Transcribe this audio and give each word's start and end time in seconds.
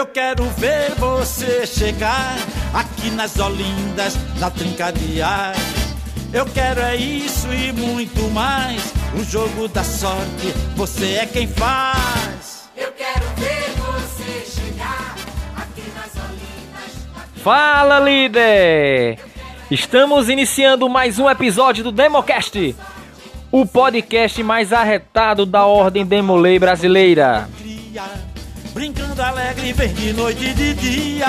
Eu 0.00 0.06
quero 0.06 0.44
ver 0.56 0.94
você 0.94 1.66
chegar 1.66 2.34
aqui 2.72 3.10
nas 3.10 3.38
Olindas, 3.38 4.16
na 4.38 4.50
Trincadear. 4.50 5.54
Eu 6.32 6.46
quero 6.46 6.80
é 6.80 6.96
isso 6.96 7.46
e 7.52 7.70
muito 7.70 8.22
mais. 8.30 8.94
O 9.14 9.22
jogo 9.22 9.68
da 9.68 9.84
sorte, 9.84 10.54
você 10.74 11.16
é 11.16 11.26
quem 11.26 11.46
faz. 11.46 12.70
Eu 12.74 12.90
quero 12.92 13.26
ver 13.36 13.74
você 13.76 14.62
chegar 14.62 15.16
aqui 15.54 15.82
nas 15.94 16.16
Olindas. 16.16 17.44
Fala, 17.44 18.00
líder! 18.00 19.18
Estamos 19.70 20.30
iniciando 20.30 20.88
mais 20.88 21.18
um 21.18 21.28
episódio 21.28 21.84
do 21.84 21.92
Democast, 21.92 22.74
o 23.52 23.66
podcast 23.66 24.42
mais 24.42 24.72
arretado 24.72 25.44
da 25.44 25.66
ordem 25.66 26.06
Demolei 26.06 26.58
brasileira. 26.58 27.50
Brincando 28.72 29.20
alegre, 29.20 29.72
vem 29.72 29.92
de 29.92 30.12
noite 30.12 30.44
e 30.44 30.54
de 30.54 30.74
dia. 30.74 31.26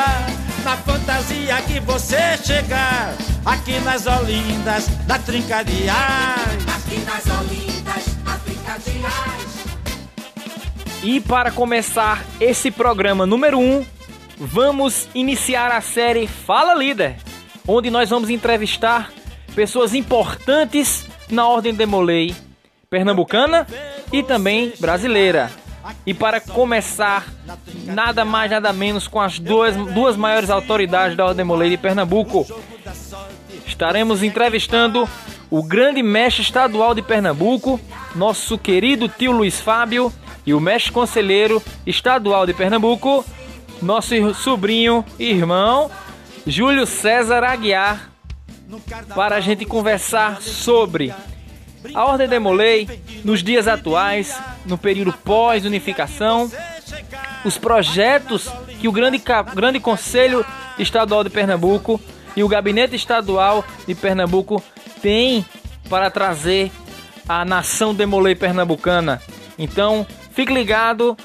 Na 0.63 0.77
fantasia 0.77 1.59
que 1.63 1.79
você 1.79 2.37
chegar, 2.37 3.15
aqui 3.43 3.79
nas 3.79 4.05
Olindas, 4.05 4.87
da 5.07 5.17
Trincadiais. 5.17 5.87
Aqui 6.67 6.99
nas 6.99 7.25
Olindas, 7.39 8.23
na 8.23 8.37
Trincadiais. 8.37 9.51
E 11.03 11.19
para 11.19 11.49
começar 11.49 12.23
esse 12.39 12.69
programa 12.69 13.25
número 13.25 13.57
1, 13.57 13.61
um, 13.61 13.85
vamos 14.37 15.09
iniciar 15.15 15.71
a 15.71 15.81
série 15.81 16.27
Fala 16.27 16.75
Líder, 16.75 17.15
onde 17.67 17.89
nós 17.89 18.11
vamos 18.11 18.29
entrevistar 18.29 19.11
pessoas 19.55 19.95
importantes 19.95 21.07
na 21.27 21.47
ordem 21.47 21.73
Demolei, 21.73 22.35
pernambucana 22.87 23.65
e 24.13 24.21
também 24.21 24.73
brasileira. 24.79 25.49
E 26.05 26.13
para 26.13 26.39
começar, 26.39 27.27
nada 27.85 28.23
mais 28.25 28.51
nada 28.51 28.71
menos 28.73 29.07
com 29.07 29.19
as 29.19 29.39
duas, 29.39 29.75
duas 29.75 30.15
maiores 30.15 30.49
autoridades 30.49 31.15
da 31.15 31.25
Ordem 31.25 31.45
Molei 31.45 31.69
de 31.69 31.77
Pernambuco. 31.77 32.45
Estaremos 33.65 34.23
entrevistando 34.23 35.07
o 35.49 35.63
grande 35.63 36.01
mestre 36.01 36.43
estadual 36.43 36.93
de 36.93 37.01
Pernambuco, 37.01 37.79
nosso 38.15 38.57
querido 38.57 39.09
tio 39.09 39.31
Luiz 39.31 39.59
Fábio, 39.59 40.11
e 40.45 40.53
o 40.53 40.59
mestre 40.59 40.91
conselheiro 40.91 41.61
estadual 41.85 42.45
de 42.45 42.53
Pernambuco, 42.53 43.23
nosso 43.81 44.33
sobrinho 44.33 45.05
e 45.19 45.29
irmão, 45.31 45.89
Júlio 46.45 46.85
César 46.85 47.43
Aguiar, 47.43 48.11
para 49.13 49.35
a 49.35 49.39
gente 49.39 49.65
conversar 49.65 50.41
sobre 50.41 51.13
a 51.93 52.05
Ordem 52.05 52.27
Demolei, 52.27 52.87
nos 53.23 53.43
dias 53.43 53.67
atuais, 53.67 54.37
no 54.65 54.77
período 54.77 55.13
pós-unificação, 55.13 56.49
os 57.43 57.57
projetos 57.57 58.49
que 58.79 58.87
o 58.87 58.91
grande, 58.91 59.21
grande 59.53 59.79
Conselho 59.79 60.45
Estadual 60.77 61.23
de 61.23 61.29
Pernambuco 61.29 61.99
e 62.35 62.43
o 62.43 62.47
Gabinete 62.47 62.95
Estadual 62.95 63.63
de 63.87 63.95
Pernambuco 63.95 64.63
têm 65.01 65.45
para 65.89 66.09
trazer 66.09 66.71
a 67.27 67.43
nação 67.43 67.93
Demolei 67.93 68.35
pernambucana. 68.35 69.21
Então, 69.57 70.05
fique 70.31 70.53
ligado, 70.53 71.17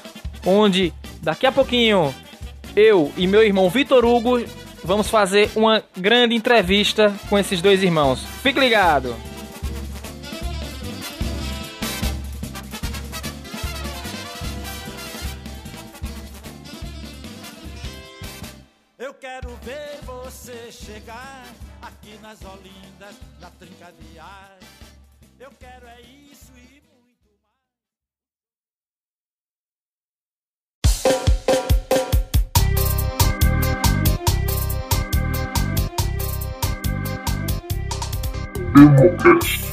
onde 0.45 0.93
daqui 1.21 1.45
a 1.45 1.51
pouquinho 1.51 2.13
eu 2.75 3.11
e 3.17 3.25
meu 3.25 3.43
irmão 3.43 3.69
Vitor 3.69 4.05
Hugo 4.05 4.43
vamos 4.83 5.09
fazer 5.09 5.49
uma 5.55 5.83
grande 5.95 6.35
entrevista 6.35 7.13
com 7.29 7.37
esses 7.37 7.61
dois 7.61 7.81
irmãos. 7.81 8.23
Fique 8.43 8.59
ligado! 8.59 9.15
Quero 19.27 19.49
ver 19.57 19.99
você 20.05 20.71
chegar 20.71 21.43
aqui 21.81 22.17
nas 22.21 22.39
Olindas, 22.45 23.15
na 23.41 23.49
trinca 23.59 23.91
de 23.91 24.17
ar. 24.17 24.57
Eu 25.37 25.51
quero 25.59 25.85
é 25.85 25.99
isso 26.31 26.53
e 26.55 26.81
muito 26.87 27.27
mais. 27.43 27.57
Democast. 38.73 39.67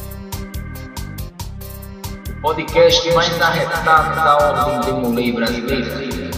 O 2.28 2.40
podcast 2.42 3.12
mais 3.12 3.40
arretado 3.40 4.16
da 4.16 4.36
ordem 4.36 4.80
Demolei 4.80 5.30
brasileira. 5.32 6.33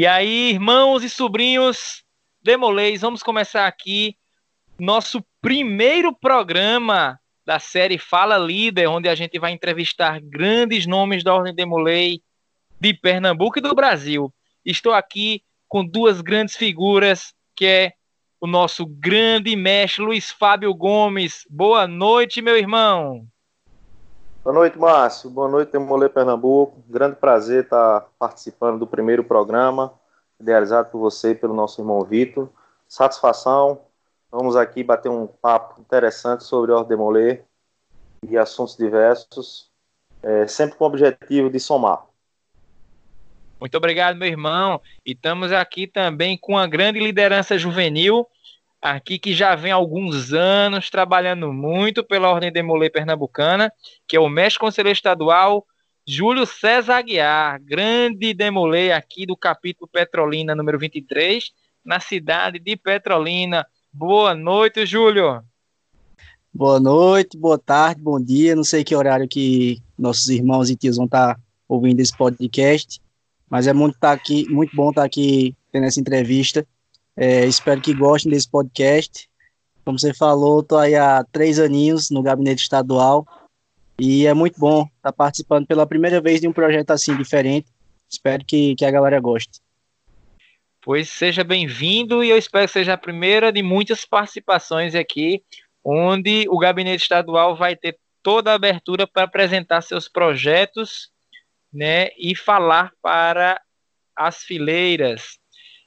E 0.00 0.06
aí, 0.06 0.48
irmãos 0.48 1.04
e 1.04 1.10
sobrinhos, 1.10 2.02
Demoleis, 2.42 3.02
vamos 3.02 3.22
começar 3.22 3.66
aqui 3.66 4.16
nosso 4.78 5.22
primeiro 5.42 6.10
programa 6.10 7.20
da 7.44 7.58
série 7.58 7.98
Fala 7.98 8.38
Líder, 8.38 8.86
onde 8.86 9.10
a 9.10 9.14
gente 9.14 9.38
vai 9.38 9.52
entrevistar 9.52 10.18
grandes 10.18 10.86
nomes 10.86 11.22
da 11.22 11.34
Ordem 11.34 11.54
Demolei 11.54 12.22
de 12.80 12.94
Pernambuco 12.94 13.58
e 13.58 13.60
do 13.60 13.74
Brasil. 13.74 14.32
Estou 14.64 14.94
aqui 14.94 15.42
com 15.68 15.84
duas 15.84 16.22
grandes 16.22 16.56
figuras, 16.56 17.34
que 17.54 17.66
é 17.66 17.92
o 18.40 18.46
nosso 18.46 18.86
grande 18.86 19.54
mestre 19.54 20.02
Luiz 20.02 20.30
Fábio 20.30 20.72
Gomes. 20.72 21.44
Boa 21.50 21.86
noite, 21.86 22.40
meu 22.40 22.56
irmão. 22.56 23.29
Boa 24.42 24.54
noite, 24.54 24.78
Márcio. 24.78 25.28
Boa 25.28 25.48
noite, 25.50 25.72
Demolê 25.72 26.08
Pernambuco. 26.08 26.82
Grande 26.88 27.14
prazer 27.14 27.64
estar 27.64 28.06
participando 28.18 28.78
do 28.78 28.86
primeiro 28.86 29.22
programa, 29.22 29.92
idealizado 30.40 30.88
por 30.88 30.98
você 30.98 31.32
e 31.32 31.34
pelo 31.34 31.52
nosso 31.52 31.78
irmão 31.78 32.02
Vitor. 32.02 32.48
Satisfação. 32.88 33.82
Vamos 34.32 34.56
aqui 34.56 34.82
bater 34.82 35.10
um 35.10 35.26
papo 35.26 35.78
interessante 35.82 36.44
sobre 36.44 36.72
Ordem 36.72 36.88
Demolê 36.88 37.42
e 38.26 38.38
assuntos 38.38 38.78
diversos, 38.78 39.70
é, 40.22 40.46
sempre 40.46 40.76
com 40.78 40.84
o 40.84 40.88
objetivo 40.88 41.50
de 41.50 41.60
somar. 41.60 42.06
Muito 43.60 43.76
obrigado, 43.76 44.16
meu 44.16 44.28
irmão. 44.28 44.80
E 45.04 45.12
estamos 45.12 45.52
aqui 45.52 45.86
também 45.86 46.38
com 46.38 46.56
a 46.56 46.66
grande 46.66 46.98
liderança 46.98 47.58
juvenil, 47.58 48.26
aqui 48.80 49.18
que 49.18 49.34
já 49.34 49.54
vem 49.54 49.72
há 49.72 49.74
alguns 49.74 50.32
anos 50.32 50.88
trabalhando 50.88 51.52
muito 51.52 52.02
pela 52.02 52.30
Ordem 52.30 52.52
Demolê 52.52 52.88
Pernambucana, 52.88 53.72
que 54.08 54.16
é 54.16 54.20
o 54.20 54.28
mestre 54.28 54.60
conselheiro 54.60 54.96
estadual 54.96 55.66
Júlio 56.06 56.46
César 56.46 56.96
Aguiar, 56.96 57.60
grande 57.62 58.32
Demolê 58.32 58.90
aqui 58.92 59.26
do 59.26 59.36
capítulo 59.36 59.88
Petrolina 59.92 60.54
número 60.54 60.78
23, 60.78 61.52
na 61.84 62.00
cidade 62.00 62.58
de 62.58 62.76
Petrolina. 62.76 63.66
Boa 63.92 64.34
noite, 64.34 64.86
Júlio. 64.86 65.42
Boa 66.52 66.80
noite, 66.80 67.38
boa 67.38 67.58
tarde, 67.58 68.00
bom 68.00 68.20
dia. 68.20 68.56
Não 68.56 68.64
sei 68.64 68.82
que 68.82 68.96
horário 68.96 69.28
que 69.28 69.80
nossos 69.96 70.28
irmãos 70.30 70.68
e 70.70 70.76
tios 70.76 70.96
vão 70.96 71.04
estar 71.04 71.38
ouvindo 71.68 72.00
esse 72.00 72.16
podcast, 72.16 73.00
mas 73.48 73.66
é 73.68 73.72
muito, 73.72 73.96
tá 74.00 74.10
aqui, 74.10 74.48
muito 74.50 74.74
bom 74.74 74.90
estar 74.90 75.04
aqui 75.04 75.54
tendo 75.70 75.84
essa 75.84 76.00
entrevista 76.00 76.66
é, 77.16 77.44
espero 77.46 77.80
que 77.80 77.94
gostem 77.94 78.30
desse 78.30 78.48
podcast. 78.48 79.28
Como 79.84 79.98
você 79.98 80.14
falou, 80.14 80.60
estou 80.60 80.78
aí 80.78 80.94
há 80.94 81.24
três 81.32 81.58
aninhos 81.58 82.10
no 82.10 82.22
gabinete 82.22 82.62
estadual 82.62 83.26
e 83.98 84.26
é 84.26 84.32
muito 84.32 84.58
bom 84.58 84.88
estar 84.96 85.12
participando 85.12 85.66
pela 85.66 85.86
primeira 85.86 86.20
vez 86.20 86.40
de 86.40 86.48
um 86.48 86.52
projeto 86.52 86.90
assim 86.90 87.16
diferente. 87.16 87.68
Espero 88.08 88.44
que, 88.44 88.74
que 88.74 88.84
a 88.84 88.90
galera 88.90 89.20
goste. 89.20 89.60
Pois 90.82 91.10
seja 91.10 91.44
bem-vindo 91.44 92.24
e 92.24 92.30
eu 92.30 92.38
espero 92.38 92.66
que 92.66 92.72
seja 92.72 92.94
a 92.94 92.98
primeira 92.98 93.52
de 93.52 93.62
muitas 93.62 94.04
participações 94.04 94.94
aqui, 94.94 95.42
onde 95.84 96.46
o 96.48 96.58
gabinete 96.58 97.02
estadual 97.02 97.54
vai 97.54 97.76
ter 97.76 97.98
toda 98.22 98.52
a 98.52 98.54
abertura 98.54 99.06
para 99.06 99.24
apresentar 99.24 99.82
seus 99.82 100.08
projetos, 100.08 101.10
né, 101.72 102.08
e 102.18 102.34
falar 102.34 102.92
para 103.00 103.60
as 104.16 104.42
fileiras. 104.42 105.39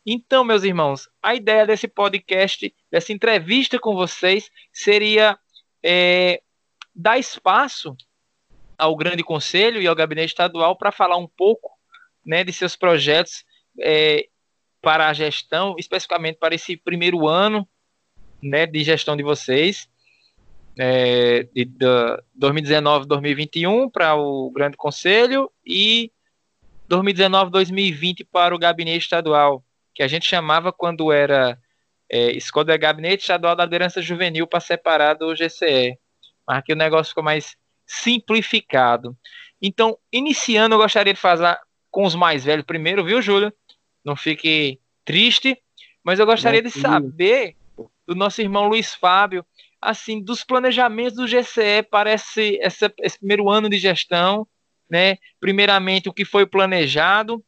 Então, 0.06 0.44
meus 0.44 0.64
irmãos, 0.64 1.10
a 1.22 1.34
ideia 1.34 1.66
desse 1.66 1.88
podcast, 1.88 2.74
dessa 2.92 3.14
entrevista 3.14 3.80
com 3.80 3.96
vocês, 3.96 4.50
seria 4.72 5.38
é, 5.82 6.42
dar 6.94 7.18
espaço 7.18 7.96
ao 8.78 8.96
Grande 8.96 9.24
Conselho 9.24 9.82
e 9.82 9.88
ao 9.88 9.96
Gabinete 9.96 10.30
Estadual 10.30 10.76
para 10.76 10.92
falar 10.92 11.18
um 11.18 11.28
pouco 11.28 11.72
né, 12.26 12.44
de 12.44 12.52
seus 12.52 12.76
projetos 12.76 13.46
é, 13.80 14.28
para 14.82 15.08
a 15.08 15.14
gestão, 15.14 15.76
especificamente 15.80 16.38
para 16.38 16.54
esse 16.54 16.76
primeiro 16.76 17.28
ano 17.28 17.68
né, 18.42 18.66
de 18.66 18.84
gestão 18.84 19.16
de 19.16 19.24
vocês, 19.24 19.88
é, 20.78 21.44
de, 21.54 21.64
de 21.64 21.86
2019-2021 22.38 23.90
para 23.90 24.16
o 24.16 24.52
Grande 24.52 24.76
Conselho 24.76 25.50
e 25.66 26.12
2019-2020 26.90 28.28
para 28.30 28.54
o 28.54 28.60
Gabinete 28.60 29.04
Estadual. 29.04 29.64
Que 29.94 30.04
a 30.04 30.07
gente 30.07 30.25
chamava 30.25 30.72
quando 30.72 31.12
era 31.12 31.57
é, 32.10 32.31
escola 32.31 32.66
de 32.66 32.78
Gabinete 32.78 33.22
Estadual 33.22 33.56
da 33.56 33.63
Liderança 33.63 34.01
Juvenil 34.01 34.48
para 34.48 34.60
separar 34.60 35.16
do 35.16 35.34
GCE. 35.34 35.98
Mas 36.48 36.57
aqui 36.57 36.74
o 36.74 36.75
negócio 36.75 37.10
ficou 37.10 37.24
mais 37.24 37.56
simplificado. 37.86 39.18
Então, 39.62 39.98
iniciando, 40.12 40.75
eu 40.75 40.80
gostaria 40.80 41.13
de 41.13 41.19
fazer 41.19 41.57
com 41.90 42.04
os 42.04 42.16
mais 42.16 42.44
velhos 42.44 42.66
primeiro, 42.66 43.04
viu, 43.04 43.22
Júlio? 43.22 43.54
Não 44.04 44.16
fique 44.16 44.80
triste, 45.06 45.57
mas 46.04 46.19
eu 46.19 46.25
gostaria 46.25 46.62
de 46.62 46.69
saber 46.69 47.56
do 48.06 48.16
nosso 48.16 48.42
irmão 48.42 48.68
Luiz 48.68 48.94
Fábio, 48.94 49.45
assim, 49.81 50.22
dos 50.22 50.44
planejamentos 50.44 51.16
do 51.16 51.28
GCE 51.28 51.84
para 51.90 52.12
esse, 52.12 52.60
esse, 52.62 52.94
esse 53.00 53.19
primeiro 53.19 53.50
ano 53.50 53.69
de 53.69 53.78
gestão, 53.78 54.48
né? 54.90 55.18
Primeiramente, 55.40 56.10
o 56.10 56.13
que 56.13 56.25
foi 56.25 56.45
planejado 56.45 57.44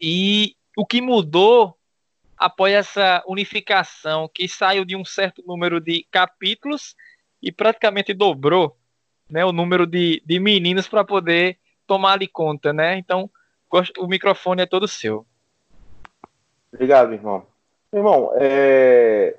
e 0.00 0.54
o 0.80 0.86
que 0.86 1.02
mudou 1.02 1.76
após 2.38 2.72
essa 2.72 3.22
unificação, 3.26 4.30
que 4.32 4.48
saiu 4.48 4.82
de 4.82 4.96
um 4.96 5.04
certo 5.04 5.44
número 5.46 5.78
de 5.78 6.06
capítulos 6.10 6.96
e 7.42 7.52
praticamente 7.52 8.14
dobrou 8.14 8.78
né, 9.28 9.44
o 9.44 9.52
número 9.52 9.86
de, 9.86 10.22
de 10.24 10.40
meninos 10.40 10.88
para 10.88 11.04
poder 11.04 11.58
tomar 11.86 12.14
ali 12.14 12.26
conta, 12.26 12.72
né? 12.72 12.96
Então, 12.96 13.28
o 13.98 14.06
microfone 14.06 14.62
é 14.62 14.66
todo 14.66 14.88
seu. 14.88 15.26
Obrigado, 16.72 17.12
irmão. 17.12 17.44
Irmão, 17.92 18.32
é... 18.36 19.36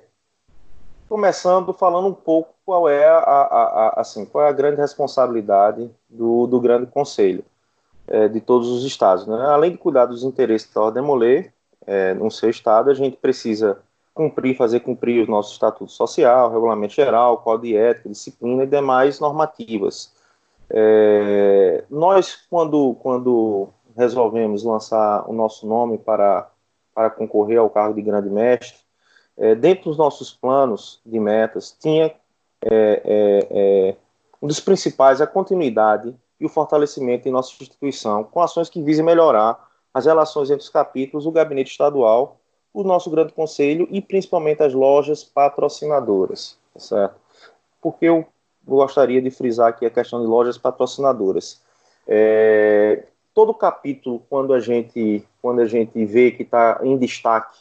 começando 1.08 1.72
falando 1.72 2.06
um 2.06 2.14
pouco 2.14 2.54
qual 2.64 2.88
é 2.88 3.04
a, 3.04 3.18
a, 3.18 3.42
a, 3.42 4.00
assim, 4.00 4.24
qual 4.24 4.46
é 4.46 4.48
a 4.48 4.52
grande 4.52 4.80
responsabilidade 4.80 5.90
do, 6.08 6.46
do 6.46 6.60
grande 6.60 6.86
conselho 6.86 7.44
é, 8.06 8.28
de 8.28 8.40
todos 8.40 8.68
os 8.68 8.84
estados. 8.84 9.26
Né? 9.26 9.36
Além 9.46 9.72
de 9.72 9.78
cuidar 9.78 10.06
dos 10.06 10.24
interesses 10.24 10.72
da 10.72 10.80
Ordem 10.80 11.02
Moler, 11.02 11.52
é, 11.86 12.14
no 12.14 12.30
seu 12.30 12.50
estado, 12.50 12.90
a 12.90 12.94
gente 12.94 13.16
precisa 13.16 13.78
cumprir, 14.14 14.56
fazer 14.56 14.80
cumprir 14.80 15.26
o 15.26 15.30
nosso 15.30 15.52
estatuto 15.52 15.90
social, 15.90 16.50
regulamento 16.50 16.94
geral, 16.94 17.38
código 17.38 17.66
de 17.66 17.76
ética, 17.76 18.08
disciplina 18.08 18.64
e 18.64 18.66
demais 18.66 19.18
normativas. 19.18 20.12
É, 20.70 21.84
nós, 21.90 22.46
quando, 22.48 22.94
quando 23.02 23.68
resolvemos 23.96 24.64
lançar 24.64 25.28
o 25.28 25.32
nosso 25.32 25.66
nome 25.66 25.98
para, 25.98 26.48
para 26.94 27.10
concorrer 27.10 27.58
ao 27.58 27.70
cargo 27.70 27.94
de 27.94 28.02
grande 28.02 28.30
mestre, 28.30 28.78
é, 29.36 29.54
dentro 29.54 29.84
dos 29.84 29.96
nossos 29.96 30.32
planos 30.32 31.00
de 31.04 31.18
metas, 31.18 31.76
tinha 31.78 32.06
é, 32.06 33.02
é, 33.04 33.46
é 33.50 33.96
um 34.40 34.46
dos 34.46 34.60
principais 34.60 35.20
a 35.20 35.26
continuidade 35.26 36.14
e 36.42 36.46
o 36.46 36.48
fortalecimento 36.48 37.28
em 37.28 37.32
nossa 37.32 37.52
instituição, 37.60 38.24
com 38.24 38.40
ações 38.40 38.68
que 38.68 38.82
visem 38.82 39.04
melhorar 39.04 39.70
as 39.94 40.06
relações 40.06 40.50
entre 40.50 40.64
os 40.64 40.68
capítulos, 40.68 41.24
o 41.24 41.30
gabinete 41.30 41.70
estadual 41.70 42.40
o 42.72 42.82
nosso 42.82 43.10
grande 43.10 43.32
conselho 43.32 43.86
e 43.90 44.00
principalmente 44.00 44.62
as 44.62 44.72
lojas 44.72 45.22
patrocinadoras, 45.22 46.58
tá 46.72 46.80
certo? 46.80 47.16
Porque 47.80 48.06
eu 48.06 48.26
gostaria 48.64 49.20
de 49.20 49.30
frisar 49.30 49.68
aqui 49.68 49.84
a 49.84 49.90
questão 49.90 50.20
de 50.20 50.26
lojas 50.26 50.56
patrocinadoras. 50.56 51.60
É, 52.06 53.04
todo 53.34 53.52
capítulo, 53.52 54.22
quando 54.30 54.54
a 54.54 54.60
gente, 54.60 55.26
quando 55.40 55.60
a 55.60 55.66
gente 55.66 56.04
vê 56.06 56.30
que 56.30 56.42
está 56.44 56.80
em 56.82 56.96
destaque, 56.96 57.58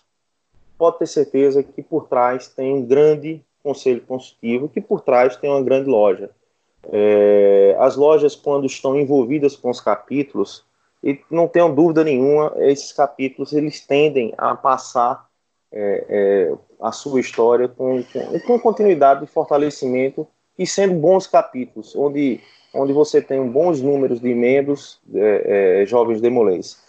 pode 0.77 0.99
ter 0.99 1.07
certeza 1.07 1.61
que 1.61 1.83
por 1.83 2.07
trás 2.07 2.47
tem 2.47 2.73
um 2.73 2.85
grande 2.85 3.43
conselho 3.61 4.01
consultivo, 4.01 4.69
que 4.69 4.81
por 4.81 5.01
trás 5.01 5.35
tem 5.35 5.49
uma 5.49 5.61
grande 5.61 5.89
loja. 5.89 6.31
É, 6.89 7.75
as 7.79 7.95
lojas, 7.95 8.35
quando 8.35 8.65
estão 8.65 8.95
envolvidas 8.99 9.55
com 9.55 9.69
os 9.69 9.79
capítulos, 9.79 10.63
e 11.03 11.19
não 11.29 11.47
tenham 11.47 11.73
dúvida 11.73 12.03
nenhuma, 12.03 12.53
esses 12.57 12.91
capítulos 12.91 13.53
eles 13.53 13.85
tendem 13.85 14.33
a 14.37 14.55
passar 14.55 15.27
é, 15.71 16.05
é, 16.09 16.53
a 16.79 16.91
sua 16.91 17.19
história 17.19 17.67
com, 17.67 18.03
com, 18.03 18.39
com, 18.41 18.59
continuidade 18.59 19.21
de 19.21 19.27
fortalecimento 19.27 20.27
e 20.57 20.67
sendo 20.67 20.93
bons 20.95 21.25
capítulos, 21.25 21.95
onde, 21.95 22.39
onde 22.73 22.93
você 22.93 23.21
tem 23.21 23.43
bons 23.47 23.81
números 23.81 24.19
de 24.19 24.33
membros 24.33 24.99
é, 25.13 25.81
é 25.81 25.85
jovens 25.85 26.21
demolês. 26.21 26.79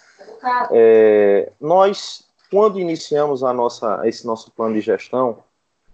É, 0.72 1.52
nós, 1.60 2.24
quando 2.50 2.80
iniciamos 2.80 3.44
a 3.44 3.52
nossa, 3.52 4.06
esse 4.06 4.26
nosso 4.26 4.50
plano 4.50 4.74
de 4.74 4.80
gestão, 4.80 5.38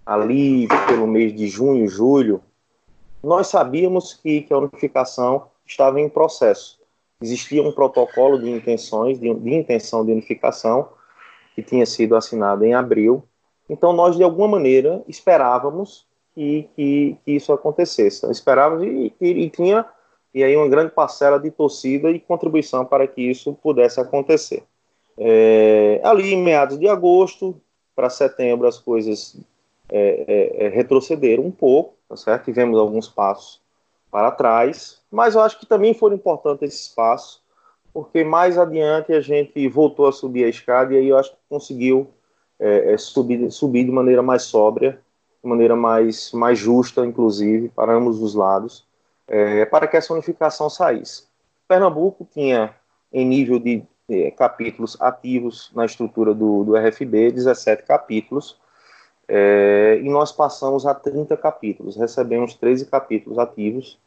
ali 0.04 0.66
pelo 0.86 1.06
mês 1.06 1.34
de 1.34 1.46
junho, 1.48 1.86
julho, 1.86 2.42
nós 3.22 3.48
sabíamos 3.48 4.14
que, 4.14 4.42
que 4.42 4.52
a 4.52 4.58
unificação 4.58 5.48
estava 5.66 6.00
em 6.00 6.08
processo 6.08 6.78
existia 7.20 7.62
um 7.62 7.72
protocolo 7.72 8.38
de 8.38 8.50
intenções, 8.50 9.18
de, 9.18 9.32
de 9.32 9.54
intenção 9.54 10.04
de 10.04 10.12
unificação, 10.12 10.88
que 11.54 11.62
tinha 11.62 11.84
sido 11.84 12.14
assinado 12.16 12.64
em 12.64 12.74
abril. 12.74 13.24
Então, 13.68 13.92
nós, 13.92 14.16
de 14.16 14.22
alguma 14.22 14.48
maneira, 14.48 15.02
esperávamos 15.08 16.06
que, 16.34 16.68
que, 16.74 17.16
que 17.24 17.32
isso 17.32 17.52
acontecesse. 17.52 18.30
Esperávamos 18.30 18.84
e, 18.84 19.12
e, 19.20 19.28
e, 19.44 19.50
tinha 19.50 19.84
e 20.32 20.44
aí 20.44 20.56
uma 20.56 20.68
grande 20.68 20.92
parcela 20.92 21.38
de 21.38 21.50
torcida 21.50 22.10
e 22.10 22.20
contribuição 22.20 22.84
para 22.84 23.06
que 23.06 23.22
isso 23.22 23.54
pudesse 23.54 24.00
acontecer. 24.00 24.62
É, 25.16 26.00
ali, 26.04 26.32
em 26.32 26.42
meados 26.42 26.78
de 26.78 26.88
agosto 26.88 27.60
para 27.96 28.08
setembro, 28.08 28.68
as 28.68 28.78
coisas 28.78 29.36
é, 29.88 30.24
é, 30.60 30.66
é 30.66 30.68
retrocederam 30.68 31.44
um 31.44 31.50
pouco, 31.50 31.96
tá 32.08 32.16
certo? 32.16 32.44
Tivemos 32.44 32.78
alguns 32.78 33.08
passos 33.08 33.60
para 34.10 34.30
trás, 34.30 35.02
mas 35.10 35.34
eu 35.34 35.42
acho 35.42 35.58
que 35.58 35.66
também 35.66 35.92
foram 35.92 36.16
importantes 36.16 36.74
esse 36.74 36.88
espaço, 36.88 37.42
porque 37.92 38.24
mais 38.24 38.56
adiante 38.56 39.12
a 39.12 39.20
gente 39.20 39.68
voltou 39.68 40.06
a 40.06 40.12
subir 40.12 40.44
a 40.44 40.48
escada 40.48 40.94
e 40.94 40.96
aí 40.96 41.08
eu 41.08 41.18
acho 41.18 41.32
que 41.32 41.38
conseguiu 41.48 42.08
é, 42.58 42.94
é, 42.94 42.98
subir, 42.98 43.50
subir 43.50 43.84
de 43.84 43.90
maneira 43.90 44.22
mais 44.22 44.42
sóbria, 44.42 45.00
de 45.42 45.48
maneira 45.48 45.76
mais, 45.76 46.32
mais 46.32 46.58
justa, 46.58 47.04
inclusive, 47.06 47.68
para 47.68 47.94
ambos 47.94 48.20
os 48.20 48.34
lados, 48.34 48.86
é, 49.26 49.64
para 49.66 49.86
que 49.86 49.96
essa 49.96 50.12
unificação 50.12 50.68
saísse. 50.68 51.28
Pernambuco 51.68 52.26
tinha, 52.32 52.74
em 53.12 53.26
nível 53.26 53.58
de 53.58 53.84
é, 54.08 54.30
capítulos 54.30 55.00
ativos 55.00 55.70
na 55.74 55.84
estrutura 55.84 56.34
do, 56.34 56.64
do 56.64 56.76
RFB, 56.76 57.30
17 57.32 57.84
capítulos, 57.84 58.58
é, 59.28 60.00
e 60.02 60.08
nós 60.08 60.32
passamos 60.32 60.86
a 60.86 60.94
30 60.94 61.36
capítulos, 61.36 61.96
recebemos 61.96 62.54
13 62.54 62.86
capítulos 62.86 63.38
ativos 63.38 63.98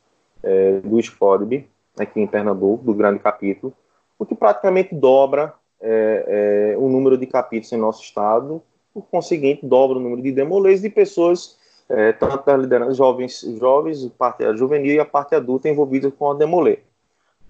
é, 0.41 0.79
do 0.79 0.99
SCODB, 0.99 1.67
aqui 1.99 2.19
em 2.19 2.27
Pernambuco, 2.27 2.83
do 2.83 2.93
grande 2.93 3.19
capítulo, 3.19 3.71
o 4.17 4.25
que 4.25 4.33
praticamente 4.33 4.95
dobra 4.95 5.53
é, 5.79 6.73
é, 6.73 6.77
o 6.77 6.89
número 6.89 7.17
de 7.17 7.27
capítulos 7.27 7.71
em 7.71 7.77
nosso 7.77 8.03
estado, 8.03 8.61
por 8.93 9.03
conseguinte, 9.03 9.65
dobra 9.65 9.97
o 9.97 10.01
número 10.01 10.21
de 10.21 10.31
demolês 10.31 10.81
de 10.81 10.89
pessoas, 10.89 11.57
é, 11.87 12.13
tanto 12.13 12.45
das 12.45 12.59
lideranças 12.59 12.97
jovens, 12.97 13.41
jovens, 13.59 14.05
parte 14.17 14.43
juvenil 14.57 14.95
e 14.95 14.99
a 14.99 15.05
parte 15.05 15.35
adulta 15.35 15.69
envolvidas 15.69 16.11
com 16.17 16.31
a 16.31 16.33
demolê. 16.33 16.79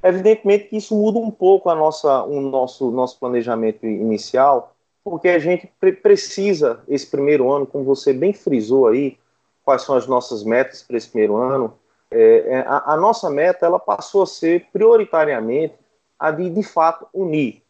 Evidentemente 0.04 0.66
que 0.66 0.78
isso 0.78 0.96
muda 0.96 1.20
um 1.20 1.30
pouco 1.30 1.70
a 1.70 1.76
nossa, 1.76 2.24
o 2.24 2.42
nosso, 2.42 2.90
nosso 2.92 3.20
planejamento 3.20 3.86
inicial, 3.86 4.74
porque 5.04 5.30
a 5.30 5.40
gente 5.40 5.72
pre 5.80 5.94
precisa, 5.94 6.84
esse 6.88 7.08
primeiro 7.08 7.52
ano, 7.52 7.66
como 7.66 7.84
você 7.84 8.14
bem 8.14 8.34
frisou 8.34 8.88
aí, 8.88 9.18
quais 9.64 9.82
são 9.84 9.96
as 9.96 10.08
nossas 10.08 10.44
metas 10.44 10.84
para 10.84 10.98
esse 10.98 11.10
primeiro 11.10 11.36
ano, 11.38 11.78
é, 12.10 12.40
é, 12.48 12.60
a, 12.68 12.94
a, 12.94 12.98
nossa 12.98 13.30
meta 13.30 13.66
ela 13.66 13.80
passou 13.80 14.24
a 14.24 14.28
ser 14.28 14.68
prioritariamente 14.72 15.76
a 16.20 16.30
de, 16.30 16.50
de 16.50 16.62
fato, 16.62 17.08
unir, 17.14 17.64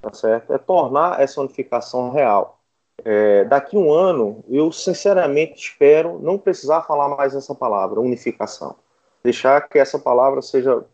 tá 0.00 0.12
certo? 0.12 0.52
É 0.52 0.58
tornar 0.58 1.20
essa 1.20 1.40
unificação 1.40 2.10
real. 2.10 2.60
É, 3.04 3.44
daqui 3.44 3.76
um 3.76 3.92
ano, 3.92 4.44
eu 4.48 4.70
sinceramente 4.70 5.60
espero 5.60 6.18
não 6.20 6.38
precisar 6.38 6.82
falar 6.82 7.08
mais 7.08 7.34
essa 7.34 7.54
palavra, 7.54 8.00
unificação. 8.00 8.76
Deixar 9.24 9.68
que 9.68 9.78
essa 9.78 9.98
palavra 9.98 10.40
seja 10.40 10.84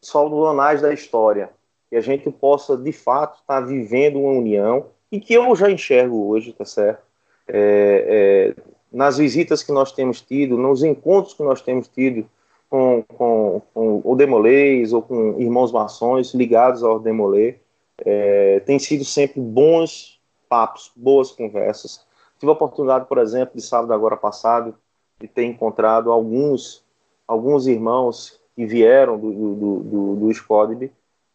só 0.00 0.28
do 0.28 0.46
anais 0.46 0.80
da 0.80 0.92
história, 0.92 1.50
que 1.90 1.96
a 1.96 2.00
gente 2.00 2.30
possa, 2.30 2.76
de 2.76 2.92
fato, 2.92 3.40
estar 3.40 3.60
tá 3.60 3.66
vivendo 3.66 4.20
uma 4.20 4.32
união 4.32 4.86
e 5.10 5.20
que 5.20 5.34
eu 5.34 5.54
já 5.56 5.70
enxergo 5.70 6.28
hoje, 6.28 6.52
tá 6.52 6.64
certo? 6.64 7.02
É, 7.46 8.54
é, 8.56 8.62
nas 8.92 9.18
visitas 9.18 9.62
que 9.62 9.72
nós 9.72 9.92
temos 9.92 10.20
tido, 10.20 10.56
nos 10.56 10.82
encontros 10.82 11.34
que 11.34 11.42
nós 11.42 11.62
temos 11.62 11.88
tido 11.88 12.28
com, 12.68 13.02
com, 13.08 13.62
com 13.72 14.02
o 14.04 14.14
Demolês 14.14 14.92
ou 14.92 15.02
com 15.02 15.40
irmãos 15.40 15.72
maçons 15.72 16.34
ligados 16.34 16.82
ao 16.82 16.98
Demolê, 16.98 17.56
é, 18.04 18.60
tem 18.60 18.78
sido 18.78 19.04
sempre 19.04 19.40
bons 19.40 20.20
papos, 20.48 20.90
boas 20.94 21.32
conversas. 21.32 22.06
Tive 22.38 22.50
a 22.50 22.54
oportunidade, 22.54 23.06
por 23.06 23.18
exemplo, 23.18 23.56
de 23.56 23.62
sábado 23.62 23.92
agora 23.92 24.16
passado, 24.16 24.74
de 25.18 25.26
ter 25.26 25.44
encontrado 25.44 26.12
alguns, 26.12 26.84
alguns 27.26 27.66
irmãos 27.66 28.38
que 28.54 28.64
vieram 28.66 29.18
do, 29.18 29.32
do, 29.32 29.82
do, 29.82 30.16
do. 30.16 30.90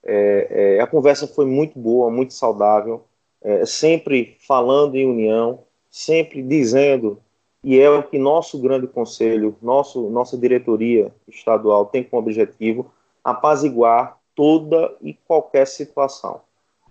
É, 0.05 0.75
é, 0.77 0.79
a 0.79 0.87
conversa 0.87 1.27
foi 1.27 1.45
muito 1.45 1.77
boa, 1.77 2.09
muito 2.09 2.33
saudável 2.33 3.03
é, 3.43 3.65
sempre 3.65 4.37
falando 4.39 4.95
em 4.95 5.05
união, 5.05 5.59
sempre 5.91 6.41
dizendo, 6.41 7.21
e 7.63 7.79
é 7.79 7.89
o 7.89 8.03
que 8.03 8.17
nosso 8.17 8.59
grande 8.59 8.87
conselho, 8.87 9.55
nosso, 9.61 10.09
nossa 10.09 10.37
diretoria 10.37 11.13
estadual 11.27 11.85
tem 11.85 12.03
como 12.03 12.21
objetivo, 12.21 12.91
apaziguar 13.23 14.17
toda 14.35 14.95
e 15.01 15.13
qualquer 15.13 15.67
situação. 15.67 16.41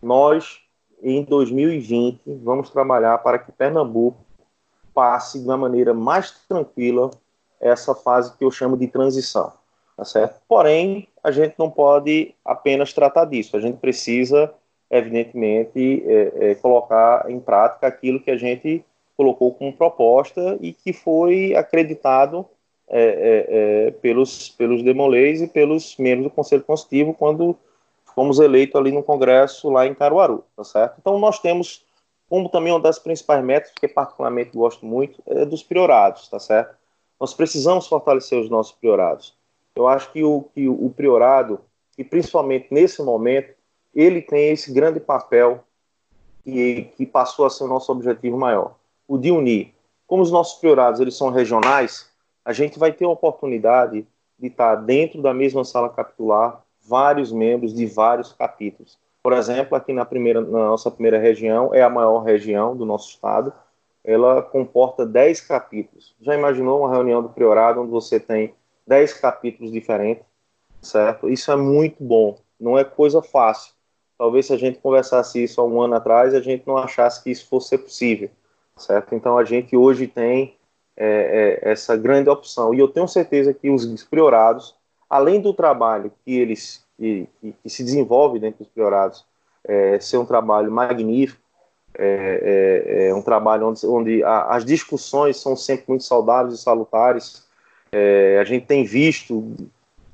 Nós, 0.02 0.60
em 1.02 1.24
2020, 1.24 2.20
vamos 2.42 2.70
trabalhar 2.70 3.18
para 3.18 3.38
que 3.38 3.52
Pernambuco 3.52 4.24
passe 4.94 5.40
de 5.40 5.44
uma 5.46 5.56
maneira 5.56 5.92
mais 5.92 6.30
tranquila 6.48 7.10
essa 7.60 7.94
fase 7.94 8.36
que 8.36 8.44
eu 8.44 8.50
chamo 8.50 8.76
de 8.76 8.88
transição, 8.88 9.52
tá 9.96 10.04
certo? 10.04 10.40
Porém, 10.48 11.08
a 11.22 11.30
gente 11.30 11.54
não 11.58 11.70
pode 11.70 12.34
apenas 12.44 12.92
tratar 12.92 13.24
disso, 13.26 13.56
a 13.56 13.60
gente 13.60 13.78
precisa, 13.78 14.52
evidentemente, 14.92 16.04
é, 16.06 16.50
é, 16.50 16.54
colocar 16.56 17.28
em 17.30 17.40
prática 17.40 17.86
aquilo 17.86 18.20
que 18.20 18.30
a 18.30 18.36
gente 18.36 18.84
colocou 19.16 19.54
como 19.54 19.72
proposta 19.72 20.58
e 20.60 20.74
que 20.74 20.92
foi 20.92 21.54
acreditado 21.54 22.46
é, 22.88 23.00
é, 23.00 23.86
é 23.86 23.90
pelos, 23.90 24.50
pelos 24.50 24.82
demolês 24.82 25.40
e 25.40 25.48
pelos 25.48 25.96
membros 25.96 26.24
do 26.24 26.34
Conselho 26.34 26.62
Constitutivo 26.62 27.14
quando 27.14 27.56
fomos 28.14 28.38
eleitos 28.38 28.78
ali 28.78 28.92
no 28.92 29.02
Congresso 29.02 29.70
lá 29.70 29.86
em 29.86 29.94
Caruaru, 29.94 30.44
tá 30.54 30.62
certo? 30.62 30.96
Então 31.00 31.18
nós 31.18 31.38
temos 31.38 31.86
como 32.28 32.48
também 32.50 32.72
uma 32.72 32.80
das 32.80 32.98
principais 32.98 33.42
metas, 33.42 33.72
que 33.72 33.88
particularmente 33.88 34.56
gosto 34.56 34.84
muito, 34.86 35.22
é 35.26 35.44
dos 35.44 35.62
priorados, 35.62 36.28
tá 36.28 36.38
certo? 36.38 36.74
Nós 37.18 37.34
precisamos 37.34 37.86
fortalecer 37.86 38.38
os 38.38 38.48
nossos 38.48 38.72
priorados. 38.72 39.34
Eu 39.74 39.86
acho 39.86 40.10
que 40.12 40.22
o, 40.22 40.42
que 40.54 40.66
o 40.68 40.90
priorado, 40.90 41.60
e 41.96 42.02
principalmente 42.02 42.68
nesse 42.70 43.02
momento, 43.02 43.54
ele 43.94 44.22
tem 44.22 44.50
esse 44.50 44.72
grande 44.72 45.00
papel 45.00 45.64
que, 46.44 46.90
que 46.96 47.06
passou 47.06 47.44
a 47.44 47.50
ser 47.50 47.64
o 47.64 47.68
nosso 47.68 47.90
objetivo 47.92 48.36
maior, 48.36 48.76
o 49.06 49.18
de 49.18 49.30
unir. 49.30 49.74
Como 50.06 50.22
os 50.22 50.30
nossos 50.30 50.58
priorados 50.58 51.00
eles 51.00 51.16
são 51.16 51.30
regionais, 51.30 52.10
a 52.44 52.52
gente 52.52 52.78
vai 52.78 52.92
ter 52.92 53.04
a 53.04 53.10
oportunidade 53.10 54.06
de 54.38 54.46
estar 54.48 54.74
dentro 54.76 55.22
da 55.22 55.32
mesma 55.32 55.64
sala 55.64 55.88
capitular 55.88 56.62
vários 56.84 57.30
membros 57.30 57.72
de 57.72 57.86
vários 57.86 58.32
capítulos. 58.32 58.98
Por 59.22 59.32
exemplo, 59.32 59.76
aqui 59.76 59.92
na, 59.92 60.04
primeira, 60.04 60.40
na 60.40 60.68
nossa 60.68 60.90
primeira 60.90 61.18
região, 61.18 61.72
é 61.72 61.82
a 61.82 61.88
maior 61.88 62.20
região 62.20 62.76
do 62.76 62.84
nosso 62.84 63.10
estado, 63.10 63.52
ela 64.04 64.42
comporta 64.42 65.06
10 65.06 65.40
capítulos. 65.42 66.14
Já 66.20 66.34
imaginou 66.34 66.80
uma 66.80 66.90
reunião 66.90 67.22
do 67.22 67.28
priorado 67.28 67.80
onde 67.80 67.92
você 67.92 68.18
tem 68.18 68.52
10 68.84 69.14
capítulos 69.14 69.70
diferentes, 69.70 70.24
certo? 70.80 71.28
Isso 71.28 71.52
é 71.52 71.56
muito 71.56 72.02
bom, 72.02 72.36
não 72.58 72.76
é 72.76 72.82
coisa 72.82 73.22
fácil. 73.22 73.71
Talvez 74.22 74.46
se 74.46 74.52
a 74.52 74.56
gente 74.56 74.78
conversasse 74.78 75.42
isso 75.42 75.60
há 75.60 75.64
um 75.64 75.82
ano 75.82 75.96
atrás, 75.96 76.32
a 76.32 76.40
gente 76.40 76.64
não 76.64 76.78
achasse 76.78 77.20
que 77.24 77.28
isso 77.32 77.48
fosse 77.48 77.76
possível, 77.76 78.30
certo? 78.76 79.16
Então 79.16 79.36
a 79.36 79.42
gente 79.42 79.76
hoje 79.76 80.06
tem 80.06 80.54
é, 80.96 81.58
é, 81.64 81.72
essa 81.72 81.96
grande 81.96 82.30
opção. 82.30 82.72
E 82.72 82.78
eu 82.78 82.86
tenho 82.86 83.08
certeza 83.08 83.52
que 83.52 83.68
os 83.68 84.04
priorados, 84.04 84.76
além 85.10 85.40
do 85.40 85.52
trabalho 85.52 86.12
que 86.24 86.38
eles 86.38 86.84
que, 86.96 87.26
que, 87.40 87.52
que 87.64 87.68
se 87.68 87.82
desenvolve 87.82 88.38
dentro 88.38 88.60
dos 88.60 88.68
priorados 88.68 89.24
é, 89.64 89.98
ser 89.98 90.18
um 90.18 90.24
trabalho 90.24 90.70
magnífico, 90.70 91.42
é, 91.98 92.84
é, 92.94 93.08
é 93.08 93.14
um 93.16 93.22
trabalho 93.22 93.66
onde, 93.66 93.84
onde 93.84 94.22
a, 94.22 94.54
as 94.54 94.64
discussões 94.64 95.36
são 95.36 95.56
sempre 95.56 95.86
muito 95.88 96.04
saudáveis 96.04 96.54
e 96.54 96.62
salutares. 96.62 97.44
É, 97.90 98.38
a 98.40 98.44
gente 98.44 98.66
tem 98.66 98.84
visto 98.84 99.52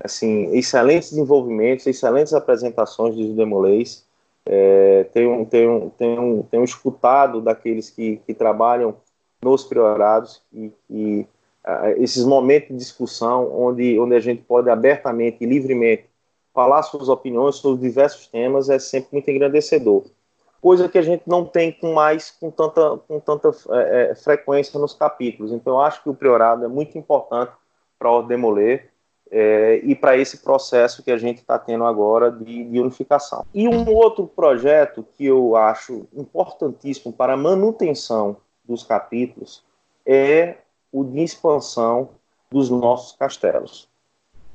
assim 0.01 0.55
excelentes 0.57 1.11
desenvolvimentos, 1.11 1.87
excelentes 1.87 2.33
apresentações 2.33 3.17
dos 3.17 3.35
demolês. 3.35 4.07
É, 4.47 5.05
tenho, 5.13 5.45
tenho, 5.47 5.93
tenho, 5.99 6.47
tenho 6.51 6.65
escutado 6.65 7.41
daqueles 7.41 7.91
que, 7.91 8.17
que 8.27 8.33
trabalham 8.33 8.97
nos 9.43 9.65
priorados 9.65 10.43
e, 10.53 10.73
e 10.89 11.27
uh, 11.67 12.03
esses 12.03 12.25
momentos 12.25 12.69
de 12.69 12.77
discussão 12.77 13.51
onde, 13.53 13.99
onde 13.99 14.15
a 14.15 14.21
gente 14.21 14.43
pode 14.43 14.71
abertamente 14.71 15.39
e 15.41 15.47
livremente 15.47 16.07
falar 16.55 16.83
suas 16.83 17.09
opiniões 17.09 17.57
sobre 17.57 17.87
diversos 17.87 18.27
temas 18.27 18.69
é 18.69 18.79
sempre 18.79 19.11
muito 19.13 19.31
engrandecedor. 19.31 20.05
Coisa 20.61 20.89
que 20.89 20.99
a 20.99 21.03
gente 21.03 21.23
não 21.25 21.45
tem 21.45 21.71
com 21.71 21.95
mais 21.95 22.33
com 22.33 22.51
tanta, 22.51 22.97
com 23.07 23.21
tanta 23.21 23.51
é, 23.71 24.11
é, 24.11 24.15
frequência 24.17 24.81
nos 24.81 24.93
capítulos. 24.93 25.53
Então, 25.53 25.75
eu 25.75 25.81
acho 25.81 26.03
que 26.03 26.09
o 26.09 26.15
priorado 26.15 26.65
é 26.65 26.69
muito 26.69 26.99
importante 26.99 27.53
para 27.97 28.11
o 28.11 28.23
Demoler 28.23 28.91
é, 29.31 29.81
e 29.85 29.95
para 29.95 30.17
esse 30.17 30.39
processo 30.39 31.03
que 31.03 31.11
a 31.11 31.19
gente 31.19 31.39
está 31.39 31.59
tendo 31.59 31.85
agora 31.85 32.31
de, 32.31 32.65
de, 32.65 32.81
unificação. 32.81 33.45
E 33.53 33.69
um 33.69 33.95
outro 33.95 34.27
projeto 34.27 35.05
que 35.17 35.27
eu 35.27 35.57
acho 35.57 36.07
importantíssimo 36.15 37.13
para 37.13 37.35
a 37.35 37.37
manutenção 37.37 38.37
dos 38.65 38.83
capítulos 38.83 39.63
é 40.07 40.57
o 40.93 41.05
de 41.05 41.23
expansão 41.23 42.11
dos 42.51 42.71
nossos 42.71 43.17
castelos. 43.17 43.89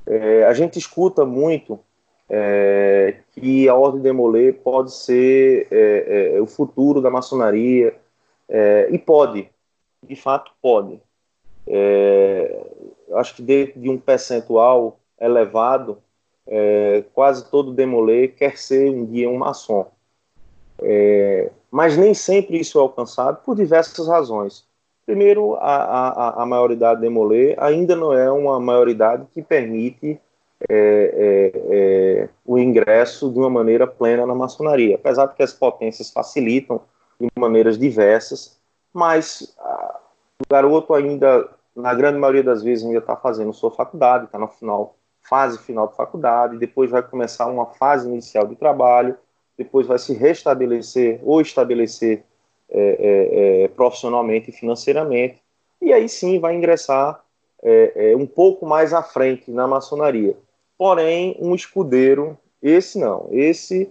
É, 0.06 0.44
a 0.44 0.52
gente 0.52 0.78
escuta 0.78 1.24
muito 1.24 1.78
é, 2.28 3.18
que 3.32 3.68
a 3.68 3.74
ordem 3.74 4.00
de 4.00 4.08
demoler 4.08 4.54
pode 4.54 4.92
ser 4.92 5.68
é, 5.70 6.34
é, 6.36 6.40
o 6.40 6.46
futuro 6.46 7.00
da 7.00 7.10
maçonaria, 7.10 7.94
é, 8.48 8.88
e 8.90 8.98
pode, 8.98 9.48
de 10.02 10.16
fato 10.16 10.52
pode. 10.60 11.00
É, 11.66 12.66
acho 13.16 13.36
que 13.36 13.42
dentro 13.42 13.80
de 13.80 13.88
um 13.88 13.98
percentual 13.98 14.98
elevado, 15.20 15.98
é, 16.46 17.04
quase 17.14 17.48
todo 17.50 17.72
demoler 17.72 18.34
quer 18.34 18.58
ser 18.58 18.90
um 18.90 19.04
dia 19.06 19.28
um 19.30 19.38
maçom. 19.38 19.86
mas 21.70 21.96
nem 21.96 22.12
sempre 22.14 22.58
isso 22.58 22.78
é 22.78 22.80
alcançado 22.82 23.42
por 23.44 23.56
diversas 23.56 24.06
razões. 24.06 24.64
Primeiro, 25.06 25.54
a, 25.56 26.38
a, 26.38 26.42
a 26.42 26.46
maioridade 26.46 27.00
demoler 27.00 27.54
ainda 27.58 27.94
não 27.94 28.12
é 28.12 28.30
uma 28.30 28.58
maioridade 28.58 29.26
que 29.32 29.42
permite 29.42 30.18
é, 30.68 30.72
é, 30.74 31.52
é, 31.70 32.28
o 32.44 32.58
ingresso 32.58 33.30
de 33.30 33.38
uma 33.38 33.50
maneira 33.50 33.86
plena 33.86 34.24
na 34.24 34.34
maçonaria, 34.34 34.94
apesar 34.94 35.26
de 35.26 35.34
que 35.34 35.42
as 35.42 35.52
potências 35.52 36.10
facilitam 36.10 36.80
de 37.20 37.28
maneiras 37.36 37.78
diversas, 37.78 38.58
mas 38.92 39.54
a, 39.58 40.00
o 40.40 40.44
garoto 40.50 40.94
ainda, 40.94 41.46
na 41.74 41.94
grande 41.94 42.18
maioria 42.18 42.42
das 42.42 42.62
vezes, 42.62 42.84
ainda 42.84 42.98
está 42.98 43.16
fazendo 43.16 43.52
sua 43.52 43.70
faculdade, 43.70 44.26
está 44.26 44.38
na 44.38 44.48
final, 44.48 44.96
fase 45.22 45.58
final 45.58 45.88
de 45.88 45.96
faculdade, 45.96 46.58
depois 46.58 46.90
vai 46.90 47.02
começar 47.02 47.46
uma 47.46 47.66
fase 47.66 48.08
inicial 48.08 48.46
de 48.46 48.56
trabalho, 48.56 49.16
depois 49.56 49.86
vai 49.86 49.98
se 49.98 50.14
restabelecer 50.14 51.20
ou 51.22 51.40
estabelecer 51.40 52.24
é, 52.70 52.80
é, 52.80 53.64
é, 53.64 53.68
profissionalmente 53.68 54.50
e 54.50 54.52
financeiramente, 54.52 55.40
e 55.80 55.92
aí 55.92 56.08
sim 56.08 56.38
vai 56.38 56.54
ingressar 56.54 57.22
um 58.18 58.26
pouco 58.26 58.66
mais 58.66 58.92
à 58.92 59.02
frente 59.02 59.50
na 59.50 59.66
maçonaria. 59.66 60.36
Porém, 60.76 61.34
um 61.40 61.54
escudeiro, 61.54 62.36
esse 62.62 62.98
não. 62.98 63.28
Esse, 63.30 63.90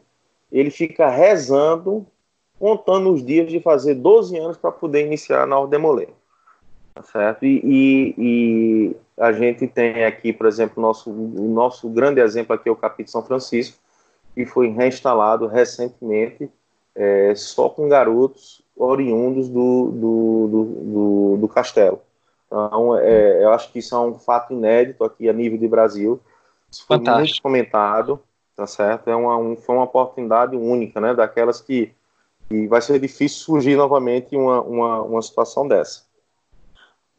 ele 0.51 0.69
fica 0.69 1.09
rezando, 1.09 2.05
contando 2.59 3.11
os 3.11 3.25
dias 3.25 3.49
de 3.49 3.59
fazer 3.59 3.95
12 3.95 4.37
anos 4.37 4.57
para 4.57 4.71
poder 4.71 5.05
iniciar 5.05 5.47
na 5.47 5.59
Ordem 5.59 5.79
Molê. 5.79 6.07
Tá 6.93 7.01
certo? 7.01 7.43
E, 7.43 7.59
e, 7.63 8.15
e, 8.17 8.95
a 9.17 9.31
gente 9.31 9.67
tem 9.67 10.05
aqui, 10.05 10.31
por 10.31 10.45
exemplo, 10.45 10.81
nosso, 10.81 11.09
o 11.09 11.49
nosso 11.49 11.89
grande 11.89 12.21
exemplo 12.21 12.53
aqui 12.53 12.69
é 12.69 12.71
o 12.71 12.75
Capítulo 12.75 13.11
São 13.11 13.23
Francisco, 13.23 13.77
que 14.35 14.45
foi 14.45 14.69
reinstalado 14.69 15.47
recentemente 15.47 16.49
é, 16.95 17.33
só 17.35 17.69
com 17.69 17.89
garotos 17.89 18.63
oriundos 18.75 19.49
do, 19.49 19.91
do, 19.91 20.47
do, 20.47 20.63
do, 20.65 21.37
do 21.37 21.47
castelo. 21.47 22.01
Então, 22.45 22.97
é, 22.97 23.43
eu 23.43 23.51
acho 23.51 23.71
que 23.71 23.79
isso 23.79 23.95
é 23.95 23.99
um 23.99 24.13
fato 24.13 24.53
inédito 24.53 25.03
aqui 25.03 25.27
a 25.27 25.33
nível 25.33 25.57
de 25.57 25.67
Brasil. 25.67 26.19
Isso 26.71 26.85
foi 26.85 26.97
Fantástico. 26.97 27.21
muito 27.21 27.41
comentado, 27.41 28.19
tá 28.55 28.67
certo? 28.67 29.09
É 29.09 29.15
uma, 29.15 29.37
um, 29.37 29.55
foi 29.55 29.75
uma 29.75 29.85
oportunidade 29.85 30.55
única, 30.55 31.01
né? 31.01 31.15
Daquelas 31.15 31.59
que, 31.61 31.91
que 32.47 32.67
vai 32.67 32.81
ser 32.81 32.99
difícil 32.99 33.39
surgir 33.39 33.75
novamente 33.75 34.35
uma, 34.35 34.61
uma, 34.61 35.01
uma 35.01 35.21
situação 35.21 35.67
dessa. 35.67 36.03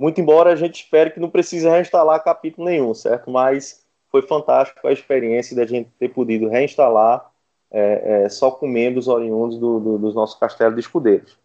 Muito 0.05 0.21
embora 0.21 0.53
a 0.53 0.55
gente 0.55 0.75
espere 0.75 1.09
que 1.09 1.19
não 1.19 1.31
precise 1.31 1.67
reinstalar 1.67 2.23
capítulo 2.23 2.67
nenhum, 2.67 2.93
certo? 2.93 3.31
Mas 3.31 3.87
foi 4.11 4.21
fantástico 4.21 4.87
a 4.87 4.93
experiência 4.93 5.57
da 5.57 5.65
gente 5.65 5.89
ter 5.99 6.11
podido 6.11 6.47
reinstalar 6.47 7.31
é, 7.71 8.25
é, 8.25 8.29
só 8.29 8.51
com 8.51 8.67
membros 8.67 9.09
oriundos 9.09 9.57
do, 9.57 9.81
do, 9.81 9.97
dos 9.99 10.15
nossos 10.15 10.39
castelos 10.39 10.75
de 10.75 10.83
escudeiros. 10.83 11.39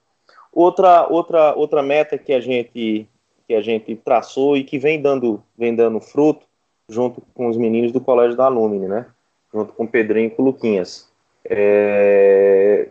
Outra, 0.51 1.07
outra, 1.07 1.55
outra 1.55 1.81
meta 1.81 2.17
que 2.17 2.33
a 2.33 2.41
gente 2.41 3.07
que 3.47 3.53
a 3.53 3.61
gente 3.61 3.95
traçou 3.95 4.57
e 4.57 4.65
que 4.65 4.77
vem 4.77 5.01
dando, 5.01 5.41
vem 5.57 5.73
dando 5.73 6.01
fruto 6.01 6.45
junto 6.89 7.23
com 7.33 7.47
os 7.47 7.55
meninos 7.55 7.93
do 7.93 8.01
Colégio 8.01 8.35
da 8.35 8.47
Alumni, 8.47 8.89
né? 8.89 9.05
Junto 9.53 9.71
com 9.71 9.87
Pedrinho 9.87 10.27
e 10.27 10.31
com 10.31 10.43
Luquinhas. 10.43 11.09
É, 11.45 12.89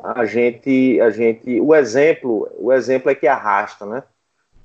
a 0.00 0.24
gente, 0.24 1.00
a 1.00 1.10
gente, 1.10 1.60
o 1.60 1.72
exemplo, 1.76 2.50
o 2.58 2.72
exemplo 2.72 3.08
é 3.08 3.14
que 3.14 3.28
arrasta, 3.28 3.86
né? 3.86 4.02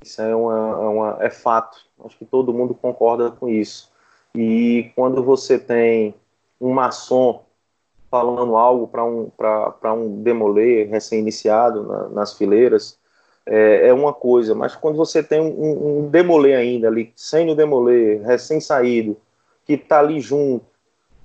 Isso 0.03 0.21
é, 0.21 0.35
uma, 0.35 0.55
é, 0.55 0.87
uma, 0.87 1.17
é 1.21 1.29
fato. 1.29 1.77
Acho 2.03 2.17
que 2.17 2.25
todo 2.25 2.53
mundo 2.53 2.73
concorda 2.73 3.31
com 3.31 3.47
isso. 3.47 3.91
E 4.33 4.91
quando 4.95 5.23
você 5.23 5.59
tem 5.59 6.15
um 6.59 6.71
maçom 6.73 7.43
falando 8.09 8.57
algo 8.57 8.87
para 8.87 9.05
um, 9.05 9.31
um 9.95 10.21
demoler 10.21 10.89
recém-iniciado 10.89 11.83
na, 11.83 12.09
nas 12.09 12.33
fileiras, 12.33 12.99
é, 13.45 13.87
é, 13.87 13.93
uma 13.93 14.13
coisa, 14.13 14.53
mas 14.53 14.75
quando 14.75 14.97
você 14.97 15.23
tem 15.23 15.39
um, 15.41 15.99
um 15.99 16.09
demoler 16.09 16.57
ainda 16.57 16.87
ali, 16.87 17.13
o 17.49 17.55
demoler, 17.55 18.21
recém-saído, 18.21 19.17
que 19.65 19.73
está 19.73 19.99
ali 19.99 20.19
junto, 20.19 20.65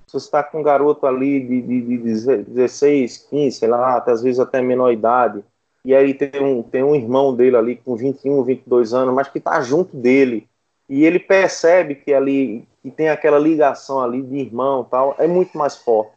Se 0.07 0.13
você 0.13 0.25
está 0.25 0.41
com 0.41 0.59
um 0.59 0.63
garoto 0.63 1.05
ali 1.05 1.39
de, 1.39 1.61
de, 1.61 1.81
de 1.81 2.43
16, 2.43 3.17
15, 3.29 3.57
sei 3.57 3.67
lá, 3.67 3.97
até, 3.97 4.11
às 4.11 4.21
vezes 4.21 4.39
até 4.39 4.61
menor 4.61 4.91
idade, 4.91 5.43
e 5.87 5.95
aí 5.95 6.13
tem 6.13 6.43
um, 6.43 6.61
tem 6.61 6.83
um 6.83 6.93
irmão 6.93 7.33
dele 7.33 7.55
ali 7.55 7.77
com 7.77 7.95
21, 7.95 8.43
22 8.43 8.93
anos, 8.93 9.15
mas 9.15 9.29
que 9.29 9.37
está 9.37 9.61
junto 9.61 9.95
dele, 9.95 10.45
e 10.89 11.05
ele 11.05 11.17
percebe 11.17 11.95
que 11.95 12.13
ali 12.13 12.67
que 12.83 12.91
tem 12.91 13.07
aquela 13.07 13.39
ligação 13.39 14.01
ali 14.01 14.21
de 14.21 14.35
irmão 14.35 14.83
tal, 14.83 15.15
é 15.17 15.25
muito 15.25 15.57
mais 15.57 15.77
forte, 15.77 16.11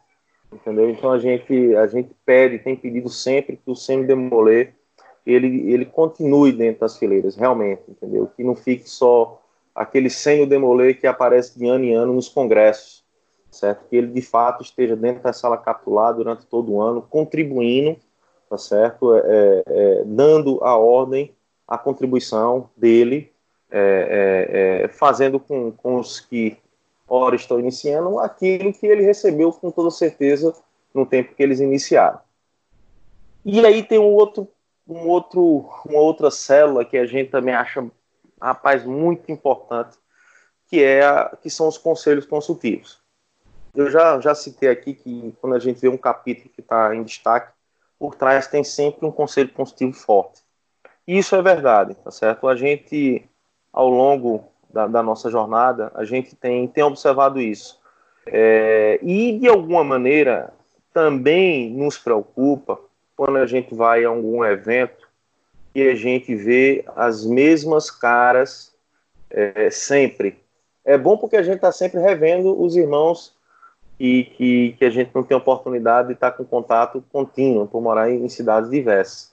entendeu? 0.51 0.89
Então 0.89 1.09
a 1.09 1.19
gente 1.19 1.73
a 1.77 1.87
gente 1.87 2.13
pede, 2.25 2.59
tem 2.59 2.75
pedido 2.75 3.07
sempre 3.07 3.55
que 3.55 3.71
o 3.71 3.73
semi 3.73 4.05
demoler 4.05 4.73
ele 5.25 5.71
ele 5.71 5.85
continue 5.85 6.51
dentro 6.51 6.81
das 6.81 6.97
fileiras, 6.97 7.37
realmente, 7.37 7.83
entendeu? 7.87 8.29
Que 8.35 8.43
não 8.43 8.55
fique 8.55 8.89
só 8.89 9.41
aquele 9.73 10.09
sênior 10.09 10.49
demoler 10.49 10.99
que 10.99 11.07
aparece 11.07 11.57
de 11.57 11.65
ano 11.65 11.85
em 11.85 11.93
ano 11.93 12.11
nos 12.11 12.27
congressos, 12.27 13.05
certo? 13.49 13.87
Que 13.87 13.95
ele 13.95 14.07
de 14.07 14.21
fato 14.21 14.63
esteja 14.63 14.97
dentro 14.97 15.23
da 15.23 15.31
sala 15.31 15.57
capitular 15.57 16.13
durante 16.13 16.45
todo 16.45 16.73
o 16.73 16.81
ano, 16.81 17.01
contribuindo, 17.01 17.95
tá 18.51 18.57
certo? 18.57 19.15
É, 19.15 19.21
é, 19.25 19.63
é 19.67 20.03
dando 20.05 20.61
a 20.61 20.75
ordem, 20.75 21.33
a 21.65 21.77
contribuição 21.77 22.69
dele, 22.75 23.31
é, 23.71 23.79
é, 23.79 24.83
é, 24.83 24.87
fazendo 24.89 25.39
com, 25.39 25.71
com 25.71 25.95
os 25.95 26.19
que 26.19 26.57
ora 27.07 27.37
estão 27.37 27.57
iniciando 27.57 28.19
aquilo 28.19 28.73
que 28.73 28.85
ele 28.85 29.03
recebeu 29.03 29.53
com 29.53 29.71
toda 29.71 29.89
certeza 29.89 30.53
no 30.93 31.05
tempo 31.05 31.33
que 31.33 31.41
eles 31.41 31.61
iniciaram. 31.61 32.19
E 33.45 33.65
aí 33.65 33.81
tem 33.81 33.97
um 33.97 34.13
outro, 34.13 34.49
um 34.85 35.07
outro, 35.07 35.69
uma 35.85 35.99
outra 35.99 36.29
célula 36.29 36.83
que 36.83 36.97
a 36.97 37.05
gente 37.05 37.31
também 37.31 37.55
acha 37.55 37.89
rapaz, 38.41 38.83
muito 38.83 39.31
importante, 39.31 39.97
que, 40.67 40.83
é 40.83 41.05
a, 41.05 41.37
que 41.41 41.49
são 41.49 41.69
os 41.69 41.77
conselhos 41.77 42.25
consultivos. 42.25 42.99
Eu 43.73 43.89
já, 43.89 44.19
já 44.19 44.35
citei 44.35 44.67
aqui 44.67 44.93
que 44.93 45.33
quando 45.39 45.55
a 45.55 45.59
gente 45.59 45.79
vê 45.79 45.87
um 45.87 45.97
capítulo 45.97 46.49
que 46.53 46.59
está 46.59 46.93
em 46.93 47.03
destaque, 47.03 47.53
por 48.01 48.15
trás 48.15 48.47
tem 48.47 48.63
sempre 48.63 49.05
um 49.05 49.11
conselho 49.11 49.49
consultivo 49.49 49.93
forte. 49.93 50.41
Isso 51.07 51.35
é 51.35 51.41
verdade, 51.43 51.93
tá 51.93 52.09
certo? 52.09 52.47
A 52.47 52.55
gente, 52.55 53.23
ao 53.71 53.87
longo 53.87 54.45
da, 54.73 54.87
da 54.87 55.03
nossa 55.03 55.29
jornada, 55.29 55.91
a 55.93 56.03
gente 56.03 56.35
tem, 56.35 56.67
tem 56.67 56.83
observado 56.83 57.39
isso. 57.39 57.79
É, 58.25 58.99
e, 59.03 59.37
de 59.37 59.47
alguma 59.47 59.83
maneira, 59.83 60.51
também 60.91 61.69
nos 61.69 61.95
preocupa 61.95 62.79
quando 63.15 63.37
a 63.37 63.45
gente 63.45 63.75
vai 63.75 64.03
a 64.03 64.09
algum 64.09 64.43
evento 64.43 65.07
e 65.75 65.87
a 65.87 65.93
gente 65.93 66.33
vê 66.33 66.83
as 66.95 67.23
mesmas 67.23 67.91
caras 67.91 68.73
é, 69.29 69.69
sempre. 69.69 70.39
É 70.83 70.97
bom 70.97 71.17
porque 71.17 71.37
a 71.37 71.43
gente 71.43 71.57
está 71.57 71.71
sempre 71.71 71.99
revendo 71.99 72.59
os 72.59 72.75
irmãos 72.75 73.35
e 74.03 74.23
que, 74.23 74.75
que 74.79 74.85
a 74.85 74.89
gente 74.89 75.11
não 75.13 75.21
tem 75.21 75.37
oportunidade 75.37 76.07
de 76.07 76.15
estar 76.15 76.31
tá 76.31 76.37
com 76.37 76.43
contato 76.43 77.03
contínuo 77.13 77.67
por 77.67 77.79
morar 77.83 78.09
em, 78.09 78.25
em 78.25 78.29
cidades 78.29 78.71
diversas. 78.71 79.31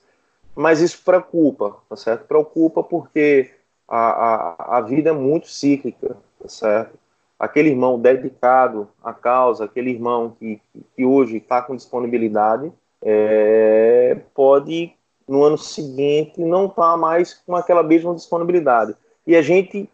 Mas 0.55 0.79
isso 0.79 1.01
preocupa, 1.03 1.77
tá 1.89 1.95
certo? 1.95 2.27
Preocupa 2.27 2.83
porque 2.83 3.49
a, 3.87 3.97
a, 3.97 4.77
a 4.77 4.81
vida 4.81 5.09
é 5.09 5.13
muito 5.13 5.47
cíclica, 5.47 6.15
tá 6.39 6.47
certo? 6.47 6.99
Aquele 7.39 7.69
irmão 7.69 7.99
dedicado 7.99 8.87
à 9.03 9.11
causa, 9.11 9.65
aquele 9.65 9.89
irmão 9.89 10.35
que, 10.39 10.61
que 10.95 11.03
hoje 11.03 11.37
está 11.37 11.63
com 11.63 11.75
disponibilidade, 11.75 12.71
é, 13.01 14.19
pode 14.35 14.93
no 15.27 15.43
ano 15.43 15.57
seguinte 15.57 16.41
não 16.41 16.67
está 16.67 16.95
mais 16.95 17.33
com 17.33 17.55
aquela 17.55 17.81
mesma 17.81 18.13
disponibilidade. 18.13 18.95
E 19.25 19.35
a 19.35 19.41
gente, 19.41 19.89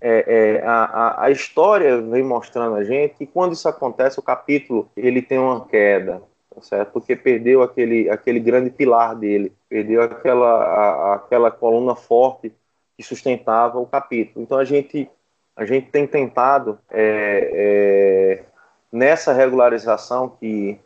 é, 0.00 0.58
é, 0.60 0.62
a, 0.64 1.24
a, 1.24 1.30
história 1.30 2.00
vem 2.00 2.22
mostrando 2.22 2.76
a 2.76 2.84
gente 2.84 3.16
que 3.16 3.26
quando 3.26 3.52
isso 3.52 3.68
acontece, 3.68 4.20
o 4.20 4.22
capítulo 4.22 4.88
ele 4.96 5.20
tem 5.20 5.38
uma 5.38 5.66
queda, 5.66 6.22
tá 6.54 6.60
certo? 6.62 6.92
Porque 6.92 7.16
perdeu 7.16 7.62
aquele, 7.62 8.08
aquele 8.08 8.38
grande 8.38 8.70
pilar 8.70 9.16
dele, 9.16 9.52
perdeu 9.68 10.02
aquela, 10.02 10.64
a, 10.64 11.14
aquela 11.14 11.50
coluna 11.50 11.96
forte 11.96 12.52
que 12.96 13.02
sustentava 13.02 13.78
o 13.78 13.86
capítulo. 13.86 14.44
Então 14.44 14.58
a 14.58 14.64
gente, 14.64 15.10
a 15.56 15.64
gente 15.64 15.90
tem 15.90 16.06
tentado 16.06 16.78
é, 16.90 17.50
é 17.52 18.44
nessa 18.92 19.32
regularização 19.32 20.28
que 20.28 20.78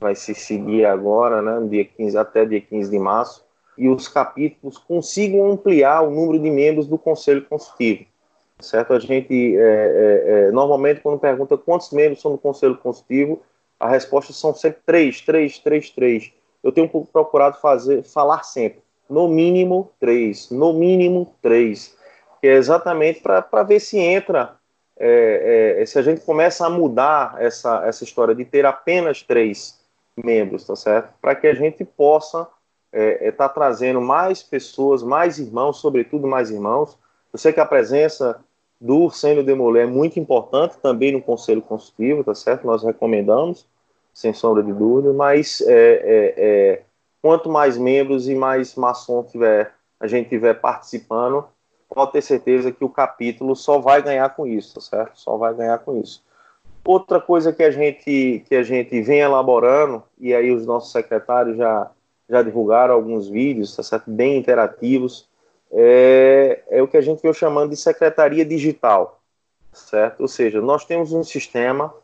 vai 0.00 0.14
se 0.14 0.34
seguir 0.34 0.84
agora, 0.84 1.42
né, 1.42 1.68
dia 1.68 1.84
15, 1.84 2.16
até 2.16 2.44
dia 2.44 2.60
15 2.60 2.90
de 2.90 2.98
março, 2.98 3.44
e 3.76 3.88
os 3.88 4.08
capítulos 4.08 4.78
consigam 4.78 5.50
ampliar 5.50 6.02
o 6.02 6.10
número 6.10 6.42
de 6.42 6.50
membros 6.50 6.86
do 6.86 6.98
Conselho 6.98 7.44
Consultivo. 7.44 8.06
Certo? 8.60 8.92
A 8.92 8.98
gente, 8.98 9.56
é, 9.56 9.60
é, 9.60 10.30
é, 10.48 10.50
normalmente, 10.50 11.00
quando 11.00 11.18
pergunta 11.18 11.56
quantos 11.56 11.90
membros 11.92 12.20
são 12.20 12.32
do 12.32 12.38
Conselho 12.38 12.76
Consultivo, 12.76 13.40
a 13.78 13.88
resposta 13.88 14.32
são 14.32 14.54
sempre 14.54 14.80
três, 14.84 15.20
três, 15.20 15.58
três, 15.58 15.90
três. 15.90 16.32
Eu 16.62 16.72
tenho 16.72 16.88
procurado 16.88 17.60
fazer, 17.60 18.02
falar 18.02 18.42
sempre, 18.42 18.80
no 19.08 19.28
mínimo 19.28 19.92
três, 20.00 20.50
no 20.50 20.72
mínimo 20.72 21.32
três, 21.40 21.96
que 22.40 22.48
é 22.48 22.54
exatamente 22.54 23.20
para 23.20 23.62
ver 23.62 23.80
se 23.80 23.98
entra, 23.98 24.56
é, 24.98 25.78
é, 25.80 25.86
se 25.86 25.98
a 25.98 26.02
gente 26.02 26.22
começa 26.22 26.66
a 26.66 26.70
mudar 26.70 27.36
essa, 27.38 27.86
essa 27.86 28.02
história 28.02 28.34
de 28.34 28.44
ter 28.44 28.66
apenas 28.66 29.22
três 29.22 29.78
membros, 30.16 30.64
tá 30.64 30.74
certo? 30.74 31.14
Para 31.20 31.36
que 31.36 31.46
a 31.46 31.54
gente 31.54 31.84
possa 31.84 32.40
estar 32.40 32.52
é, 32.92 33.28
é, 33.28 33.30
tá 33.32 33.48
trazendo 33.48 34.00
mais 34.00 34.42
pessoas, 34.42 35.02
mais 35.02 35.38
irmãos, 35.38 35.80
sobretudo 35.80 36.26
mais 36.26 36.50
irmãos. 36.50 36.98
Eu 37.32 37.38
sei 37.38 37.52
que 37.52 37.60
a 37.60 37.66
presença 37.66 38.40
do 38.80 39.10
Sênio 39.10 39.44
Demolé 39.44 39.82
é 39.82 39.86
muito 39.86 40.20
importante 40.20 40.78
também 40.78 41.12
no 41.12 41.22
Conselho 41.22 41.62
Consultivo, 41.62 42.22
tá 42.22 42.34
certo? 42.34 42.66
Nós 42.66 42.84
recomendamos, 42.84 43.66
sem 44.12 44.32
sombra 44.32 44.62
de 44.62 44.72
dúvida, 44.72 45.12
mas 45.12 45.60
é, 45.62 45.72
é, 45.72 46.34
é, 46.36 46.82
quanto 47.20 47.48
mais 47.48 47.76
membros 47.76 48.28
e 48.28 48.34
mais 48.34 48.74
maçom 48.74 49.22
tiver, 49.24 49.72
a 49.98 50.06
gente 50.06 50.28
tiver 50.28 50.54
participando, 50.54 51.44
pode 51.88 52.12
ter 52.12 52.22
certeza 52.22 52.70
que 52.70 52.84
o 52.84 52.88
capítulo 52.88 53.56
só 53.56 53.78
vai 53.78 54.02
ganhar 54.02 54.28
com 54.30 54.46
isso, 54.46 54.74
tá 54.74 54.80
certo? 54.80 55.20
Só 55.20 55.36
vai 55.36 55.54
ganhar 55.54 55.78
com 55.78 56.00
isso. 56.00 56.22
Outra 56.84 57.20
coisa 57.20 57.52
que 57.52 57.62
a 57.62 57.70
gente 57.70 58.44
que 58.48 58.54
a 58.54 58.62
gente 58.62 59.00
vem 59.02 59.18
elaborando 59.18 60.02
e 60.18 60.34
aí 60.34 60.50
os 60.50 60.64
nossos 60.64 60.92
secretários 60.92 61.56
já 61.56 61.90
já 62.30 62.42
divulgaram 62.42 62.94
alguns 62.94 63.28
vídeos, 63.28 63.74
tá 63.74 63.82
certo? 63.82 64.10
Bem 64.10 64.36
interativos, 64.38 65.27
é, 65.72 66.62
é 66.68 66.82
o 66.82 66.88
que 66.88 66.96
a 66.96 67.00
gente 67.00 67.20
veio 67.20 67.34
chamando 67.34 67.70
de 67.70 67.76
secretaria 67.76 68.44
digital, 68.44 69.20
certo? 69.72 70.20
Ou 70.20 70.28
seja, 70.28 70.60
nós 70.60 70.84
temos 70.84 71.12
um 71.12 71.22
sistema 71.22 71.94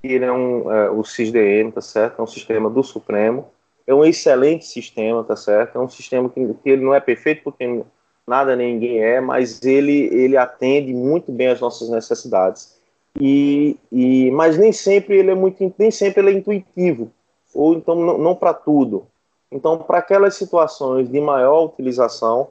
que 0.00 0.08
ele 0.08 0.24
é 0.24 0.32
um 0.32 0.72
é, 0.72 0.90
o 0.90 1.04
SISDM, 1.04 1.70
tá 1.72 1.80
certo? 1.80 2.20
É 2.20 2.22
um 2.22 2.26
sistema 2.26 2.68
do 2.68 2.82
Supremo, 2.82 3.46
é 3.86 3.94
um 3.94 4.04
excelente 4.04 4.64
sistema, 4.64 5.22
tá 5.22 5.36
certo? 5.36 5.76
É 5.76 5.80
um 5.80 5.88
sistema 5.88 6.28
que, 6.28 6.54
que 6.62 6.70
ele 6.70 6.84
não 6.84 6.94
é 6.94 7.00
perfeito 7.00 7.42
porque 7.44 7.84
nada 8.26 8.54
nem 8.56 8.74
ninguém 8.74 9.02
é, 9.02 9.20
mas 9.20 9.62
ele 9.62 10.08
ele 10.12 10.36
atende 10.36 10.92
muito 10.92 11.32
bem 11.32 11.48
às 11.48 11.60
nossas 11.60 11.88
necessidades 11.88 12.76
e, 13.20 13.76
e 13.90 14.30
mas 14.30 14.56
nem 14.56 14.72
sempre 14.72 15.18
ele 15.18 15.30
é 15.30 15.34
muito 15.34 15.74
nem 15.76 15.90
sempre 15.90 16.20
ele 16.20 16.30
é 16.30 16.38
intuitivo 16.38 17.12
ou 17.52 17.74
então 17.74 17.94
não, 17.94 18.18
não 18.18 18.34
para 18.34 18.54
tudo 18.54 19.06
então 19.50 19.76
para 19.76 19.98
aquelas 19.98 20.36
situações 20.36 21.08
de 21.10 21.20
maior 21.20 21.64
utilização 21.64 22.50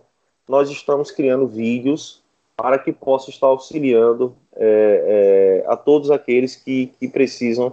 nós 0.52 0.70
estamos 0.70 1.10
criando 1.10 1.48
vídeos 1.48 2.22
para 2.58 2.78
que 2.78 2.92
possa 2.92 3.30
estar 3.30 3.48
auxiliando 3.48 4.36
é, 4.54 5.64
é, 5.66 5.72
a 5.72 5.78
todos 5.78 6.12
aqueles 6.12 6.58
que, 6.58 6.88
que 7.00 7.08
precisam 7.08 7.68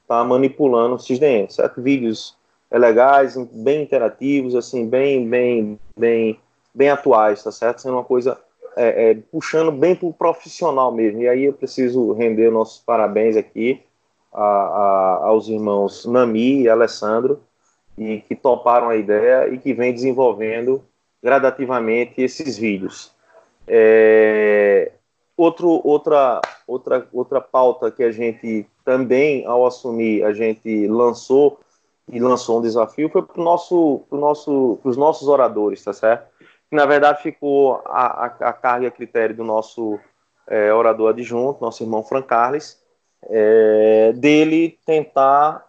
estar 0.00 0.18
tá 0.20 0.24
manipulando 0.24 0.94
o 0.94 0.98
SysDM, 0.98 1.50
certo? 1.50 1.82
Vídeos 1.82 2.34
legais, 2.72 3.36
bem 3.52 3.82
interativos, 3.82 4.54
assim, 4.54 4.88
bem, 4.88 5.28
bem, 5.28 5.78
bem, 5.94 6.40
bem 6.74 6.88
atuais, 6.88 7.44
tá 7.44 7.52
certo? 7.52 7.82
Sendo 7.82 7.96
uma 7.96 8.04
coisa 8.04 8.38
é, 8.76 9.10
é, 9.10 9.14
puxando 9.30 9.70
bem 9.70 9.94
para 9.94 10.08
o 10.08 10.14
profissional 10.14 10.90
mesmo. 10.90 11.20
E 11.20 11.28
aí 11.28 11.44
eu 11.44 11.52
preciso 11.52 12.14
render 12.14 12.50
nossos 12.50 12.78
parabéns 12.80 13.36
aqui 13.36 13.82
a, 14.32 14.42
a, 14.42 15.26
aos 15.26 15.48
irmãos 15.48 16.06
Nami 16.06 16.62
e 16.62 16.68
Alessandro, 16.70 17.42
e 17.98 18.20
que 18.20 18.34
toparam 18.34 18.88
a 18.88 18.96
ideia 18.96 19.52
e 19.52 19.58
que 19.58 19.74
vem 19.74 19.92
desenvolvendo 19.92 20.82
gradativamente 21.22 22.20
esses 22.20 22.58
vídeos. 22.58 23.12
É, 23.66 24.92
outro, 25.36 25.80
outra, 25.84 26.40
outra, 26.66 27.06
outra 27.12 27.40
pauta 27.40 27.90
que 27.90 28.02
a 28.02 28.10
gente 28.10 28.66
também, 28.84 29.46
ao 29.46 29.64
assumir, 29.64 30.24
a 30.24 30.32
gente 30.32 30.86
lançou 30.88 31.60
e 32.10 32.18
lançou 32.18 32.58
um 32.58 32.62
desafio 32.62 33.08
foi 33.08 33.22
para 33.22 33.42
nosso, 33.42 34.02
pro 34.10 34.18
nosso, 34.18 34.78
os 34.82 34.96
nossos 34.96 35.28
oradores, 35.28 35.82
tá 35.84 35.92
certo? 35.92 36.32
que 36.72 36.76
na 36.76 36.86
verdade 36.86 37.22
ficou 37.22 37.82
a, 37.84 38.24
a, 38.24 38.26
a 38.48 38.52
carga 38.54 38.86
e 38.86 38.88
a 38.88 38.90
critério 38.90 39.36
do 39.36 39.44
nosso 39.44 40.00
é, 40.48 40.72
orador 40.72 41.10
adjunto, 41.10 41.60
nosso 41.60 41.82
irmão 41.82 42.02
Fran 42.02 42.22
Carles, 42.22 42.82
é, 43.24 44.14
dele 44.14 44.78
tentar, 44.86 45.66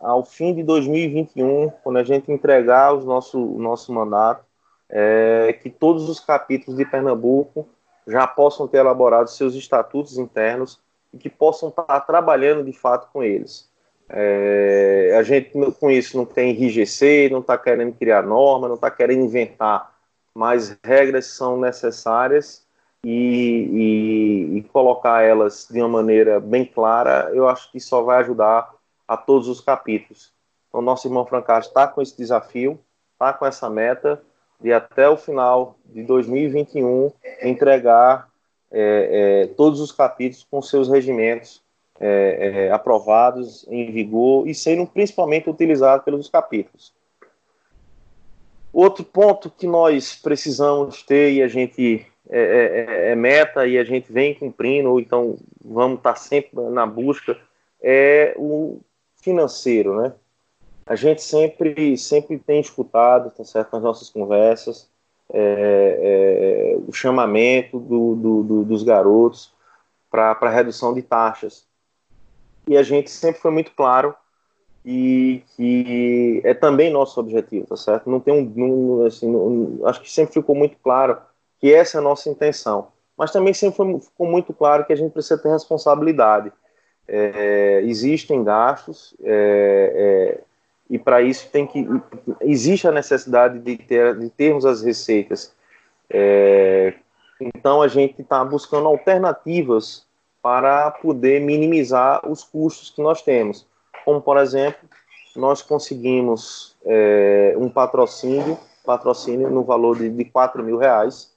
ao 0.00 0.24
fim 0.24 0.54
de 0.54 0.62
2021, 0.62 1.70
quando 1.82 1.98
a 1.98 2.04
gente 2.04 2.30
entregar 2.30 2.94
os 2.94 3.04
nosso, 3.04 3.38
o 3.38 3.58
nosso 3.58 3.92
mandato, 3.92 4.44
é, 4.88 5.58
que 5.62 5.70
todos 5.70 6.08
os 6.08 6.20
capítulos 6.20 6.76
de 6.78 6.84
Pernambuco 6.84 7.68
já 8.06 8.26
possam 8.26 8.68
ter 8.68 8.78
elaborado 8.78 9.28
seus 9.28 9.54
estatutos 9.54 10.16
internos 10.16 10.80
e 11.12 11.18
que 11.18 11.28
possam 11.28 11.70
estar 11.70 12.00
trabalhando 12.00 12.64
de 12.64 12.72
fato 12.72 13.08
com 13.12 13.22
eles. 13.22 13.68
É, 14.08 15.16
a 15.18 15.22
gente 15.22 15.50
com 15.80 15.90
isso 15.90 16.16
não 16.16 16.24
tem 16.24 16.50
enrijecer, 16.50 17.30
não 17.32 17.40
está 17.40 17.58
querendo 17.58 17.92
criar 17.92 18.22
norma, 18.22 18.68
não 18.68 18.76
está 18.76 18.90
querendo 18.90 19.24
inventar, 19.24 19.92
mas 20.32 20.78
regras 20.84 21.26
são 21.26 21.58
necessárias 21.58 22.64
e, 23.04 24.52
e, 24.52 24.58
e, 24.58 24.62
colocar 24.64 25.22
elas 25.22 25.66
de 25.70 25.80
uma 25.80 25.88
maneira 25.88 26.38
bem 26.38 26.64
clara, 26.64 27.30
eu 27.32 27.48
acho 27.48 27.70
que 27.72 27.80
só 27.80 28.02
vai 28.02 28.18
ajudar 28.18 28.75
a 29.06 29.16
todos 29.16 29.48
os 29.48 29.60
capítulos. 29.60 30.32
Então, 30.68 30.80
nosso 30.80 31.06
irmão 31.06 31.26
Francastro 31.26 31.70
está 31.70 31.86
com 31.86 32.02
esse 32.02 32.16
desafio, 32.16 32.78
está 33.12 33.32
com 33.32 33.46
essa 33.46 33.70
meta 33.70 34.22
de 34.60 34.72
até 34.72 35.08
o 35.08 35.16
final 35.16 35.76
de 35.84 36.02
2021 36.02 37.12
entregar 37.42 38.28
é, 38.70 39.42
é, 39.42 39.46
todos 39.54 39.80
os 39.80 39.92
capítulos 39.92 40.46
com 40.50 40.60
seus 40.60 40.88
regimentos 40.88 41.62
é, 42.00 42.66
é, 42.66 42.70
aprovados, 42.70 43.66
em 43.68 43.90
vigor 43.90 44.46
e 44.46 44.54
sendo 44.54 44.86
principalmente 44.86 45.48
utilizados 45.48 46.04
pelos 46.04 46.28
capítulos. 46.28 46.92
Outro 48.72 49.04
ponto 49.04 49.50
que 49.50 49.66
nós 49.66 50.14
precisamos 50.16 51.02
ter 51.02 51.32
e 51.32 51.42
a 51.42 51.48
gente 51.48 52.06
é, 52.28 52.40
é, 52.40 53.12
é, 53.12 53.14
meta 53.14 53.66
e 53.66 53.78
a 53.78 53.84
gente 53.84 54.12
vem 54.12 54.34
cumprindo, 54.34 54.90
ou 54.90 55.00
então 55.00 55.38
vamos 55.64 55.98
estar 55.98 56.16
sempre 56.16 56.60
na 56.70 56.84
busca, 56.84 57.38
é 57.80 58.34
o 58.36 58.80
financeiro, 59.26 60.00
né? 60.00 60.12
A 60.86 60.94
gente 60.94 61.20
sempre, 61.20 61.98
sempre 61.98 62.38
tem 62.38 62.60
escutado, 62.60 63.32
tá 63.32 63.44
certo, 63.44 63.72
nas 63.72 63.82
nossas 63.82 64.08
conversas, 64.08 64.88
é, 65.32 66.72
é, 66.72 66.76
o 66.86 66.92
chamamento 66.92 67.80
do, 67.80 68.14
do, 68.14 68.42
do, 68.44 68.64
dos 68.64 68.84
garotos 68.84 69.52
para 70.08 70.48
redução 70.48 70.94
de 70.94 71.02
taxas. 71.02 71.66
E 72.68 72.76
a 72.76 72.84
gente 72.84 73.10
sempre 73.10 73.40
foi 73.40 73.50
muito 73.50 73.72
claro 73.72 74.14
e 74.84 75.42
que 75.56 76.40
é 76.44 76.54
também 76.54 76.88
nosso 76.88 77.18
objetivo, 77.18 77.66
tá 77.66 77.76
certo? 77.76 78.08
Não 78.08 78.20
tem 78.20 78.32
um, 78.56 79.04
assim, 79.04 79.28
um, 79.28 79.84
acho 79.84 80.00
que 80.00 80.10
sempre 80.10 80.34
ficou 80.34 80.54
muito 80.54 80.76
claro 80.80 81.18
que 81.58 81.74
essa 81.74 81.98
é 81.98 82.00
a 82.00 82.04
nossa 82.04 82.30
intenção. 82.30 82.88
Mas 83.18 83.32
também 83.32 83.52
sempre 83.52 83.76
foi, 83.76 84.00
ficou 84.00 84.26
muito 84.28 84.54
claro 84.54 84.84
que 84.84 84.92
a 84.92 84.96
gente 84.96 85.10
precisa 85.10 85.42
ter 85.42 85.48
responsabilidade. 85.48 86.52
É, 87.08 87.82
existem 87.84 88.42
gastos 88.42 89.14
é, 89.22 89.92
é, 89.94 90.40
e 90.90 90.98
para 90.98 91.22
isso 91.22 91.48
tem 91.50 91.64
que 91.64 91.86
existe 92.40 92.88
a 92.88 92.92
necessidade 92.92 93.60
de, 93.60 93.76
ter, 93.76 94.18
de 94.18 94.28
termos 94.30 94.66
as 94.66 94.82
receitas. 94.82 95.54
É, 96.10 96.94
então 97.40 97.80
a 97.80 97.88
gente 97.88 98.22
está 98.22 98.44
buscando 98.44 98.88
alternativas 98.88 100.04
para 100.42 100.90
poder 100.90 101.40
minimizar 101.40 102.28
os 102.28 102.42
custos 102.42 102.90
que 102.90 103.02
nós 103.02 103.22
temos. 103.22 103.66
Como 104.04 104.20
por 104.20 104.36
exemplo, 104.38 104.88
nós 105.36 105.62
conseguimos 105.62 106.76
é, 106.84 107.54
um 107.56 107.68
patrocínio, 107.68 108.58
patrocínio 108.84 109.50
no 109.50 109.62
valor 109.62 109.98
de, 109.98 110.08
de 110.08 110.24
4 110.24 110.62
mil 110.62 110.76
reais 110.76 111.32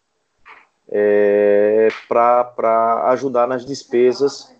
é, 0.91 1.89
para 2.07 3.03
ajudar 3.09 3.47
nas 3.47 3.65
despesas 3.65 4.51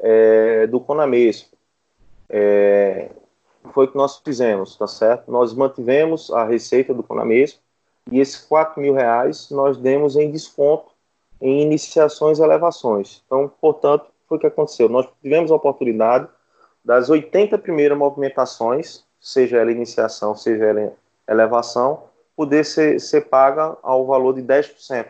é, 0.00 0.66
do 0.66 0.80
Conamesco. 0.80 1.56
É, 2.28 3.10
foi 3.72 3.86
o 3.86 3.88
que 3.88 3.96
nós 3.96 4.18
fizemos, 4.18 4.76
tá 4.76 4.86
certo? 4.86 5.30
Nós 5.30 5.52
mantivemos 5.54 6.30
a 6.30 6.44
receita 6.44 6.94
do 6.94 7.02
Conamesco 7.02 7.60
e 8.10 8.20
esses 8.20 8.38
4 8.38 8.80
mil 8.80 8.94
reais 8.94 9.50
nós 9.50 9.76
demos 9.76 10.16
em 10.16 10.30
desconto 10.30 10.92
em 11.40 11.62
iniciações 11.62 12.38
e 12.38 12.42
elevações. 12.42 13.22
Então, 13.26 13.50
portanto, 13.60 14.06
foi 14.28 14.38
o 14.38 14.40
que 14.40 14.46
aconteceu. 14.46 14.88
Nós 14.88 15.08
tivemos 15.22 15.50
a 15.50 15.54
oportunidade 15.54 16.28
das 16.84 17.10
80 17.10 17.58
primeiras 17.58 17.96
movimentações, 17.96 19.04
seja 19.20 19.58
ela 19.58 19.70
iniciação, 19.70 20.34
seja 20.34 20.64
ela 20.64 20.92
elevação, 21.28 22.04
poder 22.34 22.64
ser, 22.64 23.00
ser 23.00 23.22
paga 23.22 23.76
ao 23.82 24.06
valor 24.06 24.34
de 24.34 24.42
10%, 24.42 25.06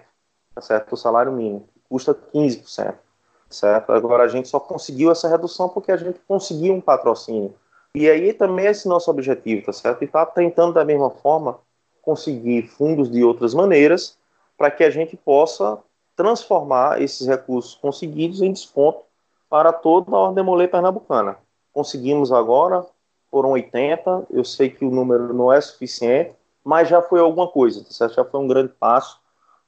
tá 0.55 0.61
certo? 0.61 0.93
O 0.93 0.97
salário 0.97 1.33
mínimo, 1.33 1.69
custa 1.89 2.15
15%, 2.15 2.95
certo? 3.49 3.93
Agora 3.93 4.25
a 4.25 4.29
gente 4.29 4.49
só 4.49 4.61
conseguiu 4.61 5.11
essa 5.11 5.29
redução 5.29 5.69
porque 5.69 5.93
a 5.93 5.97
gente 5.97 6.21
conseguiu 6.27 6.75
um 6.75 6.81
patrocínio. 6.81 7.55
E 7.95 8.09
aí 8.09 8.33
também 8.33 8.67
é 8.67 8.71
esse 8.71 8.87
nosso 8.87 9.11
objetivo, 9.11 9.67
tá 9.67 9.73
certo? 9.73 10.03
E 10.03 10.05
está 10.05 10.25
tentando 10.27 10.75
da 10.75 10.85
mesma 10.85 11.11
forma 11.11 11.59
conseguir 12.03 12.69
fundos 12.69 13.11
de 13.11 13.25
outras 13.25 13.55
maneiras 13.55 14.17
para 14.57 14.71
que 14.71 14.85
a 14.85 14.91
gente 14.91 15.17
possa 15.17 15.79
transformar 16.17 17.01
esses 17.01 17.27
recursos 17.27 17.75
conseguidos 17.75 18.43
em 18.43 18.53
desconto 18.53 19.01
para 19.49 19.73
toda 19.73 20.15
a 20.15 20.19
Ordem 20.19 20.45
Molê 20.45 20.69
Pernambucana. 20.69 21.37
Conseguimos 21.73 22.33
agora, 22.33 22.85
foram 23.31 23.51
80, 23.51 24.27
eu 24.31 24.45
sei 24.45 24.69
que 24.69 24.85
o 24.85 24.91
número 24.91 25.33
não 25.33 25.53
é 25.53 25.61
suficiente, 25.61 26.35
mas 26.65 26.89
já 26.89 27.01
foi 27.01 27.21
alguma 27.21 27.49
coisa, 27.49 27.85
tá 27.85 27.91
certo? 27.91 28.15
já 28.15 28.25
foi 28.25 28.41
um 28.41 28.49
grande 28.49 28.73
passo 28.79 29.21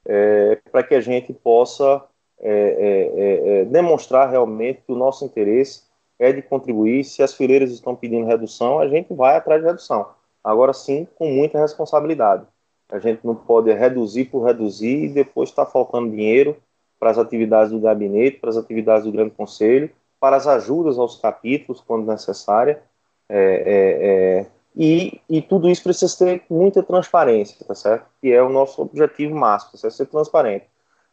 é, 0.05 0.59
para 0.71 0.83
que 0.83 0.93
a 0.93 1.01
gente 1.01 1.33
possa 1.33 2.03
é, 2.41 2.49
é, 2.49 3.57
é, 3.57 3.61
é 3.61 3.65
demonstrar 3.65 4.29
realmente 4.29 4.81
que 4.85 4.91
o 4.91 4.95
nosso 4.95 5.23
interesse 5.23 5.83
é 6.19 6.31
de 6.31 6.41
contribuir. 6.41 7.03
Se 7.03 7.23
as 7.23 7.33
fileiras 7.33 7.71
estão 7.71 7.95
pedindo 7.95 8.27
redução, 8.27 8.79
a 8.79 8.87
gente 8.87 9.13
vai 9.13 9.35
atrás 9.35 9.61
de 9.61 9.67
redução. 9.67 10.07
Agora 10.43 10.73
sim, 10.73 11.07
com 11.15 11.29
muita 11.31 11.59
responsabilidade. 11.59 12.45
A 12.89 12.99
gente 12.99 13.25
não 13.25 13.35
pode 13.35 13.71
reduzir 13.71 14.25
por 14.25 14.43
reduzir 14.43 15.05
e 15.05 15.09
depois 15.09 15.49
está 15.49 15.65
faltando 15.65 16.11
dinheiro 16.11 16.57
para 16.99 17.09
as 17.09 17.17
atividades 17.17 17.71
do 17.71 17.79
gabinete, 17.79 18.37
para 18.37 18.49
as 18.49 18.57
atividades 18.57 19.05
do 19.05 19.11
Grande 19.11 19.31
Conselho, 19.31 19.89
para 20.19 20.35
as 20.35 20.45
ajudas 20.45 20.99
aos 20.99 21.17
capítulos, 21.19 21.81
quando 21.81 22.05
necessária. 22.05 22.83
É, 23.27 23.37
é, 23.37 24.07
é, 24.41 24.45
e, 24.75 25.19
e, 25.27 25.41
tudo 25.41 25.69
isso 25.69 25.81
precisa 25.81 26.15
ter 26.17 26.43
muita 26.49 26.83
transparência, 26.83 27.65
tá 27.65 27.73
certo? 27.73 28.05
Que 28.21 28.31
é 28.31 28.41
o 28.43 28.49
nosso 28.49 28.81
objetivo 28.81 29.33
máximo, 29.33 29.71
precisa 29.71 29.89
ser 29.89 30.05
transparente. 30.05 30.65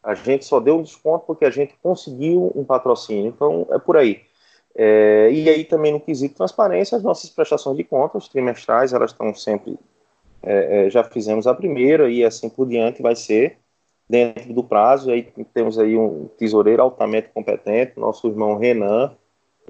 A 0.03 0.13
gente 0.15 0.45
só 0.45 0.59
deu 0.59 0.77
um 0.77 0.81
desconto 0.81 1.25
porque 1.25 1.45
a 1.45 1.49
gente 1.49 1.75
conseguiu 1.81 2.51
um 2.55 2.63
patrocínio, 2.63 3.27
então 3.27 3.67
é 3.71 3.77
por 3.77 3.97
aí. 3.97 4.21
É, 4.75 5.29
e 5.31 5.49
aí 5.49 5.65
também 5.65 5.91
no 5.91 5.99
quesito 5.99 6.35
transparência, 6.35 6.97
as 6.97 7.03
nossas 7.03 7.29
prestações 7.29 7.75
de 7.75 7.83
contas 7.83 8.27
trimestrais, 8.27 8.93
elas 8.93 9.11
estão 9.11 9.33
sempre, 9.33 9.77
é, 10.41 10.85
é, 10.85 10.89
já 10.89 11.03
fizemos 11.03 11.47
a 11.47 11.53
primeira 11.53 12.09
e 12.09 12.23
assim 12.23 12.49
por 12.49 12.67
diante 12.67 13.01
vai 13.01 13.15
ser 13.15 13.57
dentro 14.07 14.53
do 14.53 14.63
prazo, 14.63 15.11
aí 15.11 15.23
temos 15.53 15.77
aí 15.77 15.97
um 15.97 16.27
tesoureiro 16.37 16.81
altamente 16.81 17.29
competente, 17.29 17.99
nosso 17.99 18.27
irmão 18.27 18.57
Renan, 18.57 19.15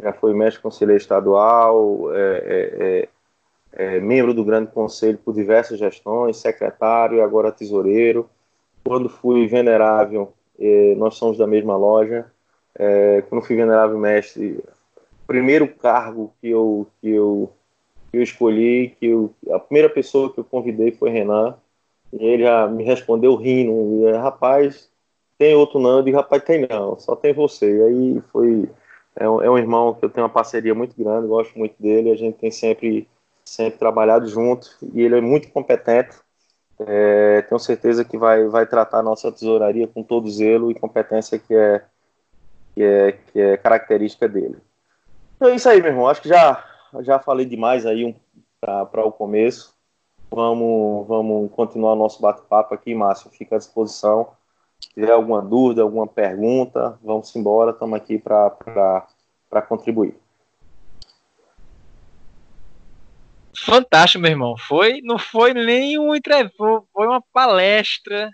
já 0.01 0.13
foi 0.13 0.33
mestre 0.33 0.61
conselheiro 0.61 1.01
estadual, 1.01 2.13
é, 2.13 3.07
é, 3.09 3.09
é, 3.73 3.99
membro 3.99 4.33
do 4.33 4.43
grande 4.43 4.71
conselho 4.71 5.17
por 5.17 5.33
diversas 5.33 5.77
gestões, 5.77 6.37
secretário 6.37 7.17
e 7.17 7.21
agora 7.21 7.51
tesoureiro, 7.51 8.29
quando 8.89 9.07
fui 9.07 9.45
venerável, 9.45 10.33
nós 10.97 11.13
somos 11.13 11.37
da 11.37 11.45
mesma 11.45 11.77
loja, 11.77 12.25
quando 13.29 13.45
fui 13.45 13.55
venerável 13.55 13.99
mestre, 13.99 14.63
primeiro 15.27 15.67
cargo 15.67 16.33
que 16.41 16.49
eu, 16.49 16.87
que 16.99 17.11
eu, 17.11 17.51
que 18.09 18.17
eu 18.17 18.23
escolhi, 18.23 18.95
que 18.99 19.05
eu, 19.05 19.31
a 19.51 19.59
primeira 19.59 19.87
pessoa 19.91 20.33
que 20.33 20.39
eu 20.39 20.43
convidei 20.43 20.89
foi 20.91 21.11
Renan, 21.11 21.55
e 22.11 22.25
ele 22.25 22.41
já 22.41 22.65
me 22.67 22.83
respondeu 22.83 23.35
rindo, 23.35 24.09
e, 24.09 24.11
rapaz, 24.13 24.89
tem 25.37 25.53
outro? 25.53 25.79
Eu 25.87 26.01
disse, 26.01 26.15
rapaz, 26.15 26.43
tem 26.43 26.65
não, 26.67 26.97
só 26.97 27.15
tem 27.15 27.31
você. 27.31 27.77
E 27.77 27.83
aí 27.83 28.23
foi, 28.31 28.67
é 29.15 29.29
um, 29.29 29.39
é 29.39 29.49
um 29.51 29.57
irmão 29.59 29.93
que 29.93 30.03
eu 30.03 30.09
tenho 30.09 30.25
uma 30.25 30.33
parceria 30.33 30.73
muito 30.73 30.95
grande, 30.97 31.27
gosto 31.27 31.59
muito 31.59 31.75
dele, 31.79 32.09
a 32.09 32.15
gente 32.15 32.39
tem 32.39 32.49
sempre, 32.49 33.07
sempre 33.45 33.77
trabalhado 33.77 34.27
junto, 34.27 34.67
e 34.95 35.03
ele 35.03 35.15
é 35.15 35.21
muito 35.21 35.47
competente, 35.51 36.17
é, 36.81 37.41
tenho 37.41 37.59
certeza 37.59 38.05
que 38.05 38.17
vai, 38.17 38.47
vai 38.47 38.65
tratar 38.65 38.99
a 38.99 39.03
nossa 39.03 39.31
tesouraria 39.31 39.87
com 39.87 40.01
todo 40.01 40.29
zelo 40.29 40.71
e 40.71 40.79
competência 40.79 41.37
que 41.37 41.53
é, 41.53 41.83
que 42.73 42.83
é, 42.83 43.11
que 43.11 43.39
é 43.39 43.57
característica 43.57 44.27
dele. 44.27 44.57
Então 45.35 45.49
é 45.49 45.55
isso 45.55 45.67
aí, 45.69 45.81
meu 45.81 45.91
irmão. 45.91 46.07
Acho 46.07 46.21
que 46.21 46.29
já, 46.29 46.63
já 47.01 47.19
falei 47.19 47.45
demais 47.45 47.85
aí 47.85 48.05
um, 48.05 48.15
para 48.61 49.05
o 49.05 49.11
começo. 49.11 49.73
Vamos, 50.31 51.07
vamos 51.07 51.51
continuar 51.51 51.95
nosso 51.95 52.21
bate-papo 52.21 52.73
aqui, 52.73 52.93
Márcio. 52.93 53.31
Fica 53.31 53.55
à 53.55 53.59
disposição. 53.59 54.29
Se 54.79 54.89
tiver 54.93 55.11
alguma 55.11 55.41
dúvida, 55.41 55.81
alguma 55.81 56.07
pergunta, 56.07 56.97
vamos 57.03 57.35
embora. 57.35 57.71
Estamos 57.71 57.97
aqui 57.97 58.17
para 58.17 59.61
contribuir. 59.67 60.15
Fantástico, 63.63 64.21
meu 64.21 64.31
irmão. 64.31 64.57
Foi, 64.57 65.01
não 65.03 65.17
foi 65.17 65.53
nem 65.53 65.99
um 65.99 66.15
entrevista, 66.15 66.55
foi 66.57 67.07
uma 67.07 67.21
palestra 67.33 68.29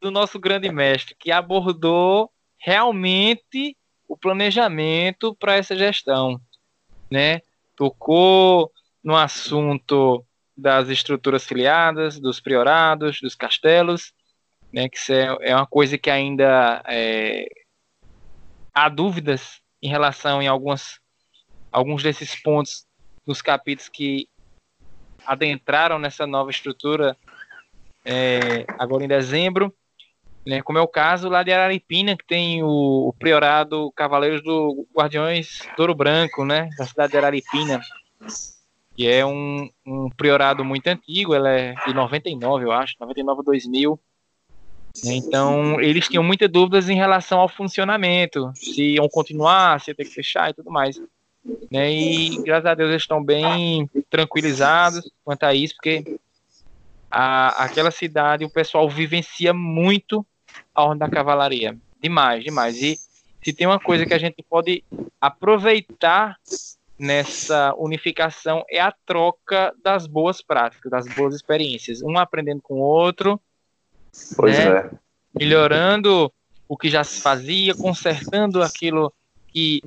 do 0.00 0.10
nosso 0.10 0.38
grande 0.38 0.70
mestre 0.70 1.14
que 1.18 1.30
abordou 1.30 2.30
realmente 2.58 3.76
o 4.06 4.16
planejamento 4.16 5.34
para 5.34 5.56
essa 5.56 5.76
gestão, 5.76 6.40
né? 7.10 7.42
Tocou 7.76 8.72
no 9.04 9.16
assunto 9.16 10.24
das 10.56 10.88
estruturas 10.88 11.44
filiadas, 11.44 12.18
dos 12.18 12.40
priorados, 12.40 13.20
dos 13.20 13.34
castelos, 13.34 14.12
né? 14.72 14.88
Que 14.88 15.12
é, 15.12 15.50
é 15.50 15.54
uma 15.54 15.66
coisa 15.66 15.98
que 15.98 16.10
ainda 16.10 16.82
é, 16.86 17.46
há 18.72 18.88
dúvidas 18.88 19.60
em 19.82 19.88
relação 19.88 20.40
em 20.40 20.48
algumas, 20.48 20.98
alguns 21.70 22.02
desses 22.02 22.34
pontos 22.40 22.86
dos 23.26 23.42
capítulos 23.42 23.90
que 23.90 24.26
adentraram 25.28 25.98
nessa 25.98 26.26
nova 26.26 26.50
estrutura 26.50 27.16
é, 28.04 28.64
agora 28.78 29.04
em 29.04 29.08
dezembro, 29.08 29.72
né, 30.46 30.62
como 30.62 30.78
é 30.78 30.80
o 30.80 30.88
caso 30.88 31.28
lá 31.28 31.42
de 31.42 31.52
Araripina, 31.52 32.16
que 32.16 32.26
tem 32.26 32.62
o, 32.62 33.08
o 33.08 33.12
Priorado 33.18 33.92
Cavaleiros 33.92 34.42
do 34.42 34.86
Guardiões 34.94 35.60
Douro 35.76 35.94
Branco, 35.94 36.44
né, 36.44 36.70
da 36.78 36.86
cidade 36.86 37.12
de 37.12 37.18
Araripina, 37.18 37.80
que 38.96 39.06
é 39.06 39.24
um, 39.26 39.68
um 39.86 40.08
priorado 40.10 40.64
muito 40.64 40.86
antigo, 40.88 41.34
ela 41.34 41.50
é 41.50 41.74
de 41.86 41.92
99, 41.92 42.64
eu 42.64 42.72
acho, 42.72 42.94
99 42.98 43.42
2000, 43.44 44.00
então, 45.04 45.80
eles 45.80 46.08
tinham 46.08 46.22
muitas 46.22 46.50
dúvidas 46.50 46.88
em 46.88 46.96
relação 46.96 47.40
ao 47.40 47.48
funcionamento, 47.48 48.50
se 48.54 48.94
iam 48.94 49.08
continuar, 49.08 49.80
se 49.80 49.90
ia 49.90 49.94
ter 49.94 50.04
que 50.04 50.10
fechar 50.10 50.50
e 50.50 50.54
tudo 50.54 50.70
mais. 50.70 51.00
Né? 51.70 51.92
E 51.92 52.42
graças 52.42 52.66
a 52.66 52.74
Deus 52.74 52.90
eles 52.90 53.02
estão 53.02 53.22
bem 53.22 53.88
tranquilizados 54.10 55.10
quanto 55.24 55.44
a 55.44 55.54
isso, 55.54 55.74
porque 55.74 56.18
a, 57.10 57.64
aquela 57.64 57.90
cidade 57.90 58.44
o 58.44 58.50
pessoal 58.50 58.88
vivencia 58.88 59.52
muito 59.52 60.26
a 60.74 60.84
ordem 60.84 60.98
da 60.98 61.08
cavalaria. 61.08 61.76
Demais, 62.02 62.44
demais. 62.44 62.82
E 62.82 62.98
se 63.42 63.52
tem 63.52 63.66
uma 63.66 63.80
coisa 63.80 64.04
que 64.04 64.14
a 64.14 64.18
gente 64.18 64.42
pode 64.42 64.84
aproveitar 65.20 66.36
nessa 66.98 67.72
unificação 67.76 68.64
é 68.68 68.80
a 68.80 68.92
troca 69.06 69.72
das 69.82 70.06
boas 70.06 70.42
práticas, 70.42 70.90
das 70.90 71.06
boas 71.14 71.34
experiências, 71.34 72.02
um 72.02 72.18
aprendendo 72.18 72.60
com 72.60 72.74
o 72.74 72.82
outro 72.82 73.40
Pois 74.36 74.58
né? 74.58 74.64
é. 74.64 74.90
Melhorando 75.38 76.32
o 76.68 76.76
que 76.76 76.88
já 76.88 77.04
se 77.04 77.20
fazia, 77.20 77.74
consertando 77.74 78.62
aquilo 78.62 79.12
que 79.48 79.82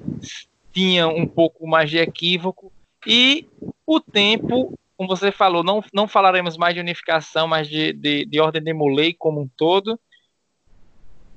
tinha 0.71 1.07
um 1.07 1.27
pouco 1.27 1.67
mais 1.67 1.89
de 1.89 1.97
equívoco 1.97 2.71
e 3.05 3.47
o 3.85 3.99
tempo, 3.99 4.77
como 4.95 5.09
você 5.09 5.31
falou, 5.31 5.63
não, 5.63 5.83
não 5.93 6.07
falaremos 6.07 6.57
mais 6.57 6.73
de 6.73 6.79
unificação, 6.79 7.47
mas 7.47 7.67
de, 7.67 7.93
de, 7.93 8.25
de 8.25 8.39
ordem 8.39 8.61
de 8.61 8.73
Muley 8.73 9.13
como 9.13 9.41
um 9.41 9.47
todo 9.47 9.99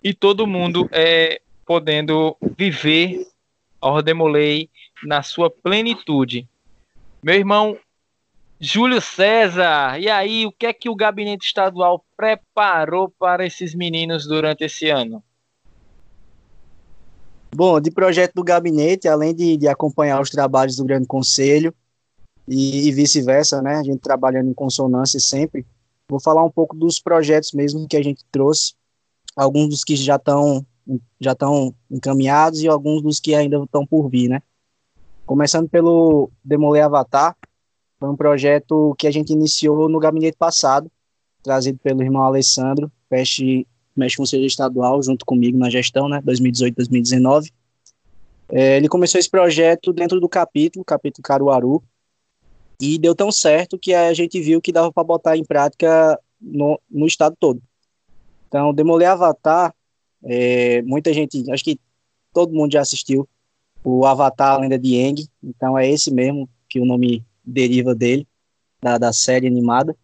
e 0.02 0.12
todo 0.12 0.46
mundo 0.46 0.88
é 0.92 1.40
podendo 1.64 2.36
viver 2.56 3.26
a 3.80 3.88
ordem 3.88 4.14
Muley 4.14 4.70
na 5.02 5.22
sua 5.22 5.50
plenitude. 5.50 6.46
Meu 7.22 7.34
irmão, 7.34 7.78
Júlio 8.60 9.00
César, 9.00 9.98
e 9.98 10.08
aí, 10.08 10.46
o 10.46 10.52
que 10.52 10.66
é 10.66 10.72
que 10.72 10.88
o 10.88 10.94
gabinete 10.94 11.46
estadual 11.46 12.04
preparou 12.16 13.08
para 13.10 13.44
esses 13.44 13.74
meninos 13.74 14.26
durante 14.26 14.64
esse 14.64 14.88
ano? 14.88 15.22
Bom, 17.56 17.80
de 17.80 17.88
projeto 17.88 18.34
do 18.34 18.42
gabinete, 18.42 19.06
além 19.06 19.32
de, 19.32 19.56
de 19.56 19.68
acompanhar 19.68 20.20
os 20.20 20.28
trabalhos 20.28 20.74
do 20.74 20.84
Grande 20.84 21.06
Conselho 21.06 21.72
e, 22.48 22.88
e 22.88 22.92
vice-versa, 22.92 23.62
né, 23.62 23.76
a 23.76 23.82
gente 23.84 24.00
trabalhando 24.00 24.50
em 24.50 24.54
consonância 24.54 25.20
sempre, 25.20 25.64
vou 26.08 26.18
falar 26.18 26.42
um 26.42 26.50
pouco 26.50 26.74
dos 26.74 26.98
projetos 26.98 27.52
mesmo 27.52 27.86
que 27.86 27.96
a 27.96 28.02
gente 28.02 28.24
trouxe, 28.32 28.74
alguns 29.36 29.68
dos 29.68 29.84
que 29.84 29.94
já 29.94 30.16
estão 30.16 30.66
já 31.18 31.32
estão 31.32 31.72
encaminhados 31.90 32.60
e 32.60 32.68
alguns 32.68 33.00
dos 33.00 33.20
que 33.20 33.34
ainda 33.34 33.56
estão 33.62 33.86
por 33.86 34.08
vir, 34.10 34.28
né? 34.28 34.42
Começando 35.24 35.68
pelo 35.68 36.30
Demoler 36.44 36.84
Avatar, 36.84 37.36
foi 38.00 38.10
um 38.10 38.16
projeto 38.16 38.94
que 38.98 39.06
a 39.06 39.10
gente 39.10 39.32
iniciou 39.32 39.88
no 39.88 40.00
gabinete 40.00 40.36
passado, 40.36 40.90
trazido 41.42 41.78
pelo 41.78 42.02
irmão 42.02 42.22
Alessandro, 42.22 42.90
Peste, 43.08 43.66
mexe 43.96 44.16
conselho 44.16 44.44
estadual, 44.44 45.02
junto 45.02 45.24
comigo 45.24 45.58
na 45.58 45.70
gestão, 45.70 46.08
né, 46.08 46.20
2018-2019. 46.22 47.52
É, 48.48 48.76
ele 48.76 48.88
começou 48.88 49.18
esse 49.18 49.30
projeto 49.30 49.92
dentro 49.92 50.20
do 50.20 50.28
capítulo, 50.28 50.84
capítulo 50.84 51.22
Caruaru, 51.22 51.82
e 52.80 52.98
deu 52.98 53.14
tão 53.14 53.30
certo 53.32 53.78
que 53.78 53.94
a 53.94 54.12
gente 54.12 54.40
viu 54.40 54.60
que 54.60 54.72
dava 54.72 54.92
para 54.92 55.04
botar 55.04 55.36
em 55.36 55.44
prática 55.44 56.18
no, 56.40 56.78
no 56.90 57.06
estado 57.06 57.36
todo. 57.38 57.62
Então, 58.48 58.74
Demoler 58.74 59.10
Avatar, 59.10 59.74
é, 60.22 60.82
muita 60.82 61.12
gente, 61.12 61.50
acho 61.50 61.64
que 61.64 61.78
todo 62.32 62.52
mundo 62.52 62.72
já 62.72 62.80
assistiu 62.80 63.28
o 63.82 64.06
Avatar, 64.06 64.54
a 64.54 64.58
Lenda 64.58 64.78
de 64.78 65.00
Aang, 65.00 65.28
então 65.42 65.78
é 65.78 65.88
esse 65.88 66.12
mesmo 66.12 66.48
que 66.68 66.80
o 66.80 66.84
nome 66.84 67.24
deriva 67.44 67.94
dele, 67.94 68.26
da, 68.80 68.98
da 68.98 69.12
série 69.12 69.46
animada. 69.46 69.96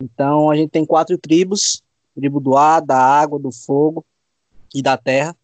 Então 0.00 0.50
a 0.50 0.56
gente 0.56 0.70
tem 0.70 0.86
quatro 0.86 1.18
tribos: 1.18 1.82
tribo 2.14 2.40
do 2.40 2.56
ar, 2.56 2.80
da 2.80 2.98
água, 2.98 3.38
do 3.38 3.52
fogo 3.52 4.04
e 4.74 4.82
da 4.82 4.96
terra. 4.96 5.36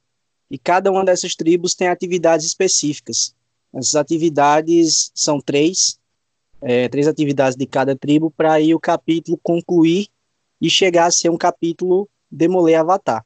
E 0.50 0.58
cada 0.58 0.90
uma 0.90 1.04
dessas 1.04 1.34
tribos 1.34 1.74
tem 1.74 1.88
atividades 1.88 2.46
específicas. 2.46 3.34
Essas 3.74 3.96
atividades 3.96 5.10
são 5.14 5.40
três, 5.40 5.98
é, 6.62 6.88
três 6.88 7.06
atividades 7.06 7.56
de 7.56 7.66
cada 7.66 7.96
tribo 7.96 8.30
para 8.30 8.52
aí 8.52 8.74
o 8.74 8.80
capítulo 8.80 9.38
concluir 9.42 10.08
e 10.60 10.70
chegar 10.70 11.06
a 11.06 11.10
ser 11.10 11.30
um 11.30 11.36
capítulo 11.36 12.08
demoler 12.30 12.80
Avatar. 12.80 13.24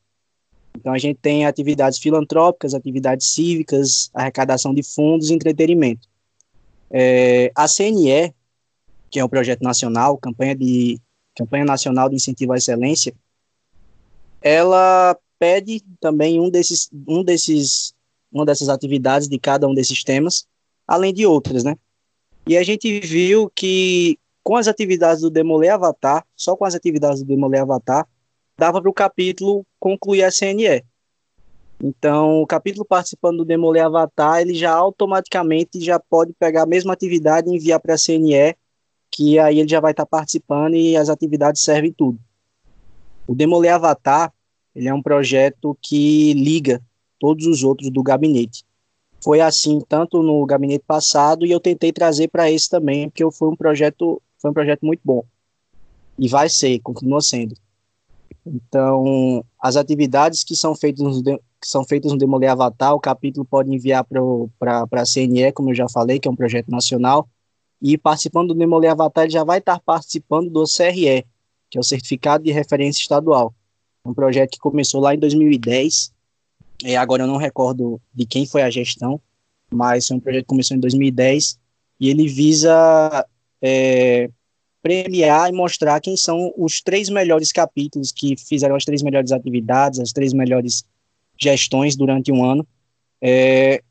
Então 0.76 0.92
a 0.92 0.98
gente 0.98 1.18
tem 1.20 1.46
atividades 1.46 1.98
filantrópicas, 1.98 2.74
atividades 2.74 3.33
cívicas, 3.33 4.11
arrecadação 4.14 4.72
de 4.72 4.83
fundos 4.83 5.31
entretenimento. 5.31 6.09
É, 6.90 7.53
a 7.55 7.68
CNE, 7.68 8.35
que 9.11 9.20
é 9.20 9.24
um 9.24 9.29
projeto 9.29 9.62
nacional, 9.62 10.16
campanha, 10.16 10.55
de, 10.55 11.00
campanha 11.37 11.64
nacional 11.64 12.09
de 12.09 12.16
incentivo 12.16 12.53
à 12.53 12.57
excelência, 12.57 13.14
ela 14.42 15.16
pede 15.38 15.83
também 16.00 16.40
um 16.40 16.50
desses, 16.50 16.90
um 17.07 17.22
desses, 17.22 17.94
uma 18.33 18.44
dessas 18.44 18.68
atividades 18.68 19.29
de 19.29 19.38
cada 19.38 19.66
um 19.66 19.74
desses 19.74 20.05
temas, 20.05 20.46
além 20.87 21.12
de 21.12 21.26
outras, 21.26 21.64
né? 21.64 21.76
E 22.46 22.57
a 22.57 22.62
gente 22.62 23.00
viu 23.00 23.50
que 23.55 24.18
com 24.42 24.57
as 24.57 24.66
atividades 24.66 25.22
do 25.22 25.31
Demoler 25.31 25.74
Avatar, 25.74 26.24
só 26.35 26.57
com 26.57 26.64
as 26.64 26.74
atividades 26.74 27.22
do 27.22 27.26
Demoler 27.26 27.62
Avatar, 27.62 28.07
dava 28.59 28.81
para 28.81 28.90
o 28.90 28.94
capítulo 28.94 29.64
concluir 29.79 30.22
a 30.22 30.31
CNE. 30.31 30.85
Então, 31.83 32.42
o 32.42 32.46
capítulo 32.46 32.85
participando 32.85 33.38
do 33.38 33.44
Demoler 33.44 33.87
Avatar, 33.87 34.40
ele 34.40 34.55
já 34.55 34.72
automaticamente 34.72 35.81
já 35.81 35.98
pode 35.98 36.33
pegar 36.38 36.62
a 36.62 36.66
mesma 36.66 36.92
atividade 36.92 37.48
e 37.48 37.55
enviar 37.55 37.81
para 37.81 37.94
a 37.94 37.98
CNE, 37.98 38.55
que 39.11 39.38
aí 39.38 39.61
ele 39.61 39.68
já 39.68 39.81
vai 39.81 39.92
estar 39.92 40.05
tá 40.05 40.11
participando 40.11 40.74
e 40.74 40.96
as 40.96 41.09
atividades 41.09 41.62
servem 41.62 41.92
tudo. 41.92 42.18
O 43.31 43.35
Demoler 43.37 43.75
Avatar, 43.75 44.33
ele 44.75 44.88
é 44.88 44.93
um 44.93 45.01
projeto 45.01 45.79
que 45.81 46.33
liga 46.33 46.83
todos 47.16 47.47
os 47.47 47.62
outros 47.62 47.88
do 47.88 48.03
gabinete. 48.03 48.64
Foi 49.23 49.40
assim 49.40 49.81
tanto 49.88 50.21
no 50.21 50.45
gabinete 50.45 50.83
passado 50.85 51.47
e 51.47 51.53
eu 51.53 51.61
tentei 51.61 51.93
trazer 51.93 52.27
para 52.27 52.51
esse 52.51 52.69
também, 52.69 53.09
porque 53.09 53.25
foi 53.31 53.49
um 53.49 53.55
projeto, 53.55 54.21
foi 54.37 54.51
um 54.51 54.53
projeto 54.53 54.85
muito 54.85 55.01
bom. 55.05 55.23
E 56.19 56.27
vai 56.27 56.49
ser, 56.49 56.81
continua 56.81 57.21
sendo. 57.21 57.55
Então, 58.45 59.45
as 59.61 59.77
atividades 59.77 60.43
que 60.43 60.57
são 60.57 60.75
feitas 60.75 61.05
no, 61.05 61.23
que 61.23 61.69
são 61.69 61.85
feitas 61.85 62.11
no 62.11 62.19
Demoler 62.19 62.51
Avatar, 62.51 62.97
o 62.97 63.01
capítulo 63.01 63.47
pode 63.49 63.73
enviar 63.73 64.05
para 64.59 64.88
a 64.90 65.07
CNE, 65.07 65.53
como 65.53 65.71
eu 65.71 65.75
já 65.77 65.88
falei, 65.88 66.19
que 66.19 66.27
é 66.27 66.31
um 66.33 66.35
projeto 66.35 66.69
nacional, 66.69 67.29
e 67.81 67.97
participando 67.97 68.49
do 68.49 68.59
Demoler 68.59 68.90
Avatar, 68.90 69.23
ele 69.23 69.35
já 69.35 69.45
vai 69.45 69.59
estar 69.59 69.79
participando 69.79 70.51
do 70.51 70.64
CRE, 70.64 71.25
que 71.71 71.79
é 71.79 71.81
o 71.81 71.85
Certificado 71.85 72.45
de 72.45 72.51
Referência 72.51 73.01
Estadual. 73.01 73.55
Um 74.05 74.13
projeto 74.13 74.51
que 74.51 74.59
começou 74.59 75.01
lá 75.01 75.15
em 75.15 75.19
2010, 75.19 76.13
é, 76.85 76.97
agora 76.97 77.23
eu 77.23 77.27
não 77.27 77.37
recordo 77.37 78.01
de 78.13 78.27
quem 78.27 78.47
foi 78.47 78.63
a 78.63 78.71
gestão, 78.71 79.21
mas 79.71 80.11
é 80.11 80.15
um 80.15 80.21
projeto 80.21 80.43
que 80.43 80.49
começou 80.49 80.77
em 80.77 80.81
2010, 80.81 81.59
e 82.01 82.09
ele 82.09 82.27
visa 82.27 83.27
é, 83.63 84.31
premiar 84.83 85.51
e 85.51 85.53
mostrar 85.53 86.01
quem 86.01 86.17
são 86.17 86.53
os 86.57 86.81
três 86.81 87.09
melhores 87.09 87.53
capítulos 87.53 88.11
que 88.11 88.37
fizeram 88.37 88.75
as 88.75 88.85
três 88.85 89.03
melhores 89.03 89.33
atividades, 89.33 90.01
as 90.01 90.13
três 90.13 90.33
melhores 90.33 90.85
gestões 91.39 91.97
durante 91.97 92.33
um 92.33 92.45
ano 92.45 92.67
é, 93.21 93.83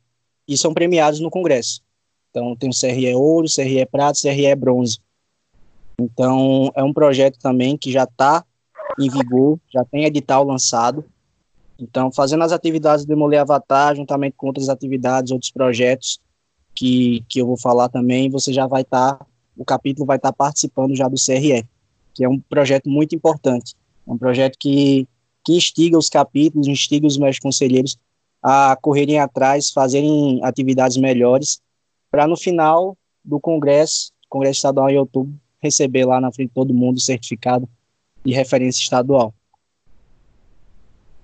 e 0.46 0.56
são 0.56 0.74
premiados 0.74 1.20
no 1.20 1.30
Congresso. 1.30 1.82
Então, 2.30 2.56
tem 2.56 2.70
o 2.70 2.72
CRE 2.72 3.14
Ouro, 3.14 3.46
CRE 3.48 3.86
Prata, 3.86 4.20
CRE 4.20 4.54
Bronze. 4.54 4.98
Então, 6.00 6.70
é 6.74 6.82
um 6.82 6.92
projeto 6.92 7.38
também 7.38 7.76
que 7.76 7.92
já 7.92 8.04
está 8.04 8.44
em 8.98 9.08
vigor, 9.08 9.58
já 9.72 9.84
tem 9.84 10.04
edital 10.04 10.44
lançado. 10.44 11.04
Então, 11.78 12.12
fazendo 12.12 12.44
as 12.44 12.52
atividades 12.52 13.04
do 13.04 13.08
Demoler 13.08 13.40
Avatar, 13.40 13.94
juntamente 13.94 14.34
com 14.36 14.48
outras 14.48 14.68
atividades, 14.68 15.32
outros 15.32 15.50
projetos 15.50 16.20
que, 16.74 17.24
que 17.28 17.40
eu 17.40 17.46
vou 17.46 17.56
falar 17.56 17.88
também, 17.88 18.30
você 18.30 18.52
já 18.52 18.66
vai 18.66 18.82
estar, 18.82 19.14
tá, 19.14 19.26
o 19.56 19.64
capítulo 19.64 20.06
vai 20.06 20.16
estar 20.16 20.32
tá 20.32 20.36
participando 20.36 20.94
já 20.94 21.08
do 21.08 21.16
CRE, 21.16 21.64
que 22.14 22.24
é 22.24 22.28
um 22.28 22.38
projeto 22.38 22.88
muito 22.88 23.14
importante. 23.14 23.74
É 24.06 24.12
um 24.12 24.18
projeto 24.18 24.56
que 24.58 25.06
que 25.44 25.56
instiga 25.56 25.98
os 25.98 26.08
capítulos, 26.08 26.68
instiga 26.68 27.06
os 27.06 27.18
meus 27.18 27.38
conselheiros 27.38 27.98
a 28.42 28.76
correrem 28.80 29.18
atrás, 29.18 29.70
fazerem 29.70 30.40
atividades 30.42 30.96
melhores, 30.96 31.60
para 32.10 32.26
no 32.26 32.36
final 32.36 32.96
do 33.24 33.38
Congresso, 33.38 34.12
Congresso 34.28 34.58
Estadual 34.58 34.90
em 34.90 34.98
outubro, 34.98 35.32
receber 35.62 36.04
lá 36.04 36.20
na 36.20 36.32
frente 36.32 36.48
de 36.48 36.54
todo 36.54 36.74
mundo 36.74 36.96
o 36.96 37.00
certificado 37.00 37.68
de 38.24 38.32
referência 38.32 38.82
estadual. 38.82 39.34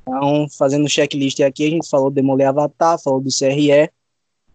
Então, 0.03 0.46
fazendo 0.57 0.85
o 0.85 0.88
checklist 0.88 1.40
aqui, 1.40 1.66
a 1.66 1.70
gente 1.70 1.88
falou 1.88 2.11
do 2.11 2.14
Demoler 2.14 2.49
Avatar, 2.49 3.01
falou 3.03 3.20
do 3.20 3.31
CRE, 3.31 3.90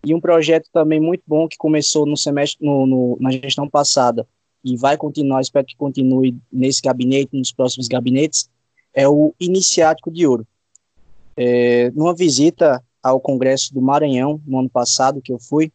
e 0.03 0.15
um 0.15 0.21
projeto 0.21 0.69
também 0.71 0.99
muito 0.99 1.23
bom 1.27 1.47
que 1.47 1.57
começou 1.57 2.05
no 2.05 2.17
semestre, 2.17 2.65
no, 2.65 2.85
no, 2.87 3.17
na 3.19 3.31
gestão 3.31 3.69
passada, 3.69 4.25
e 4.63 4.77
vai 4.77 4.95
continuar, 4.95 5.41
espero 5.41 5.65
que 5.65 5.75
continue 5.75 6.37
nesse 6.51 6.81
gabinete, 6.81 7.35
nos 7.35 7.51
próximos 7.51 7.87
gabinetes, 7.87 8.49
é 8.93 9.07
o 9.07 9.33
Iniciático 9.39 10.11
de 10.11 10.25
Ouro. 10.25 10.47
É, 11.35 11.91
numa 11.91 12.15
visita 12.15 12.83
ao 13.01 13.19
Congresso 13.19 13.73
do 13.73 13.81
Maranhão, 13.81 14.41
no 14.45 14.59
ano 14.59 14.69
passado 14.69 15.21
que 15.21 15.33
eu 15.33 15.39
fui, 15.39 15.71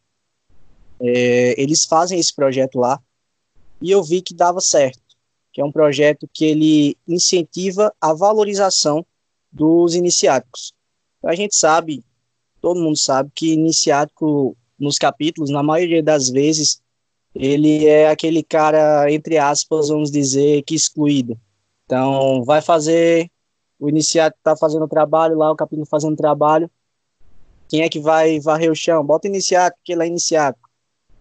é, 1.01 1.61
eles 1.61 1.85
fazem 1.85 2.19
esse 2.19 2.35
projeto 2.35 2.79
lá, 2.79 3.01
e 3.81 3.91
eu 3.91 4.03
vi 4.03 4.23
que 4.23 4.35
dava 4.35 4.61
certo, 4.61 5.01
que 5.53 5.61
é 5.61 5.65
um 5.65 5.73
projeto 5.73 6.29
que 6.33 6.45
ele 6.45 6.97
incentiva 7.07 7.93
a 8.01 8.13
valorização 8.13 9.05
dos 9.51 9.95
iniciáticos. 9.95 10.75
A 11.25 11.35
gente 11.35 11.57
sabe, 11.57 12.05
todo 12.61 12.81
mundo 12.81 12.97
sabe, 12.97 13.31
que 13.35 13.53
iniciático 13.53 14.57
nos 14.79 14.99
capítulos, 14.99 15.51
na 15.51 15.63
maioria 15.63 16.03
das 16.03 16.29
vezes, 16.29 16.81
ele 17.35 17.87
é 17.87 18.09
aquele 18.09 18.43
cara, 18.43 19.11
entre 19.13 19.39
aspas, 19.39 19.89
vamos 19.89 20.11
dizer, 20.11 20.63
que 20.63 20.75
excluído. 20.75 21.39
Então, 21.85 22.45
vai 22.45 22.61
fazer, 22.61 23.31
o 23.79 23.89
iniciático 23.89 24.39
está 24.39 24.57
fazendo 24.57 24.89
trabalho 24.89 25.37
lá, 25.37 25.51
o 25.51 25.57
capítulo 25.57 25.87
fazendo 25.87 26.17
trabalho, 26.17 26.71
quem 27.69 27.83
é 27.83 27.89
que 27.89 27.99
vai 27.99 28.39
varrer 28.41 28.71
o 28.71 28.77
chão? 28.77 29.05
Bota 29.05 29.27
iniciático, 29.27 29.79
porque 29.79 29.93
ele 29.93 30.05
é 30.05 30.07
iniciático. 30.07 30.66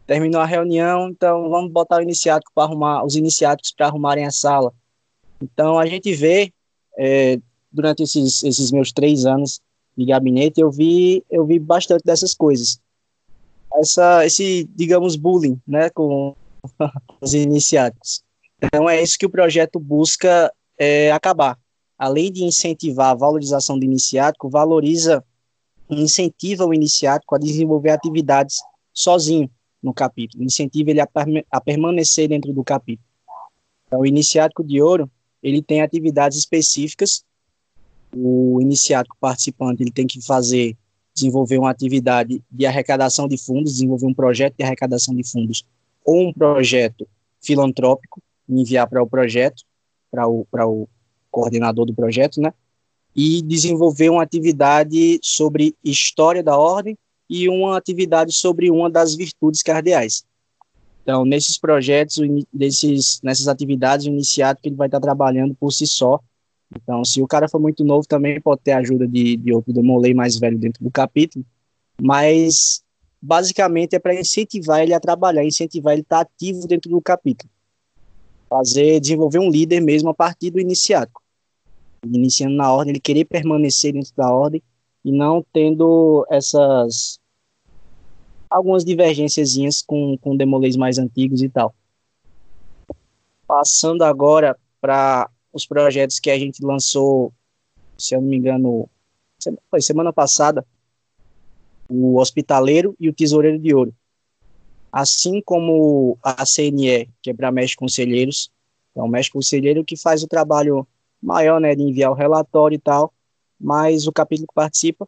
Terminou 0.08 0.40
a 0.40 0.46
reunião, 0.46 1.10
então 1.10 1.50
vamos 1.50 1.72
botar 1.72 1.98
o 1.98 2.02
iniciático 2.02 2.52
para 2.54 2.66
arrumar, 2.66 3.04
os 3.04 3.16
iniciáticos 3.16 3.72
para 3.72 3.88
arrumarem 3.88 4.26
a 4.26 4.32
sala. 4.32 4.72
Então, 5.42 5.80
a 5.80 5.86
gente 5.88 6.14
vê 6.14 6.54
é, 6.98 7.40
durante 7.72 8.04
esses, 8.04 8.44
esses 8.44 8.72
meus 8.72 8.92
três 8.92 9.26
anos 9.26 9.60
de 9.98 10.06
gabinete, 10.06 10.62
eu 10.62 10.70
vi, 10.70 11.24
eu 11.30 11.46
vi 11.46 11.58
bastante 11.58 12.04
dessas 12.06 12.36
coisas. 12.36 12.80
Essa, 13.74 14.26
esse, 14.26 14.70
digamos, 14.76 15.16
bullying, 15.16 15.60
né, 15.68 15.90
com 15.90 16.36
os 17.20 17.34
iniciáticos. 17.34 18.24
Então, 18.62 18.88
é 18.88 19.02
isso 19.02 19.18
que 19.18 19.26
o 19.26 19.30
projeto 19.30 19.80
busca 19.80 20.54
é, 20.78 21.12
acabar. 21.12 21.58
Além 21.98 22.32
de 22.32 22.44
incentivar 22.44 23.10
a 23.10 23.16
valorização 23.16 23.80
do 23.80 23.86
iniciático, 23.86 24.50
valoriza, 24.50 25.24
incentiva 25.90 26.66
o 26.66 26.74
iniciático 26.74 27.36
a 27.36 27.40
desenvolver 27.40 27.90
atividades 27.90 28.58
sozinho 28.94 29.50
no 29.86 29.94
capítulo, 29.94 30.44
incentiva 30.44 30.90
ele 30.90 31.00
a, 31.00 31.08
a 31.52 31.62
permanecer 31.62 32.28
dentro 32.28 32.52
do 32.52 32.64
capítulo. 32.64 33.08
Então, 33.88 34.00
o 34.00 34.06
iniciático 34.06 34.64
de 34.64 34.82
ouro, 34.82 35.10
ele 35.42 35.62
tem 35.62 35.82
atividades 35.82 36.38
específicas 36.38 37.24
o 38.16 38.62
iniciático 38.62 39.18
participante 39.20 39.84
ele 39.84 39.92
tem 39.92 40.08
que 40.08 40.22
fazer, 40.22 40.78
desenvolver 41.14 41.58
uma 41.58 41.70
atividade 41.70 42.42
de 42.50 42.66
arrecadação 42.66 43.28
de 43.28 43.38
fundos, 43.38 43.74
desenvolver 43.74 44.06
um 44.06 44.14
projeto 44.14 44.56
de 44.58 44.64
arrecadação 44.64 45.14
de 45.14 45.30
fundos 45.30 45.66
ou 46.04 46.30
um 46.30 46.34
projeto 46.34 47.08
filantrópico, 47.42 48.22
enviar 48.48 48.88
para 48.88 49.04
o 49.04 49.08
projeto, 49.08 49.64
para 50.10 50.28
o, 50.28 50.48
o 50.52 50.88
coordenador 51.30 51.86
do 51.86 51.94
projeto, 51.94 52.40
né? 52.40 52.54
E 53.16 53.42
desenvolver 53.42 54.10
uma 54.10 54.24
atividade 54.24 55.20
sobre 55.22 55.76
história 55.84 56.44
da 56.44 56.58
ordem 56.58 56.98
e 57.30 57.50
uma 57.50 57.78
atividade 57.78 58.32
sobre 58.34 58.70
uma 58.70 58.90
das 58.90 59.16
virtudes 59.16 59.62
cardeais. 59.62 60.26
Então, 61.04 61.24
nesses 61.24 61.58
projetos, 61.58 62.18
nesses, 62.54 63.22
nessas 63.22 63.48
atividades, 63.48 64.06
o 64.06 64.10
iniciático 64.10 64.68
ele 64.68 64.76
vai 64.76 64.88
estar 64.88 65.00
trabalhando 65.00 65.54
por 65.56 65.72
si 65.72 65.86
só, 65.86 66.20
então, 66.74 67.04
se 67.06 67.22
o 67.22 67.28
cara 67.28 67.48
for 67.48 67.60
muito 67.60 67.84
novo, 67.84 68.08
também 68.08 68.40
pode 68.42 68.62
ter 68.62 68.72
ajuda 68.72 69.08
de, 69.08 69.38
de 69.38 69.54
outro 69.54 69.74
demolei 69.74 70.14
mais 70.14 70.38
velho 70.38 70.58
dentro 70.58 70.84
do 70.84 70.92
capítulo, 70.92 71.46
mas 72.02 72.84
basicamente 73.22 73.96
é 73.96 74.00
para 74.00 74.20
incentivar 74.20 74.82
ele 74.82 74.94
a 74.94 75.00
trabalhar, 75.00 75.44
incentivar 75.44 75.94
ele 75.94 76.02
a 76.02 76.04
estar 76.04 76.20
ativo 76.22 76.68
dentro 76.68 76.90
do 76.90 77.02
capítulo. 77.02 77.50
Fazer, 78.50 79.00
desenvolver 79.00 79.40
um 79.40 79.50
líder 79.50 79.82
mesmo 79.82 80.10
a 80.10 80.14
partir 80.14 80.52
do 80.52 80.60
iniciático. 80.60 81.22
Iniciando 82.06 82.56
na 82.56 82.72
ordem, 82.72 82.92
ele 82.92 83.00
querer 83.00 83.26
permanecer 83.26 83.94
dentro 83.94 84.12
da 84.16 84.32
ordem 84.32 84.62
e 85.06 85.12
não 85.12 85.46
tendo 85.54 86.26
essas 86.32 87.20
algumas 88.50 88.84
divergências 88.84 89.84
com, 89.84 90.18
com 90.18 90.36
demolês 90.36 90.76
mais 90.76 90.98
antigos 90.98 91.44
e 91.44 91.50
tal. 91.50 91.76
Passando 93.48 94.04
agora 94.04 94.58
para 94.82 95.30
os 95.54 95.66
projetos 95.66 96.20
que 96.20 96.32
a 96.32 96.40
gente 96.40 96.66
lançou, 96.66 97.32
se 97.96 98.16
eu 98.16 98.22
não 98.22 98.28
me 98.28 98.38
engano, 98.38 98.90
foi 99.70 99.80
semana 99.80 100.12
passada, 100.12 100.66
o 101.88 102.18
Hospitaleiro 102.18 102.96
e 103.00 103.08
o 103.08 103.14
Tesoureiro 103.14 103.60
de 103.60 103.76
Ouro. 103.76 103.94
Assim 104.92 105.40
como 105.40 106.18
a 106.24 106.46
CNE, 106.46 107.10
que 107.22 107.30
é 107.30 107.34
para 107.34 107.52
Mestre 107.52 107.78
Conselheiros, 107.78 108.50
é 108.96 109.02
o 109.02 109.08
Mestre 109.08 109.34
Conselheiro 109.34 109.86
que 109.86 109.96
faz 109.96 110.24
o 110.24 110.28
trabalho 110.28 110.88
maior, 111.22 111.60
né, 111.60 111.76
de 111.76 111.84
enviar 111.84 112.10
o 112.10 112.16
relatório 112.16 112.76
e 112.76 112.80
tal, 112.80 113.14
mas 113.60 114.08
o 114.08 114.12
capítulo 114.12 114.48
que 114.48 114.54
participa, 114.54 115.08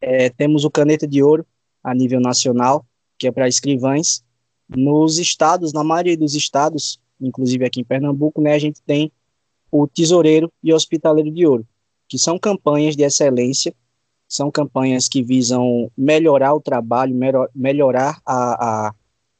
é, 0.00 0.30
temos 0.30 0.64
o 0.64 0.70
Caneta 0.70 1.06
de 1.06 1.22
Ouro, 1.22 1.46
a 1.82 1.94
nível 1.94 2.20
nacional, 2.20 2.84
que 3.18 3.26
é 3.26 3.32
para 3.32 3.48
escrivães. 3.48 4.22
Nos 4.68 5.18
estados, 5.18 5.72
na 5.72 5.84
maioria 5.84 6.16
dos 6.16 6.34
estados, 6.34 7.00
inclusive 7.20 7.64
aqui 7.64 7.80
em 7.80 7.84
Pernambuco, 7.84 8.40
né, 8.40 8.54
a 8.54 8.58
gente 8.58 8.82
tem 8.82 9.10
o 9.70 9.86
Tesoureiro 9.86 10.52
e 10.62 10.72
o 10.72 10.76
Hospitaleiro 10.76 11.30
de 11.30 11.46
Ouro, 11.46 11.66
que 12.08 12.18
são 12.18 12.38
campanhas 12.38 12.96
de 12.96 13.02
excelência, 13.02 13.74
são 14.28 14.50
campanhas 14.50 15.08
que 15.08 15.22
visam 15.22 15.90
melhorar 15.96 16.54
o 16.54 16.60
trabalho, 16.60 17.14
melhorar 17.54 18.20
a, 18.26 18.88
a 18.88 18.94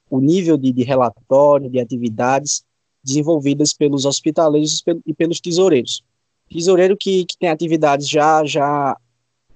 o 0.08 0.20
nível 0.20 0.56
de, 0.56 0.72
de, 0.72 0.84
relatório, 0.84 1.68
de 1.68 1.80
atividades 1.80 2.64
desenvolvidas 3.02 3.72
pelos 3.72 4.04
hospitaleiros 4.04 4.82
e 5.04 5.12
pelos 5.12 5.40
tesoureiros. 5.40 6.04
Tesoureiro 6.50 6.96
que, 6.96 7.24
que 7.24 7.36
tem 7.38 7.48
atividades 7.48 8.08
já, 8.08 8.44
já 8.44 8.96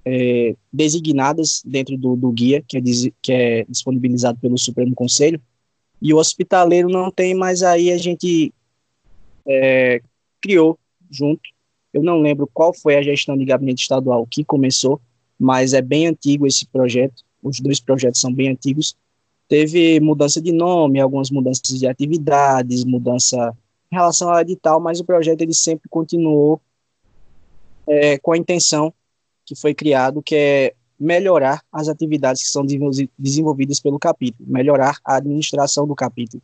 é, 0.05 0.55
designadas 0.73 1.63
dentro 1.65 1.97
do, 1.97 2.17
do 2.17 2.31
guia, 2.33 2.63
que 2.67 2.77
é, 2.77 2.81
que 3.23 3.33
é 3.33 3.65
disponibilizado 3.69 4.39
pelo 4.39 4.59
Supremo 4.59 4.95
Conselho, 4.95 5.41
e 6.03 6.15
o 6.15 6.17
hospitaleiro 6.17 6.89
não 6.89 7.11
tem, 7.11 7.35
mas 7.35 7.63
aí 7.63 7.93
a 7.93 7.99
gente 7.99 8.53
é, 9.47 10.01
criou 10.41 10.79
junto. 11.11 11.43
Eu 11.93 12.03
não 12.03 12.21
lembro 12.21 12.49
qual 12.53 12.73
foi 12.73 12.97
a 12.97 13.03
gestão 13.03 13.37
de 13.37 13.45
gabinete 13.45 13.83
estadual 13.83 14.27
que 14.27 14.45
começou, 14.45 15.01
mas 15.39 15.73
é 15.75 15.83
bem 15.83 16.07
antigo 16.07 16.47
esse 16.47 16.67
projeto. 16.67 17.23
Os 17.43 17.61
dois 17.61 17.81
projetos 17.81 18.21
são 18.21 18.33
bem 18.33 18.49
antigos. 18.49 18.97
Teve 19.49 19.99
mudança 20.01 20.41
de 20.41 20.53
nome, 20.53 21.01
algumas 21.01 21.31
mudanças 21.31 21.79
de 21.79 21.87
atividades, 21.87 22.85
mudança 22.85 23.53
em 23.91 23.97
relação 23.97 24.31
ao 24.31 24.41
edital, 24.41 24.81
mas 24.81 25.01
o 25.01 25.05
projeto 25.05 25.41
ele 25.41 25.53
sempre 25.53 25.89
continuou 25.89 26.61
é, 27.87 28.19
com 28.19 28.33
a 28.33 28.39
intenção 28.39 28.93
que 29.45 29.55
foi 29.55 29.75
criado, 29.75 30.23
que 30.23 30.35
é 30.35 30.75
melhorar 30.99 31.63
as 31.73 31.89
atividades 31.89 32.43
que 32.43 32.49
são 32.49 32.65
desenvolvidas 33.19 33.81
pelo 33.81 33.99
capítulo, 33.99 34.49
melhorar 34.49 34.99
a 35.05 35.17
administração 35.17 35.87
do 35.87 35.95
capítulo. 35.95 36.43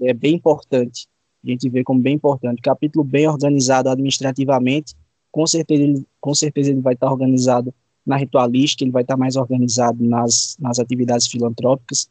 É 0.00 0.12
bem 0.12 0.34
importante 0.34 1.08
a 1.44 1.50
gente 1.50 1.68
vê 1.68 1.82
como 1.82 2.00
bem 2.00 2.14
importante. 2.14 2.60
Capítulo 2.60 3.02
bem 3.02 3.26
organizado 3.26 3.88
administrativamente, 3.88 4.94
com 5.32 5.46
certeza 5.46 5.82
ele, 5.82 6.06
com 6.20 6.34
certeza 6.34 6.70
ele 6.70 6.80
vai 6.80 6.94
estar 6.94 7.10
organizado 7.10 7.74
na 8.04 8.16
ritualística, 8.16 8.84
ele 8.84 8.90
vai 8.90 9.02
estar 9.02 9.16
mais 9.16 9.36
organizado 9.36 10.02
nas, 10.04 10.56
nas 10.58 10.78
atividades 10.78 11.26
filantrópicas, 11.26 12.10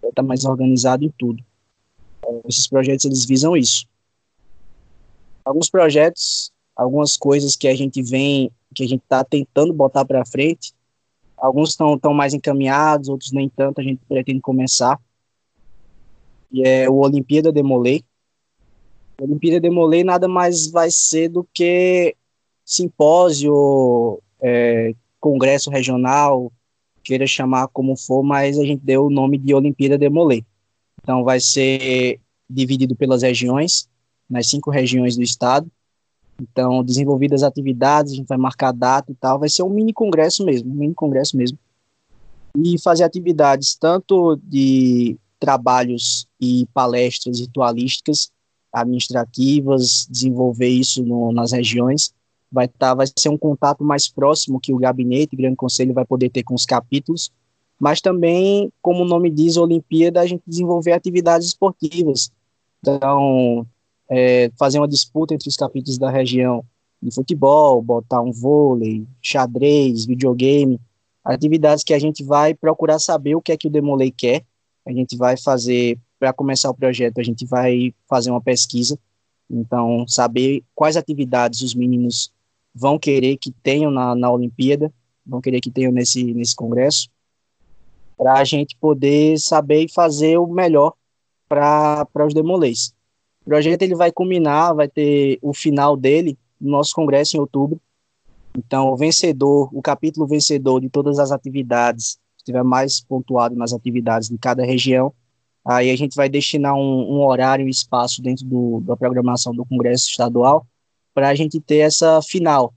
vai 0.00 0.10
estar 0.10 0.22
mais 0.22 0.44
organizado 0.44 1.04
em 1.04 1.12
tudo. 1.16 1.42
Então, 2.18 2.42
esses 2.48 2.66
projetos, 2.66 3.04
eles 3.04 3.24
visam 3.24 3.56
isso. 3.56 3.86
Alguns 5.44 5.70
projetos, 5.70 6.52
algumas 6.76 7.16
coisas 7.16 7.56
que 7.56 7.66
a 7.66 7.74
gente 7.74 8.02
vem, 8.02 8.50
que 8.74 8.84
a 8.84 8.88
gente 8.88 9.02
está 9.02 9.24
tentando 9.24 9.72
botar 9.72 10.04
para 10.04 10.26
frente, 10.26 10.74
alguns 11.36 11.70
estão 11.70 11.98
tão 11.98 12.12
mais 12.12 12.34
encaminhados, 12.34 13.08
outros 13.08 13.32
nem 13.32 13.48
tanto, 13.48 13.80
a 13.80 13.84
gente 13.84 14.00
pretende 14.08 14.40
começar, 14.40 15.00
e 16.52 16.62
é 16.62 16.88
o 16.88 16.96
Olimpíada 16.96 17.50
Demolei, 17.50 18.04
a 19.18 19.24
Olimpíada 19.24 19.58
de 19.58 19.70
Molay 19.70 20.04
nada 20.04 20.28
mais 20.28 20.70
vai 20.70 20.90
ser 20.90 21.28
do 21.28 21.46
que 21.54 22.14
simpósio, 22.64 24.20
é, 24.42 24.94
congresso 25.18 25.70
regional, 25.70 26.52
queira 27.02 27.26
chamar 27.26 27.68
como 27.68 27.96
for, 27.96 28.22
mas 28.22 28.58
a 28.58 28.64
gente 28.64 28.84
deu 28.84 29.06
o 29.06 29.10
nome 29.10 29.38
de 29.38 29.54
Olimpíada 29.54 29.96
de 29.96 30.08
Molay. 30.10 30.44
Então 31.02 31.24
vai 31.24 31.40
ser 31.40 32.20
dividido 32.48 32.94
pelas 32.94 33.22
regiões, 33.22 33.88
nas 34.28 34.48
cinco 34.48 34.70
regiões 34.70 35.16
do 35.16 35.22
estado. 35.22 35.70
Então, 36.40 36.84
desenvolvidas 36.84 37.42
atividades, 37.42 38.12
a 38.12 38.16
gente 38.16 38.26
vai 38.26 38.36
marcar 38.36 38.72
data 38.72 39.10
e 39.10 39.14
tal, 39.14 39.38
vai 39.38 39.48
ser 39.48 39.62
um 39.62 39.70
mini 39.70 39.92
congresso 39.92 40.44
mesmo, 40.44 40.70
um 40.70 40.74
mini 40.74 40.94
congresso 40.94 41.36
mesmo. 41.36 41.58
E 42.56 42.78
fazer 42.80 43.04
atividades 43.04 43.74
tanto 43.74 44.38
de 44.42 45.16
trabalhos 45.38 46.26
e 46.40 46.66
palestras 46.72 47.40
ritualísticas, 47.40 48.30
administrativas, 48.72 50.06
desenvolver 50.10 50.68
isso 50.68 51.02
no, 51.02 51.32
nas 51.32 51.52
regiões, 51.52 52.14
vai, 52.50 52.68
tá, 52.68 52.94
vai 52.94 53.06
ser 53.16 53.28
um 53.28 53.38
contato 53.38 53.82
mais 53.82 54.08
próximo 54.08 54.60
que 54.60 54.72
o 54.72 54.78
gabinete, 54.78 55.34
o 55.34 55.38
Grande 55.38 55.56
Conselho 55.56 55.94
vai 55.94 56.04
poder 56.04 56.30
ter 56.30 56.42
com 56.42 56.54
os 56.54 56.66
capítulos, 56.66 57.30
mas 57.78 58.00
também, 58.00 58.72
como 58.80 59.02
o 59.02 59.06
nome 59.06 59.30
diz, 59.30 59.56
Olimpíada, 59.56 60.20
a 60.20 60.26
gente 60.26 60.42
desenvolver 60.46 60.92
atividades 60.92 61.48
esportivas. 61.48 62.30
Então, 62.80 63.66
é, 64.08 64.50
fazer 64.58 64.78
uma 64.78 64.88
disputa 64.88 65.34
entre 65.34 65.48
os 65.48 65.56
capítulos 65.56 65.98
da 65.98 66.10
região 66.10 66.64
de 67.02 67.14
futebol, 67.14 67.82
botar 67.82 68.20
um 68.20 68.32
vôlei, 68.32 69.06
xadrez, 69.20 70.06
videogame, 70.06 70.80
atividades 71.24 71.84
que 71.84 71.94
a 71.94 71.98
gente 71.98 72.24
vai 72.24 72.54
procurar 72.54 72.98
saber 72.98 73.34
o 73.34 73.42
que 73.42 73.52
é 73.52 73.56
que 73.56 73.66
o 73.66 73.70
Demolei 73.70 74.10
quer. 74.10 74.44
A 74.86 74.92
gente 74.92 75.16
vai 75.16 75.36
fazer, 75.36 75.98
para 76.18 76.32
começar 76.32 76.70
o 76.70 76.74
projeto, 76.74 77.18
a 77.18 77.22
gente 77.22 77.44
vai 77.44 77.92
fazer 78.08 78.30
uma 78.30 78.40
pesquisa. 78.40 78.98
Então, 79.50 80.06
saber 80.08 80.62
quais 80.74 80.96
atividades 80.96 81.60
os 81.60 81.74
meninos 81.74 82.32
vão 82.74 82.98
querer 82.98 83.36
que 83.36 83.50
tenham 83.50 83.90
na, 83.90 84.14
na 84.14 84.30
Olimpíada, 84.30 84.92
vão 85.24 85.40
querer 85.40 85.60
que 85.60 85.70
tenham 85.70 85.92
nesse, 85.92 86.34
nesse 86.34 86.54
congresso, 86.54 87.08
para 88.16 88.34
a 88.34 88.44
gente 88.44 88.76
poder 88.76 89.38
saber 89.38 89.84
e 89.84 89.92
fazer 89.92 90.38
o 90.38 90.46
melhor 90.46 90.92
para 91.48 92.06
os 92.26 92.34
Demolês. 92.34 92.95
O 93.46 93.50
projeto 93.50 93.82
ele 93.82 93.94
vai 93.94 94.10
culminar, 94.10 94.74
vai 94.74 94.88
ter 94.88 95.38
o 95.40 95.54
final 95.54 95.96
dele 95.96 96.36
no 96.60 96.68
nosso 96.72 96.92
congresso 96.92 97.36
em 97.36 97.40
outubro. 97.40 97.80
Então, 98.58 98.88
o 98.88 98.96
vencedor, 98.96 99.70
o 99.72 99.80
capítulo 99.80 100.26
vencedor 100.26 100.80
de 100.80 100.88
todas 100.88 101.20
as 101.20 101.30
atividades, 101.30 102.18
estiver 102.36 102.64
mais 102.64 103.00
pontuado 103.00 103.54
nas 103.54 103.72
atividades 103.72 104.28
de 104.28 104.36
cada 104.36 104.64
região, 104.64 105.12
aí 105.64 105.90
a 105.90 105.96
gente 105.96 106.16
vai 106.16 106.28
destinar 106.28 106.74
um, 106.74 107.18
um 107.18 107.24
horário 107.24 107.68
e 107.68 107.70
espaço 107.70 108.20
dentro 108.20 108.44
do, 108.44 108.80
da 108.80 108.96
programação 108.96 109.54
do 109.54 109.64
congresso 109.64 110.10
estadual 110.10 110.66
para 111.14 111.28
a 111.28 111.34
gente 111.36 111.60
ter 111.60 111.78
essa 111.78 112.20
final 112.22 112.74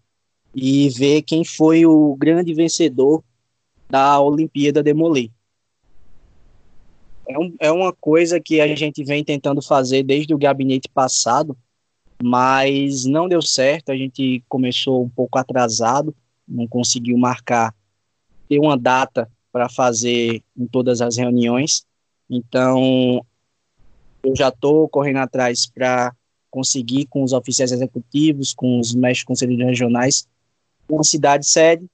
e 0.53 0.87
ver 0.89 1.23
quem 1.23 1.43
foi 1.43 1.83
o 1.83 2.15
grande 2.15 2.53
vencedor 2.53 3.23
da 3.89 4.21
Olimpíada 4.21 4.83
Demolê 4.83 5.31
é, 7.29 7.37
um, 7.37 7.55
é 7.59 7.71
uma 7.71 7.93
coisa 7.93 8.39
que 8.39 8.59
a 8.59 8.75
gente 8.75 9.03
vem 9.03 9.23
tentando 9.23 9.61
fazer 9.61 10.01
desde 10.01 10.33
o 10.33 10.37
gabinete 10.37 10.89
passado, 10.89 11.55
mas 12.21 13.05
não 13.05 13.29
deu 13.29 13.41
certo. 13.41 13.91
A 13.91 13.95
gente 13.95 14.43
começou 14.49 15.03
um 15.03 15.09
pouco 15.09 15.37
atrasado, 15.37 16.13
não 16.47 16.67
conseguiu 16.67 17.15
marcar, 17.17 17.73
ter 18.49 18.57
uma 18.59 18.75
data 18.75 19.29
para 19.51 19.69
fazer 19.69 20.43
em 20.57 20.65
todas 20.65 21.01
as 21.01 21.17
reuniões. 21.17 21.85
Então, 22.27 23.23
eu 24.23 24.35
já 24.35 24.49
estou 24.49 24.89
correndo 24.89 25.17
atrás 25.17 25.67
para 25.67 26.13
conseguir 26.49 27.05
com 27.05 27.23
os 27.23 27.31
oficiais 27.31 27.71
executivos, 27.71 28.55
com 28.55 28.79
os 28.79 28.95
mestres 28.95 29.23
conselheiros 29.23 29.67
regionais, 29.67 30.27
uma 30.89 31.03
cidade 31.03 31.45
sede 31.45 31.85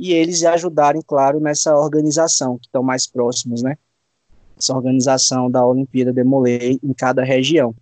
e 0.00 0.12
eles 0.12 0.42
ajudarem, 0.44 1.02
claro, 1.02 1.40
nessa 1.40 1.76
organização, 1.76 2.56
que 2.56 2.66
estão 2.66 2.82
mais 2.82 3.06
próximos, 3.06 3.62
né? 3.62 3.76
Essa 4.58 4.74
organização 4.74 5.50
da 5.50 5.64
Olimpíada 5.64 6.12
Demolei 6.12 6.78
em 6.82 6.92
cada 6.92 7.22
região. 7.22 7.74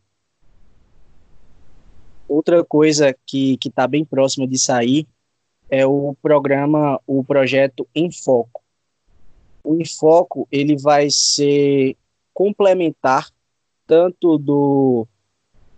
Outra 2.28 2.64
coisa 2.64 3.14
que 3.24 3.58
está 3.64 3.86
bem 3.86 4.04
próxima 4.04 4.46
de 4.46 4.58
sair 4.58 5.06
é 5.70 5.86
o 5.86 6.14
programa, 6.20 7.00
o 7.06 7.24
projeto 7.24 7.88
Em 7.94 8.10
Foco. 8.10 8.62
O 9.62 9.74
Em 9.74 9.84
Foco 9.84 10.46
ele 10.50 10.76
vai 10.76 11.08
ser 11.10 11.96
complementar 12.34 13.28
tanto 13.86 14.36
do, 14.36 15.06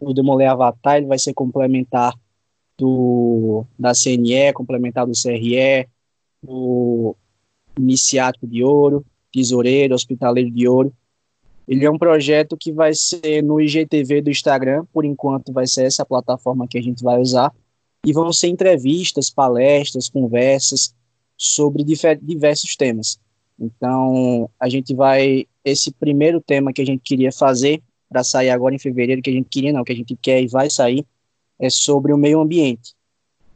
do 0.00 0.14
Demolei 0.14 0.46
Avatar, 0.46 0.96
ele 0.96 1.06
vai 1.06 1.18
ser 1.18 1.34
complementar 1.34 2.14
do, 2.76 3.64
da 3.78 3.92
CNE, 3.92 4.52
complementar 4.54 5.06
do 5.06 5.12
CRE, 5.12 5.88
do 6.42 7.14
Iniciático 7.76 8.46
de 8.46 8.64
Ouro, 8.64 9.04
Tesoureiro, 9.32 9.94
Hospitaleiro 9.94 10.50
de 10.50 10.68
Ouro. 10.68 10.92
Ele 11.66 11.84
é 11.84 11.90
um 11.90 11.98
projeto 11.98 12.56
que 12.56 12.72
vai 12.72 12.94
ser 12.94 13.42
no 13.42 13.60
IGTV 13.60 14.22
do 14.22 14.30
Instagram, 14.30 14.84
por 14.92 15.04
enquanto 15.04 15.52
vai 15.52 15.66
ser 15.66 15.84
essa 15.84 16.04
plataforma 16.04 16.66
que 16.66 16.78
a 16.78 16.82
gente 16.82 17.02
vai 17.02 17.20
usar, 17.20 17.52
e 18.06 18.12
vão 18.12 18.32
ser 18.32 18.48
entrevistas, 18.48 19.28
palestras, 19.28 20.08
conversas 20.08 20.94
sobre 21.36 21.84
diversos 21.84 22.74
temas. 22.74 23.18
Então, 23.58 24.48
a 24.58 24.68
gente 24.68 24.94
vai, 24.94 25.46
esse 25.64 25.90
primeiro 25.92 26.40
tema 26.40 26.72
que 26.72 26.80
a 26.80 26.86
gente 26.86 27.02
queria 27.02 27.32
fazer, 27.32 27.82
para 28.08 28.24
sair 28.24 28.50
agora 28.50 28.74
em 28.74 28.78
fevereiro, 28.78 29.20
que 29.20 29.30
a 29.30 29.32
gente 29.32 29.48
queria 29.50 29.72
não, 29.72 29.84
que 29.84 29.92
a 29.92 29.96
gente 29.96 30.16
quer 30.16 30.42
e 30.42 30.46
vai 30.46 30.70
sair, 30.70 31.04
é 31.58 31.68
sobre 31.68 32.12
o 32.12 32.18
meio 32.18 32.40
ambiente. 32.40 32.94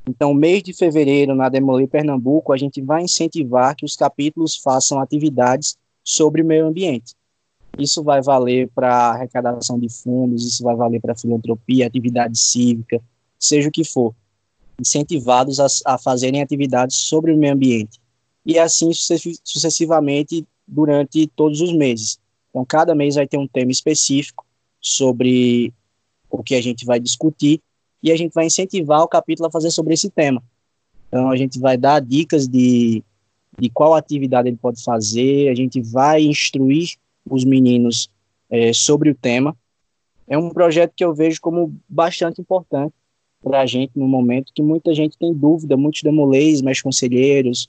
Então, 0.06 0.34
mês 0.34 0.62
de 0.62 0.72
fevereiro, 0.72 1.34
na 1.34 1.48
Demolei 1.48 1.86
Pernambuco, 1.86 2.52
a 2.52 2.56
gente 2.56 2.82
vai 2.82 3.02
incentivar 3.02 3.76
que 3.76 3.84
os 3.84 3.94
capítulos 3.94 4.56
façam 4.56 5.00
atividades 5.00 5.76
sobre 6.02 6.42
o 6.42 6.44
meio 6.44 6.66
ambiente. 6.66 7.14
Isso 7.78 8.02
vai 8.02 8.20
valer 8.20 8.68
para 8.74 9.10
arrecadação 9.10 9.78
de 9.78 9.88
fundos, 9.88 10.44
isso 10.44 10.62
vai 10.62 10.74
valer 10.74 11.00
para 11.00 11.16
filantropia, 11.16 11.86
atividade 11.86 12.38
cívica, 12.38 13.00
seja 13.38 13.68
o 13.68 13.72
que 13.72 13.84
for. 13.84 14.14
Incentivados 14.78 15.60
a, 15.60 15.66
a 15.86 15.98
fazerem 15.98 16.42
atividades 16.42 16.96
sobre 16.96 17.32
o 17.32 17.36
meio 17.36 17.54
ambiente. 17.54 18.00
E 18.44 18.58
assim 18.58 18.90
sucessivamente 18.92 20.44
durante 20.66 21.28
todos 21.28 21.60
os 21.60 21.72
meses. 21.72 22.18
Então, 22.50 22.64
cada 22.64 22.94
mês 22.94 23.14
vai 23.14 23.26
ter 23.26 23.38
um 23.38 23.46
tema 23.46 23.70
específico 23.70 24.44
sobre 24.80 25.72
o 26.28 26.42
que 26.42 26.56
a 26.56 26.60
gente 26.60 26.84
vai 26.84 26.98
discutir 26.98 27.62
e 28.02 28.10
a 28.10 28.16
gente 28.16 28.32
vai 28.32 28.46
incentivar 28.46 29.02
o 29.02 29.08
capítulo 29.08 29.48
a 29.48 29.50
fazer 29.50 29.70
sobre 29.70 29.94
esse 29.94 30.10
tema. 30.10 30.42
Então, 31.08 31.30
a 31.30 31.36
gente 31.36 31.58
vai 31.58 31.76
dar 31.76 32.00
dicas 32.00 32.48
de, 32.48 33.04
de 33.58 33.70
qual 33.70 33.94
atividade 33.94 34.48
ele 34.48 34.56
pode 34.56 34.82
fazer, 34.82 35.48
a 35.48 35.54
gente 35.54 35.80
vai 35.80 36.22
instruir 36.22 36.96
os 37.28 37.44
meninos 37.44 38.10
é, 38.50 38.72
sobre 38.72 39.10
o 39.10 39.14
tema. 39.14 39.56
É 40.26 40.36
um 40.38 40.50
projeto 40.50 40.92
que 40.96 41.04
eu 41.04 41.14
vejo 41.14 41.40
como 41.40 41.74
bastante 41.88 42.40
importante 42.40 42.94
para 43.42 43.60
a 43.60 43.66
gente 43.66 43.92
no 43.96 44.06
momento 44.06 44.52
que 44.54 44.62
muita 44.62 44.94
gente 44.94 45.18
tem 45.18 45.34
dúvida, 45.34 45.76
muitos 45.76 46.02
demolês, 46.02 46.62
mais 46.62 46.80
conselheiros, 46.80 47.68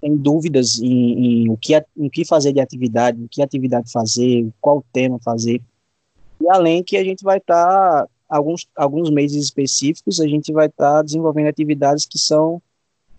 tem 0.00 0.16
dúvidas 0.16 0.78
em, 0.78 1.44
em, 1.44 1.50
o 1.50 1.56
que, 1.56 1.74
em 1.96 2.08
que 2.08 2.24
fazer 2.24 2.52
de 2.52 2.60
atividade, 2.60 3.20
o 3.22 3.28
que 3.28 3.42
atividade 3.42 3.90
fazer, 3.90 4.48
qual 4.60 4.84
tema 4.92 5.18
fazer. 5.18 5.60
E 6.40 6.48
além 6.48 6.84
que 6.84 6.96
a 6.96 7.02
gente 7.02 7.24
vai 7.24 7.38
estar 7.38 8.04
tá 8.04 8.08
alguns, 8.28 8.68
alguns 8.76 9.10
meses 9.10 9.44
específicos, 9.44 10.20
a 10.20 10.28
gente 10.28 10.52
vai 10.52 10.66
estar 10.66 10.96
tá 10.96 11.02
desenvolvendo 11.02 11.48
atividades 11.48 12.04
que 12.04 12.18
são, 12.18 12.60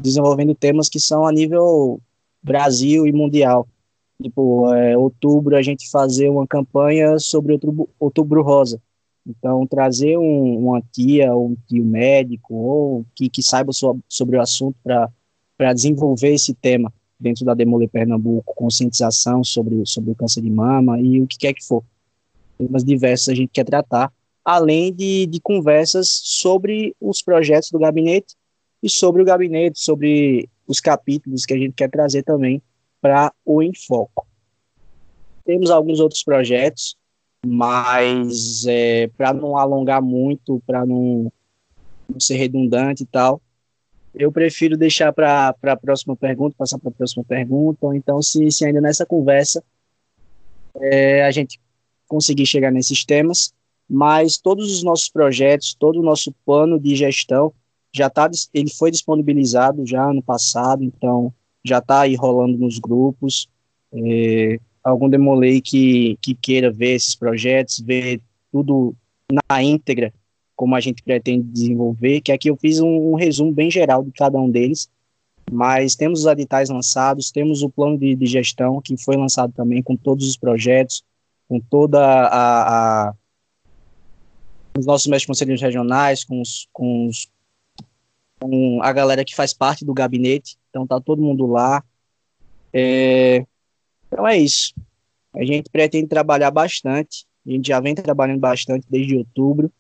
desenvolvendo 0.01 0.53
temas 0.53 0.88
que 0.88 0.99
são 0.99 1.26
a 1.26 1.32
nível 1.32 1.99
Brasil 2.41 3.07
e 3.07 3.12
mundial. 3.12 3.68
Tipo, 4.22 4.74
é, 4.74 4.97
outubro 4.97 5.55
a 5.55 5.62
gente 5.62 5.89
fazer 5.89 6.30
uma 6.30 6.45
campanha 6.45 7.18
sobre 7.20 7.53
outubro, 7.53 7.89
outubro 7.99 8.41
rosa. 8.43 8.82
Então, 9.26 9.66
trazer 9.66 10.18
um, 10.18 10.68
uma 10.68 10.82
tia 10.91 11.34
ou 11.34 11.49
um 11.49 11.57
tio 11.68 11.86
médico 11.86 12.53
ou 12.53 13.05
que, 13.16 13.30
que 13.30 13.43
saiba 13.43 13.72
so, 13.72 13.97
sobre 14.07 14.38
o 14.38 14.41
assunto 14.41 14.76
para 14.84 15.74
desenvolver 15.74 16.34
esse 16.34 16.53
tema 16.53 16.91
dentro 17.20 17.45
da 17.45 17.53
Demole 17.53 17.88
Pernambuco, 17.88 18.53
conscientização 18.55 19.43
sobre, 19.43 19.86
sobre 19.86 20.12
o 20.12 20.16
câncer 20.16 20.41
de 20.41 20.49
mama 20.49 20.99
e 20.99 21.22
o 21.22 21.28
que 21.28 21.38
quer 21.38 21.53
que 21.53 21.64
for. 21.64 21.84
Temas 22.57 22.84
diversos 22.84 23.30
a 23.30 23.36
gente 23.36 23.49
quer 23.49 23.66
tratar 23.66 24.12
além 24.50 24.91
de, 24.91 25.28
de 25.28 25.39
conversas 25.39 26.10
sobre 26.24 26.95
os 27.00 27.22
projetos 27.22 27.70
do 27.70 27.78
gabinete 27.78 28.36
e 28.82 28.89
sobre 28.89 29.22
o 29.22 29.26
gabinete, 29.26 29.80
sobre 29.80 30.50
os 30.68 30.80
capítulos 30.80 31.45
que 31.45 31.54
a 31.54 31.58
gente 31.58 31.74
quer 31.74 31.88
trazer 31.88 32.24
também 32.24 32.60
para 33.00 33.32
o 33.45 33.62
Enfoco. 33.62 34.26
Temos 35.45 35.70
alguns 35.70 36.00
outros 36.00 36.24
projetos, 36.24 36.97
mas 37.45 38.66
é, 38.66 39.08
para 39.16 39.34
não 39.34 39.56
alongar 39.56 40.02
muito, 40.02 40.60
para 40.66 40.84
não, 40.84 41.32
não, 42.10 42.20
ser 42.20 42.38
redundante 42.38 43.04
e 43.04 43.06
tal, 43.06 43.39
eu 44.16 44.32
prefiro 44.32 44.76
deixar 44.76 45.14
para 45.14 45.54
a 45.62 45.78
próxima 45.78 46.16
pergunta, 46.16 46.56
passar 46.58 46.80
para 46.80 46.89
a 46.89 46.93
próxima 46.93 47.24
pergunta, 47.24 47.86
ou 47.86 47.93
então 47.93 48.20
se, 48.20 48.50
se 48.50 48.66
ainda 48.66 48.82
nessa 48.82 49.06
conversa 49.06 49.64
é, 50.82 51.24
a 51.24 51.30
gente 51.30 51.62
conseguir 52.08 52.47
chegar 52.47 52.72
nesses 52.72 53.06
temas, 53.06 53.54
mas 53.90 54.38
todos 54.38 54.72
os 54.72 54.84
nossos 54.84 55.10
projetos, 55.10 55.76
todo 55.78 56.00
o 56.00 56.04
nosso 56.04 56.32
plano 56.46 56.80
de 56.80 56.96
gestão 56.96 57.52
já 57.92 58.08
está, 58.08 58.30
ele 58.54 58.70
foi 58.70 58.92
disponibilizado 58.92 59.86
já 59.86 60.14
no 60.14 60.22
passado, 60.22 60.84
então 60.84 61.34
já 61.66 61.80
está 61.80 62.02
aí 62.02 62.16
rolando 62.16 62.58
nos 62.58 62.78
grupos. 62.78 63.48
É, 63.92 64.60
algum 64.84 65.10
demolei 65.10 65.60
que, 65.60 66.18
que 66.22 66.36
queira 66.36 66.72
ver 66.72 66.96
esses 66.96 67.16
projetos, 67.16 67.80
ver 67.80 68.22
tudo 68.52 68.96
na 69.50 69.64
íntegra, 69.64 70.14
como 70.56 70.76
a 70.76 70.80
gente 70.80 71.02
pretende 71.02 71.48
desenvolver, 71.48 72.22
que 72.22 72.32
aqui 72.32 72.50
eu 72.50 72.58
fiz 72.58 72.80
um, 72.80 73.12
um 73.12 73.16
resumo 73.16 73.52
bem 73.52 73.72
geral 73.72 74.04
de 74.04 74.12
cada 74.12 74.38
um 74.38 74.50
deles, 74.50 74.90
mas 75.52 75.96
temos 75.96 76.22
os 76.22 76.26
editais 76.26 76.70
lançados, 76.70 77.32
temos 77.32 77.64
o 77.64 77.70
plano 77.70 77.98
de, 77.98 78.16
de, 78.16 78.26
gestão 78.26 78.82
que 78.82 78.96
foi 78.98 79.16
lançado 79.16 79.52
também 79.54 79.82
com 79.82 79.96
todos 79.96 80.28
os 80.28 80.38
projetos, 80.38 81.04
com 81.48 81.60
toda 81.60 82.00
a, 82.00 83.08
a 83.10 83.14
os 84.78 84.86
nossos 84.86 85.07
mestres 85.07 85.28
conselheiros 85.28 85.61
regionais, 85.61 86.24
com 86.24 86.41
os, 86.41 86.67
com 86.72 87.07
os 87.07 87.30
com 88.39 88.82
a 88.82 88.93
galera 88.93 89.26
que 89.26 89.36
faz 89.36 89.53
parte 89.53 89.84
do 89.84 89.93
gabinete. 89.93 90.57
Então 90.70 90.88
tá 90.88 90.99
todo 90.99 91.22
mundo 91.22 91.45
lá. 91.45 91.84
É, 92.72 93.45
então 94.07 94.26
é 94.28 94.38
isso. 94.38 94.74
A 95.36 95.43
gente 95.43 95.70
pretende 95.70 96.07
trabalhar 96.07 96.49
bastante. 96.49 97.26
A 97.45 97.51
gente 97.51 97.67
já 97.67 97.80
vem 97.80 97.93
trabalhando 97.93 98.39
bastante 98.39 98.86
desde 98.89 99.17
outubro. 99.17 99.72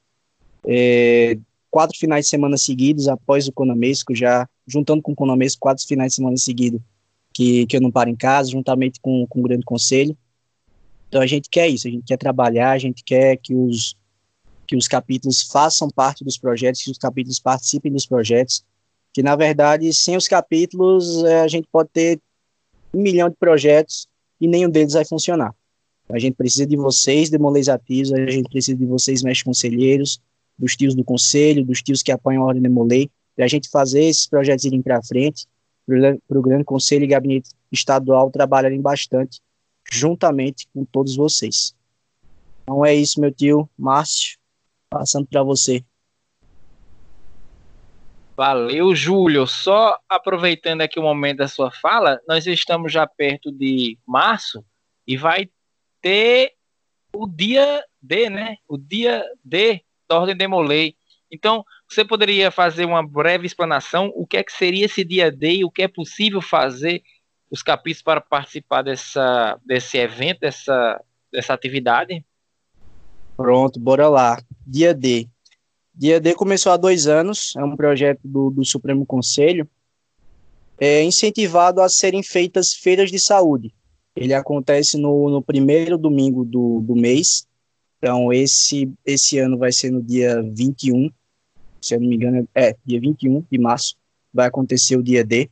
É, 0.65 1.37
quatro 1.71 1.97
finais 1.97 2.25
de 2.25 2.29
semana 2.29 2.57
seguidos 2.57 3.07
após 3.07 3.47
o 3.47 3.51
Conamesco, 3.53 4.13
já 4.13 4.47
juntando 4.67 5.01
com 5.01 5.13
o 5.13 5.15
Conamesco, 5.15 5.59
quatro 5.59 5.85
finais 5.85 6.11
de 6.11 6.15
semana 6.17 6.37
seguidos 6.37 6.81
que, 7.33 7.65
que 7.67 7.77
eu 7.77 7.81
não 7.81 7.91
paro 7.91 8.09
em 8.09 8.15
casa, 8.15 8.51
juntamente 8.51 8.99
com, 8.99 9.25
com 9.27 9.39
o 9.39 9.43
Grande 9.43 9.63
Conselho. 9.63 10.17
Então 11.07 11.21
a 11.21 11.27
gente 11.27 11.49
quer 11.49 11.67
isso, 11.67 11.87
a 11.87 11.91
gente 11.91 12.03
quer 12.05 12.17
trabalhar, 12.17 12.71
a 12.71 12.77
gente 12.77 13.03
quer 13.03 13.37
que 13.37 13.55
os, 13.55 13.95
que 14.69 14.75
os 14.75 14.87
capítulos 14.87 15.41
façam 15.41 15.89
parte 15.89 16.23
dos 16.23 16.37
projetos, 16.37 16.83
que 16.83 16.91
os 16.91 16.97
capítulos 16.99 17.39
participem 17.39 17.91
dos 17.91 18.05
projetos, 18.05 18.63
que 19.11 19.23
na 19.23 19.35
verdade, 19.35 19.91
sem 19.91 20.15
os 20.15 20.27
capítulos, 20.27 21.23
é, 21.23 21.41
a 21.41 21.47
gente 21.47 21.67
pode 21.71 21.89
ter 21.89 22.19
um 22.93 23.01
milhão 23.01 23.31
de 23.31 23.35
projetos 23.35 24.07
e 24.39 24.47
nenhum 24.47 24.69
deles 24.69 24.93
vai 24.93 25.03
funcionar. 25.03 25.55
A 26.07 26.19
gente 26.19 26.35
precisa 26.35 26.67
de 26.67 26.77
vocês, 26.77 27.31
demolês 27.31 27.67
ativos, 27.67 28.13
a 28.13 28.29
gente 28.29 28.47
precisa 28.47 28.77
de 28.77 28.85
vocês, 28.85 29.23
mestres 29.23 29.41
conselheiros, 29.41 30.21
dos 30.55 30.75
tios 30.75 30.93
do 30.93 31.03
conselho, 31.03 31.65
dos 31.65 31.81
tios 31.81 32.03
que 32.03 32.11
apoiam 32.11 32.43
a 32.43 32.45
Ordem 32.45 32.61
Demolei, 32.61 33.09
para 33.35 33.45
a 33.45 33.47
gente 33.47 33.69
fazer 33.69 34.03
esses 34.03 34.27
projetos 34.27 34.65
irem 34.65 34.83
para 34.83 35.01
frente, 35.01 35.47
para 35.87 36.37
o 36.37 36.43
Grande 36.43 36.63
Conselho 36.63 37.05
e 37.05 37.07
Gabinete 37.07 37.49
Estadual 37.71 38.29
trabalharem 38.29 38.79
bastante, 38.79 39.41
juntamente 39.91 40.67
com 40.71 40.85
todos 40.85 41.15
vocês. 41.15 41.73
Então 42.61 42.85
é 42.85 42.93
isso, 42.93 43.19
meu 43.19 43.31
tio 43.31 43.67
Márcio, 43.75 44.38
passando 44.89 45.27
para 45.27 45.43
você. 45.43 45.83
Valeu, 48.35 48.95
Júlio. 48.95 49.45
Só 49.45 49.99
aproveitando 50.07 50.81
aqui 50.81 50.99
o 50.99 51.03
momento 51.03 51.37
da 51.39 51.47
sua 51.47 51.71
fala, 51.71 52.19
nós 52.27 52.47
estamos 52.47 52.91
já 52.91 53.05
perto 53.05 53.51
de 53.51 53.97
março 54.07 54.63
e 55.05 55.17
vai 55.17 55.49
ter 56.01 56.53
o 57.13 57.27
dia 57.27 57.83
D, 58.01 58.29
né? 58.29 58.57
O 58.67 58.77
dia 58.77 59.25
D 59.43 59.83
da 60.07 60.19
Ordem 60.19 60.37
Demolei. 60.37 60.95
Então, 61.31 61.63
você 61.87 62.03
poderia 62.03 62.49
fazer 62.49 62.85
uma 62.85 63.05
breve 63.05 63.45
explanação 63.45 64.11
o 64.15 64.25
que 64.25 64.37
é 64.37 64.43
que 64.43 64.51
seria 64.51 64.85
esse 64.85 65.03
dia 65.03 65.31
D 65.31 65.57
e 65.57 65.65
o 65.65 65.71
que 65.71 65.83
é 65.83 65.87
possível 65.87 66.41
fazer 66.41 67.03
os 67.51 67.61
capítulos 67.61 68.01
para 68.01 68.21
participar 68.21 68.83
dessa, 68.83 69.59
desse 69.65 69.97
evento, 69.97 70.39
dessa, 70.39 71.03
dessa 71.31 71.53
atividade? 71.53 72.23
Pronto, 73.39 73.79
bora 73.79 74.09
lá. 74.09 74.37
Dia 74.67 74.93
D. 74.93 75.25
Dia 75.95 76.19
D 76.19 76.35
começou 76.35 76.73
há 76.73 76.77
dois 76.77 77.07
anos, 77.07 77.53
é 77.55 77.63
um 77.63 77.73
projeto 77.73 78.19
do, 78.21 78.49
do 78.49 78.65
Supremo 78.65 79.05
Conselho, 79.05 79.65
é 80.77 81.01
incentivado 81.05 81.81
a 81.81 81.87
serem 81.87 82.21
feitas 82.21 82.73
feiras 82.73 83.09
de 83.09 83.17
saúde. 83.17 83.73
Ele 84.13 84.33
acontece 84.33 84.97
no, 84.97 85.29
no 85.29 85.41
primeiro 85.41 85.97
domingo 85.97 86.43
do, 86.43 86.81
do 86.81 86.93
mês, 86.97 87.47
então 87.97 88.33
esse, 88.33 88.91
esse 89.05 89.39
ano 89.39 89.57
vai 89.57 89.71
ser 89.71 89.89
no 89.89 90.03
dia 90.03 90.43
21, 90.43 91.09
se 91.81 91.95
eu 91.95 92.01
não 92.01 92.09
me 92.09 92.17
engano, 92.17 92.45
é 92.53 92.75
dia 92.85 92.99
21 92.99 93.45
de 93.49 93.57
março, 93.57 93.95
vai 94.33 94.47
acontecer 94.47 94.97
o 94.97 95.03
dia 95.03 95.23
D. 95.23 95.49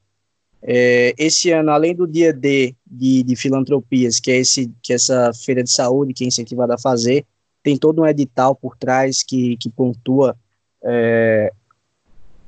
É, 0.62 1.16
esse 1.18 1.52
ano, 1.52 1.72
além 1.72 1.96
do 1.96 2.06
dia 2.06 2.34
D 2.34 2.76
de, 2.86 3.24
de 3.24 3.36
filantropias, 3.38 4.20
que 4.20 4.30
é, 4.30 4.36
esse, 4.40 4.70
que 4.84 4.92
é 4.92 4.98
essa 4.98 5.32
feira 5.34 5.64
de 5.64 5.72
saúde 5.72 6.14
que 6.14 6.26
é 6.26 6.28
incentivada 6.28 6.76
a 6.76 6.78
fazer, 6.78 7.26
tem 7.68 7.78
todo 7.78 8.02
um 8.02 8.08
edital 8.08 8.56
por 8.56 8.78
trás 8.78 9.22
que, 9.22 9.58
que 9.58 9.70
pontua 9.70 10.38
é, 10.82 11.52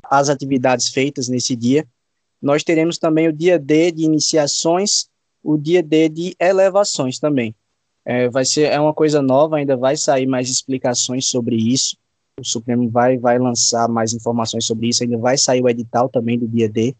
as 0.01 0.29
atividades 0.29 0.87
feitas 0.87 1.27
nesse 1.27 1.57
dia. 1.57 1.85
Nós 2.41 2.63
teremos 2.63 2.97
também 2.97 3.27
o 3.27 3.33
dia 3.33 3.59
D 3.59 3.91
de 3.91 4.05
iniciações, 4.05 5.09
o 5.43 5.57
dia 5.57 5.83
D 5.83 6.07
de 6.07 6.35
elevações 6.39 7.19
também. 7.19 7.53
É, 8.05 8.29
vai 8.29 8.45
ser 8.45 8.71
é 8.71 8.79
uma 8.79 8.93
coisa 8.93 9.21
nova, 9.21 9.57
ainda 9.57 9.75
vai 9.75 9.97
sair 9.97 10.25
mais 10.25 10.49
explicações 10.49 11.25
sobre 11.25 11.57
isso 11.57 11.97
o 12.39 12.45
Supremo 12.45 12.89
vai, 12.89 13.17
vai 13.17 13.37
lançar 13.37 13.89
mais 13.89 14.13
informações 14.13 14.63
sobre 14.63 14.87
isso, 14.87 15.03
ainda 15.03 15.17
vai 15.17 15.37
sair 15.37 15.61
o 15.61 15.67
edital 15.67 16.07
também 16.07 16.39
do 16.39 16.47
dia 16.47 16.69
D 16.69 16.95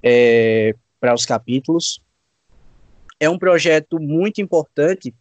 é, 0.00 0.72
para 1.00 1.12
os 1.12 1.26
capítulos. 1.26 2.00
É 3.18 3.28
um 3.28 3.36
projeto 3.36 3.98
muito 3.98 4.40
importante, 4.40 5.12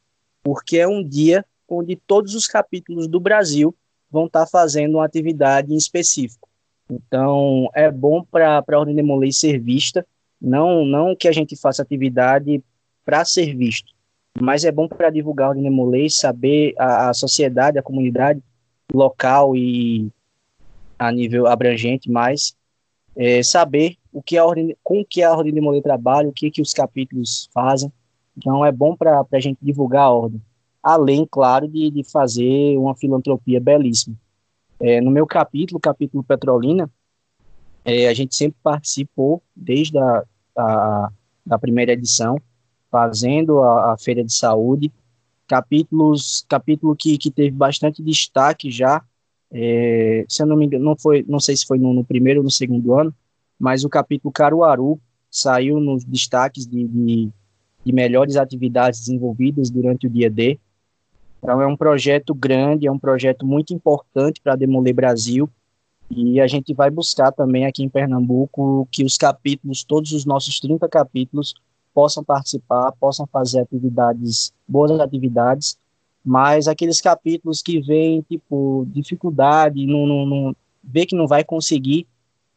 porque 0.43 0.77
é 0.77 0.88
um 0.88 1.03
dia 1.03 1.43
onde 1.70 1.95
todos 1.95 2.36
os 2.36 2.47
capítulos 2.47 3.07
do 3.07 3.20
Brasil 3.20 3.76
vão 4.09 4.26
estar 4.26 4.45
tá 4.45 4.47
fazendo 4.47 4.95
uma 4.95 5.05
atividade 5.05 5.74
em 5.74 5.78
específico. 5.78 6.49
Então, 6.89 7.70
é 7.74 7.91
bom 7.91 8.24
para 8.24 8.63
a 8.67 8.80
Ordem 8.80 8.95
de 8.95 9.03
Molay 9.03 9.32
ser 9.32 9.59
vista, 9.59 10.05
não, 10.41 10.84
não 10.86 11.15
que 11.15 11.28
a 11.28 11.32
gente 11.32 11.55
faça 11.55 11.82
atividade 11.82 12.63
para 13.05 13.24
ser 13.26 13.55
visto, 13.55 13.93
mas 14.39 14.63
é 14.63 14.72
bom 14.72 14.88
para 14.88 15.09
divulgar 15.09 15.47
a 15.47 15.49
Ordem 15.49 15.63
de 15.63 15.70
Molay, 15.70 16.09
saber 16.09 16.74
a, 16.78 17.09
a 17.09 17.13
sociedade, 17.13 17.78
a 17.78 17.84
comunidade, 17.84 18.41
local 18.91 19.55
e 19.55 20.11
a 20.97 21.11
nível 21.11 21.47
abrangente, 21.47 22.09
mas 22.09 22.55
é, 23.15 23.43
saber 23.43 23.95
o 24.11 24.22
que 24.22 24.38
a 24.38 24.45
ordem, 24.45 24.76
com 24.84 25.03
que 25.05 25.22
a 25.22 25.32
ordem 25.32 25.53
de 25.53 25.61
Molay 25.61 25.82
trabalha, 25.82 26.30
o 26.30 26.34
que 26.34 26.49
que 26.49 26.61
os 26.61 26.74
capítulos 26.74 27.49
fazem. 27.53 27.91
Então 28.38 28.65
é 28.65 28.72
bom 28.72 28.95
para 28.95 29.26
a 29.32 29.39
gente 29.39 29.59
divulgar 29.61 30.03
a 30.03 30.09
ordem, 30.09 30.41
além, 30.93 31.27
claro, 31.29 31.67
de, 31.67 31.89
de 31.89 32.03
fazer 32.03 32.77
uma 32.77 32.95
filantropia 32.95 33.59
belíssima. 33.59 34.15
É, 34.79 35.01
no 35.01 35.11
meu 35.11 35.25
capítulo, 35.27 35.79
capítulo 35.79 36.23
Petrolina, 36.23 36.89
é, 37.83 38.07
a 38.07 38.13
gente 38.13 38.35
sempre 38.35 38.57
participou 38.63 39.41
desde 39.55 39.97
a, 39.97 40.23
a 40.57 41.11
da 41.45 41.57
primeira 41.57 41.93
edição, 41.93 42.39
fazendo 42.91 43.59
a, 43.59 43.93
a 43.93 43.97
feira 43.97 44.23
de 44.23 44.33
saúde, 44.33 44.91
capítulos, 45.47 46.45
capítulo 46.47 46.95
que, 46.95 47.17
que 47.17 47.31
teve 47.31 47.51
bastante 47.51 48.03
destaque 48.03 48.69
já, 48.69 49.03
é, 49.51 50.25
se 50.29 50.43
eu 50.43 50.47
não 50.47 50.55
me 50.55 50.65
engano, 50.65 50.85
não, 50.85 50.95
foi, 50.95 51.25
não 51.27 51.39
sei 51.39 51.57
se 51.57 51.65
foi 51.65 51.79
no, 51.79 51.91
no, 51.93 52.05
primeiro 52.05 52.41
ou 52.41 52.43
no 52.43 52.51
segundo 52.51 52.93
ano, 52.93 53.13
mas 53.57 53.83
o 53.83 53.89
capítulo 53.89 54.31
Caruaru 54.31 54.99
saiu 55.29 55.79
nos 55.79 56.03
destaques 56.03 56.67
de, 56.67 56.87
de, 56.87 57.29
de 57.83 57.91
melhores 57.91 58.35
atividades 58.35 58.99
desenvolvidas 58.99 59.69
durante 59.71 60.05
o 60.05 60.09
dia 60.09 60.29
D. 60.29 60.59
Então 61.41 61.61
é 61.61 61.67
um 61.67 61.75
projeto 61.75 62.33
grande, 62.33 62.87
é 62.87 62.91
um 62.91 62.99
projeto 62.99 63.45
muito 63.45 63.73
importante 63.73 64.41
para 64.41 64.55
Demoler 64.55 64.93
Brasil, 64.93 65.49
e 66.11 66.41
a 66.41 66.47
gente 66.47 66.73
vai 66.73 66.89
buscar 66.89 67.31
também 67.31 67.65
aqui 67.65 67.83
em 67.83 67.89
Pernambuco 67.89 68.87
que 68.91 69.03
os 69.03 69.17
capítulos, 69.17 69.83
todos 69.83 70.11
os 70.11 70.25
nossos 70.25 70.59
30 70.59 70.87
capítulos, 70.89 71.53
possam 71.93 72.23
participar, 72.23 72.91
possam 72.99 73.27
fazer 73.27 73.59
atividades, 73.59 74.51
boas 74.67 74.91
atividades, 74.99 75.77
mas 76.23 76.67
aqueles 76.67 76.99
capítulos 76.99 77.61
que 77.61 77.79
vêm, 77.79 78.21
tipo, 78.21 78.87
dificuldade, 78.89 79.85
não, 79.85 80.05
não, 80.05 80.25
não 80.25 80.55
vê 80.83 81.05
que 81.05 81.15
não 81.15 81.27
vai 81.27 81.43
conseguir 81.43 82.07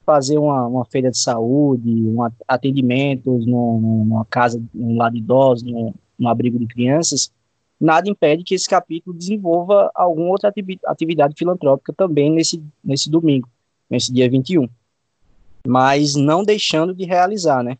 fazer 0.05 0.39
uma, 0.39 0.67
uma 0.67 0.85
feira 0.85 1.11
de 1.11 1.19
saúde, 1.19 1.91
um 1.91 2.19
atendimentos 2.49 3.47
numa 3.47 4.25
casa, 4.25 4.63
num 4.75 4.97
lar 4.97 5.13
de 5.13 5.21
num, 5.21 5.95
num 6.19 6.29
abrigo 6.29 6.59
de 6.59 6.67
crianças, 6.67 7.31
nada 7.83 8.09
impede 8.09 8.45
que 8.45 8.55
esse 8.55 8.69
capítulo 8.69 9.17
desenvolva 9.17 9.91
alguma 9.95 10.29
outra 10.29 10.53
atividade 10.87 11.35
filantrópica 11.37 11.93
também 11.93 12.31
nesse, 12.31 12.63
nesse 12.83 13.11
domingo, 13.11 13.49
nesse 13.91 14.13
dia 14.13 14.31
21. 14.31 14.69
Mas 15.67 16.15
não 16.15 16.45
deixando 16.45 16.95
de 16.95 17.05
realizar, 17.05 17.63
né? 17.63 17.77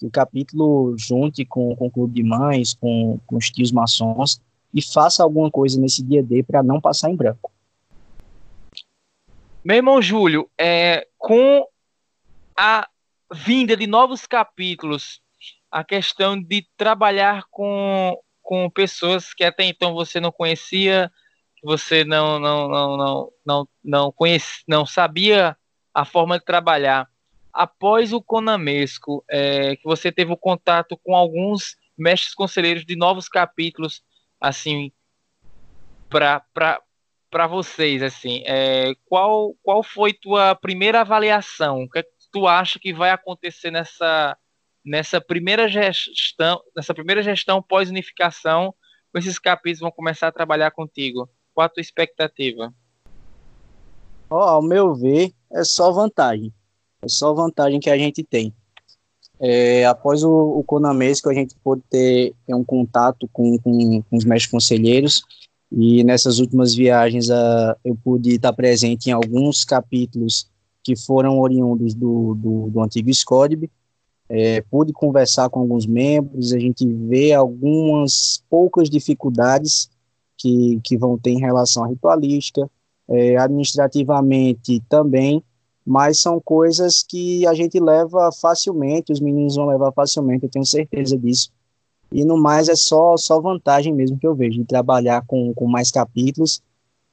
que 0.00 0.06
o 0.06 0.10
capítulo 0.10 0.96
junte 0.96 1.44
com, 1.44 1.76
com 1.76 1.88
o 1.88 1.90
clube 1.90 2.14
de 2.14 2.22
mães, 2.22 2.72
com, 2.72 3.20
com 3.26 3.36
os 3.36 3.50
tios 3.50 3.70
maçons, 3.70 4.40
e 4.72 4.80
faça 4.80 5.22
alguma 5.22 5.50
coisa 5.50 5.78
nesse 5.78 6.02
dia 6.02 6.22
D 6.22 6.42
para 6.42 6.62
não 6.62 6.80
passar 6.80 7.10
em 7.10 7.16
branco. 7.16 7.52
Meu 9.62 9.76
irmão 9.76 10.00
Júlio, 10.00 10.50
é, 10.56 11.06
com 11.18 11.66
a 12.56 12.88
vinda 13.30 13.76
de 13.76 13.86
novos 13.86 14.26
capítulos, 14.26 15.20
a 15.70 15.84
questão 15.84 16.40
de 16.40 16.66
trabalhar 16.78 17.44
com, 17.50 18.18
com 18.50 18.68
pessoas 18.68 19.32
que 19.32 19.44
até 19.44 19.62
então 19.62 19.94
você 19.94 20.18
não 20.18 20.32
conhecia, 20.32 21.08
você 21.62 22.02
não 22.04 22.40
não 22.40 22.68
não 22.68 22.96
não 22.96 23.32
não 23.46 23.68
não, 23.84 24.12
conhece, 24.12 24.64
não 24.66 24.84
sabia 24.84 25.56
a 25.94 26.04
forma 26.04 26.36
de 26.36 26.44
trabalhar 26.44 27.08
após 27.52 28.12
o 28.12 28.20
Conamesco, 28.20 29.24
é, 29.30 29.76
que 29.76 29.84
você 29.84 30.10
teve 30.10 30.32
o 30.32 30.36
contato 30.36 30.98
com 31.04 31.14
alguns 31.14 31.76
mestres 31.96 32.34
conselheiros 32.34 32.84
de 32.84 32.96
novos 32.96 33.28
capítulos, 33.28 34.02
assim, 34.40 34.90
para 36.08 37.46
vocês, 37.48 38.02
assim, 38.02 38.42
é, 38.46 38.94
qual, 39.04 39.54
qual 39.62 39.84
foi 39.84 40.12
tua 40.12 40.56
primeira 40.56 41.02
avaliação? 41.02 41.84
O 41.84 41.88
que, 41.88 42.00
é 42.00 42.02
que 42.02 42.10
tu 42.32 42.48
acha 42.48 42.80
que 42.80 42.92
vai 42.92 43.10
acontecer 43.10 43.70
nessa, 43.70 44.36
nessa 44.84 45.20
primeira 45.20 45.68
gestão, 45.68 46.60
nessa 46.74 46.94
primeira 46.94 47.22
gestão 47.22 47.62
pós-unificação, 47.62 48.74
com 49.12 49.18
esses 49.18 49.38
capítulos 49.38 49.80
vão 49.80 49.90
começar 49.90 50.28
a 50.28 50.32
trabalhar 50.32 50.70
contigo? 50.70 51.28
Qual 51.52 51.64
a 51.64 51.68
tua 51.68 51.80
expectativa? 51.80 52.72
Oh, 54.30 54.36
ao 54.36 54.62
meu 54.62 54.94
ver, 54.94 55.32
é 55.52 55.64
só 55.64 55.90
vantagem 55.90 56.52
É 57.02 57.08
só 57.08 57.34
vantagem 57.34 57.80
que 57.80 57.90
a 57.90 57.98
gente 57.98 58.22
tem. 58.22 58.54
É, 59.40 59.86
após 59.86 60.22
o, 60.22 60.30
o 60.30 60.62
Conamesco, 60.62 61.30
a 61.30 61.34
gente 61.34 61.54
pôde 61.64 61.82
ter, 61.88 62.34
ter 62.46 62.54
um 62.54 62.62
contato 62.62 63.28
com, 63.32 63.58
com, 63.58 64.02
com, 64.02 64.16
os 64.16 64.24
mestres 64.24 64.50
conselheiros, 64.50 65.22
e 65.72 66.04
nessas 66.04 66.38
últimas 66.38 66.74
viagens 66.74 67.30
uh, 67.30 67.74
eu 67.84 67.96
pude 67.96 68.34
estar 68.34 68.52
presente 68.52 69.08
em 69.08 69.12
alguns 69.12 69.64
capítulos 69.64 70.48
que 70.82 70.94
foram 70.94 71.38
oriundos 71.38 71.94
do, 71.94 72.34
do, 72.34 72.70
do 72.70 72.82
antigo 72.82 73.08
SCODB, 73.08 73.70
é, 74.30 74.60
pude 74.70 74.92
conversar 74.92 75.50
com 75.50 75.58
alguns 75.58 75.86
membros, 75.86 76.52
a 76.52 76.58
gente 76.58 76.86
vê 76.86 77.32
algumas 77.32 78.44
poucas 78.48 78.88
dificuldades 78.88 79.90
que, 80.38 80.80
que 80.84 80.96
vão 80.96 81.18
ter 81.18 81.32
em 81.32 81.40
relação 81.40 81.82
à 81.82 81.88
ritualística, 81.88 82.70
é, 83.08 83.36
administrativamente 83.36 84.80
também, 84.88 85.42
mas 85.84 86.20
são 86.20 86.40
coisas 86.40 87.02
que 87.02 87.44
a 87.44 87.54
gente 87.54 87.80
leva 87.80 88.30
facilmente, 88.30 89.12
os 89.12 89.18
meninos 89.18 89.56
vão 89.56 89.66
levar 89.66 89.90
facilmente, 89.90 90.44
eu 90.44 90.50
tenho 90.50 90.64
certeza 90.64 91.18
disso. 91.18 91.50
E 92.12 92.24
no 92.24 92.40
mais 92.40 92.68
é 92.68 92.76
só, 92.76 93.16
só 93.16 93.40
vantagem 93.40 93.92
mesmo 93.92 94.16
que 94.16 94.26
eu 94.26 94.34
vejo 94.34 94.60
de 94.60 94.64
trabalhar 94.64 95.24
com, 95.26 95.52
com 95.54 95.66
mais 95.66 95.90
capítulos. 95.90 96.62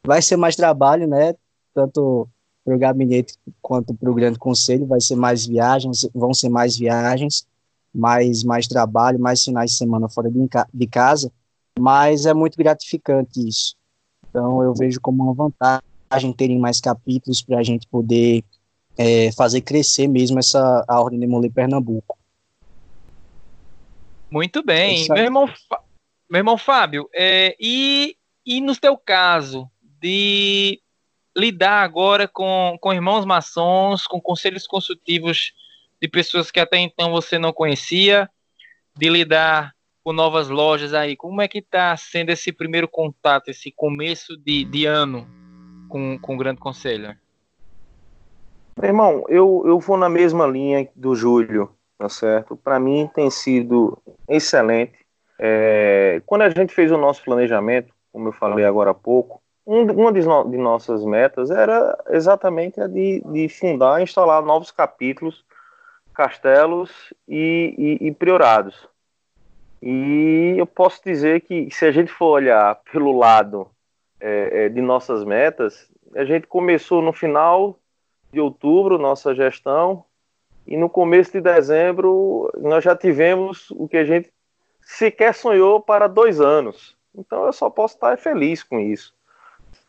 Vai 0.05 0.22
ser 0.22 0.38
mais 0.38 0.55
trabalho, 0.55 1.07
né? 1.07 1.36
Tanto 1.74 2.28
para 2.68 2.76
o 2.76 2.80
gabinete 2.80 3.36
quanto 3.61 3.93
para 3.93 4.11
o 4.11 4.13
grande 4.13 4.38
conselho, 4.38 4.86
vai 4.86 4.99
ser 4.99 5.15
mais 5.15 5.45
viagens, 5.45 6.05
vão 6.13 6.34
ser 6.34 6.49
mais 6.49 6.76
viagens, 6.76 7.47
mais, 7.95 8.43
mais 8.43 8.68
trabalho, 8.68 9.18
mais 9.18 9.41
finais 9.41 9.72
de 9.72 9.78
semana 9.78 10.09
fora 10.09 10.30
de, 10.30 10.38
de 10.74 10.88
casa, 10.88 11.32
mas 11.80 12.26
é 12.26 12.34
muito 12.34 12.57
gratificante 12.57 13.47
isso. 13.47 13.74
Então 14.30 14.61
eu 14.61 14.74
vejo 14.74 14.99
como 14.99 15.24
uma 15.24 15.34
vantagem 15.34 16.34
terem 16.36 16.59
mais 16.59 16.82
capítulos 16.82 17.41
para 17.41 17.57
a 17.57 17.63
gente 17.63 17.88
poder 17.88 18.43
é, 18.97 19.32
fazer 19.32 19.61
crescer 19.61 20.09
mesmo 20.09 20.38
essa 20.38 20.84
a 20.89 20.99
Ordem 20.99 21.22
de 21.22 21.28
Molê 21.28 21.49
Pernambuco. 21.49 22.18
Muito 24.30 24.61
bem. 24.61 25.07
Meu 25.07 25.24
irmão, 25.24 25.49
meu 26.30 26.39
irmão 26.39 26.57
Fábio, 26.57 27.09
é, 27.15 27.55
e, 27.57 28.18
e 28.45 28.59
no 28.59 28.76
teu 28.76 28.97
caso 28.97 29.72
de 30.01 30.82
lidar 31.38 31.83
agora 31.83 32.27
com, 32.27 32.77
com 32.81 32.93
irmãos 32.93 33.23
maçons, 33.23 34.07
com 34.07 34.19
conselhos 34.19 34.65
consultivos 34.65 35.53
de 36.01 36.07
pessoas 36.07 36.49
que 36.49 36.59
até 36.59 36.77
então 36.77 37.11
você 37.11 37.38
não 37.38 37.53
conhecia, 37.53 38.29
de 38.95 39.09
lidar 39.09 39.75
com 40.03 40.11
novas 40.13 40.47
lojas 40.47 40.93
aí, 40.93 41.15
como 41.15 41.41
é 41.41 41.47
que 41.47 41.59
está 41.59 41.95
sendo 41.95 42.29
esse 42.31 42.51
primeiro 42.51 42.88
contato, 42.88 43.49
esse 43.49 43.71
começo 43.71 44.38
de, 44.38 44.63
de 44.63 44.85
ano 44.85 45.27
com, 45.89 46.17
com 46.17 46.35
o 46.35 46.38
Grande 46.38 46.59
Conselho? 46.59 47.15
Meu 48.79 48.89
irmão, 48.89 49.25
eu, 49.27 49.63
eu 49.65 49.79
vou 49.79 49.97
na 49.97 50.07
mesma 50.07 50.47
linha 50.47 50.88
do 50.95 51.15
Júlio, 51.15 51.71
tá 51.97 52.07
certo? 52.07 52.55
Para 52.55 52.79
mim 52.79 53.09
tem 53.13 53.29
sido 53.29 53.97
excelente. 54.29 54.93
É, 55.39 56.21
quando 56.25 56.43
a 56.43 56.49
gente 56.49 56.73
fez 56.73 56.91
o 56.91 56.97
nosso 56.97 57.23
planejamento, 57.23 57.93
como 58.11 58.29
eu 58.29 58.33
falei 58.33 58.65
agora 58.65 58.91
há 58.91 58.93
pouco, 58.93 59.41
um, 59.68 59.82
uma 59.91 60.13
de, 60.13 60.22
no, 60.22 60.49
de, 60.49 60.57
nossas 60.57 61.03
metas 61.03 61.51
era 61.51 61.97
exatamente 62.09 62.80
a 62.80 62.88
de, 62.88 63.22
de, 63.26 63.49
fundar 63.49 63.99
e 63.99 64.03
instalar 64.03 64.41
novos 64.41 64.72
capítulos, 64.72 65.43
castelos 66.13 67.13
e, 67.28 67.99
e, 68.01 68.07
e 68.07 68.11
priorados. 68.13 68.88
E 69.82 70.55
eu 70.57 70.65
posso 70.65 71.01
dizer 71.03 71.41
que 71.41 71.70
se 71.70 71.86
a 71.86 71.91
gente 71.91 72.11
for 72.11 72.28
olhar 72.28 72.82
pelo 72.91 73.15
lado 73.15 73.70
é, 74.20 74.65
é, 74.65 74.70
de 74.70 74.82
nossas 74.82 75.24
metas, 75.26 75.91
a 76.15 76.24
gente 76.24 76.47
começou 76.47 77.01
no 77.01 77.11
final 77.11 77.78
de 78.32 78.39
outubro, 78.39 78.97
nossa 78.97 79.36
gestão, 79.36 80.03
e 80.65 80.78
no 80.78 80.89
começo 80.89 81.34
de 81.34 81.41
dezembro 81.41 82.51
nós 82.57 82.84
já 82.84 82.95
tivemos 82.95 83.70
o 83.72 83.88
que 83.88 83.97
a 83.97 84.05
gente 84.05 84.32
sequer 84.82 85.34
sonhou 85.34 85.82
para 85.82 86.07
dois 86.07 86.39
anos. 86.39 86.95
Então 87.13 87.45
eu 87.45 87.53
só 87.53 87.70
posso 87.70 87.95
estar 87.95 88.18
feliz 88.18 88.63
com 88.63 88.80
isso, 88.80 89.13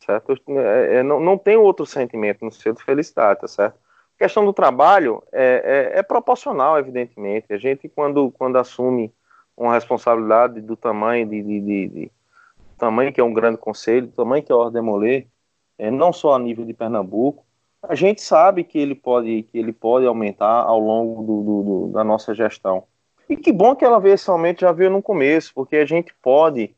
certo? 0.09 0.33
É, 0.49 0.97
é, 0.97 1.03
não, 1.03 1.21
não 1.21 1.37
tenho 1.37 1.63
outro 1.63 1.85
sentimento 1.85 2.43
no 2.45 2.51
ser 2.51 2.73
de 2.73 2.83
felicidade, 2.83 3.41
tá 3.41 3.49
certo? 3.49 3.77
A 4.17 4.19
questão 4.19 4.45
do 4.45 4.53
trabalho 4.53 5.23
é, 5.31 5.93
é, 5.95 5.99
é, 5.99 6.03
proporcional, 6.03 6.79
evidentemente. 6.79 7.53
A 7.53 7.59
gente, 7.59 7.89
quando, 7.89 8.31
quando 8.33 8.57
assume 8.57 9.13
uma 9.57 9.75
responsabilidade 9.75 10.61
do 10.61 10.77
tamanho 10.77 11.27
de, 11.27 11.43
de, 11.43 11.61
de, 11.61 11.89
de 11.89 12.13
tamanho 12.79 13.13
que 13.13 13.21
é 13.21 13.25
um 13.25 13.35
grande 13.35 13.59
conselho, 13.59 14.07
do 14.07 14.13
tamanho 14.13 14.43
que 14.43 14.51
é 14.51 14.55
a 14.55 14.59
Ordem 14.59 14.83
Molê, 14.83 15.27
é, 15.79 15.91
não 15.91 16.13
só 16.13 16.35
a 16.35 16.39
nível 16.39 16.65
de 16.65 16.73
Pernambuco, 16.73 17.45
a 17.83 17.95
gente 17.95 18.21
sabe 18.21 18.65
que 18.65 18.79
ele 18.79 18.95
pode, 18.95 19.43
que 19.45 19.59
ele 19.59 19.73
pode 19.73 20.07
aumentar 20.07 20.63
ao 20.65 20.81
longo 20.81 21.23
do, 21.23 21.43
do, 21.43 21.63
do, 21.63 21.93
da 21.93 22.03
nossa 22.03 22.35
gestão. 22.35 22.85
E 23.29 23.37
que 23.37 23.53
bom 23.53 23.77
que 23.77 23.85
ela 23.85 24.01
veio 24.01 24.15
esse 24.15 24.29
aumento 24.29 24.63
já 24.63 24.73
veio 24.73 24.91
no 24.91 25.03
começo, 25.03 25.53
porque 25.55 25.77
a 25.77 25.85
gente 25.85 26.13
pode, 26.23 26.75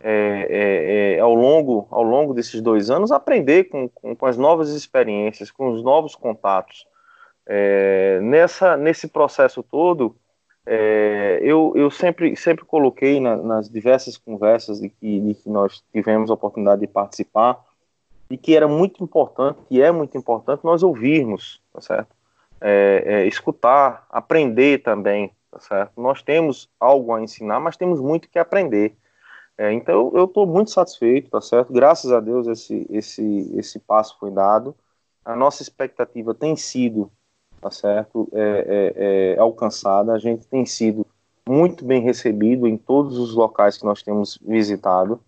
é, 0.00 0.46
é, 0.48 1.14
é, 1.16 1.20
ao, 1.20 1.34
longo, 1.34 1.86
ao 1.90 2.02
longo 2.02 2.32
desses 2.32 2.60
dois 2.60 2.90
anos, 2.90 3.12
aprender 3.12 3.64
com, 3.64 3.88
com, 3.88 4.16
com 4.16 4.26
as 4.26 4.36
novas 4.36 4.70
experiências, 4.70 5.50
com 5.50 5.70
os 5.70 5.82
novos 5.82 6.14
contatos. 6.14 6.86
É, 7.46 8.20
nessa, 8.22 8.76
nesse 8.76 9.08
processo 9.08 9.62
todo, 9.62 10.16
é, 10.64 11.40
eu, 11.42 11.72
eu 11.74 11.90
sempre, 11.90 12.36
sempre 12.36 12.64
coloquei 12.64 13.20
na, 13.20 13.36
nas 13.36 13.68
diversas 13.68 14.16
conversas 14.16 14.80
de 14.80 14.88
que, 14.88 15.20
de 15.20 15.34
que 15.34 15.48
nós 15.48 15.82
tivemos 15.92 16.30
a 16.30 16.34
oportunidade 16.34 16.80
de 16.80 16.86
participar, 16.86 17.58
e 18.30 18.36
que 18.36 18.54
era 18.54 18.68
muito 18.68 19.02
importante, 19.02 19.58
e 19.68 19.82
é 19.82 19.90
muito 19.90 20.16
importante 20.16 20.64
nós 20.64 20.84
ouvirmos, 20.84 21.60
tá 21.72 21.80
certo? 21.80 22.14
É, 22.60 23.02
é, 23.04 23.26
escutar, 23.26 24.06
aprender 24.08 24.82
também, 24.82 25.32
tá 25.50 25.58
certo? 25.58 26.00
Nós 26.00 26.22
temos 26.22 26.70
algo 26.78 27.12
a 27.12 27.20
ensinar, 27.20 27.58
mas 27.58 27.76
temos 27.76 28.00
muito 28.00 28.28
que 28.28 28.38
aprender. 28.38 28.94
É, 29.60 29.74
então 29.74 30.10
eu 30.14 30.24
estou 30.24 30.46
muito 30.46 30.70
satisfeito, 30.70 31.28
tá 31.28 31.38
certo? 31.38 31.70
Graças 31.70 32.10
a 32.10 32.18
Deus 32.18 32.46
esse, 32.46 32.86
esse, 32.88 33.52
esse 33.58 33.78
passo 33.78 34.16
foi 34.18 34.30
dado. 34.30 34.74
A 35.22 35.36
nossa 35.36 35.62
expectativa 35.62 36.34
tem 36.34 36.56
sido, 36.56 37.12
tá 37.60 37.70
certo, 37.70 38.26
é, 38.32 38.94
é, 38.96 39.34
é 39.34 39.38
alcançada. 39.38 40.14
A 40.14 40.18
gente 40.18 40.46
tem 40.46 40.64
sido 40.64 41.06
muito 41.46 41.84
bem 41.84 42.00
recebido 42.00 42.66
em 42.66 42.78
todos 42.78 43.18
os 43.18 43.34
locais 43.34 43.76
que 43.76 43.84
nós 43.84 44.02
temos 44.02 44.38
visitado. 44.40 45.20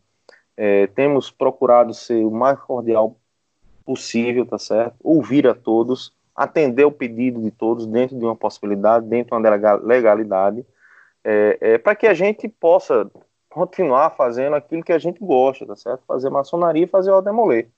É, 0.57 0.87
temos 0.87 1.30
procurado 1.30 1.93
ser 1.93 2.24
o 2.24 2.30
mais 2.30 2.59
cordial 2.59 3.14
possível, 3.85 4.47
tá 4.47 4.59
certo? 4.59 4.97
Ouvir 5.05 5.47
a 5.47 5.55
todos, 5.55 6.11
atender 6.35 6.87
o 6.87 6.93
pedido 6.93 7.39
de 7.39 7.51
todos 7.51 7.87
dentro 7.87 8.18
de 8.18 8.24
uma 8.24 8.37
possibilidade, 8.37 9.05
dentro 9.07 9.37
de 9.39 9.47
uma 9.47 9.76
legalidade, 9.76 10.64
é, 11.22 11.59
é, 11.61 11.76
para 11.76 11.95
que 11.95 12.07
a 12.07 12.14
gente 12.14 12.49
possa 12.49 13.11
continuar 13.53 14.11
fazendo 14.11 14.57
aquilo 14.57 14.82
que 14.82 14.92
a 14.92 14.98
gente 14.98 15.20
gosta, 15.20 15.66
tá 15.66 15.76
certo? 15.76 16.03
Fazer 16.07 16.30
maçonaria 16.30 16.84
e 16.84 16.88
fazer 16.88 17.11
o 17.12 17.20
demoler. 17.20 17.68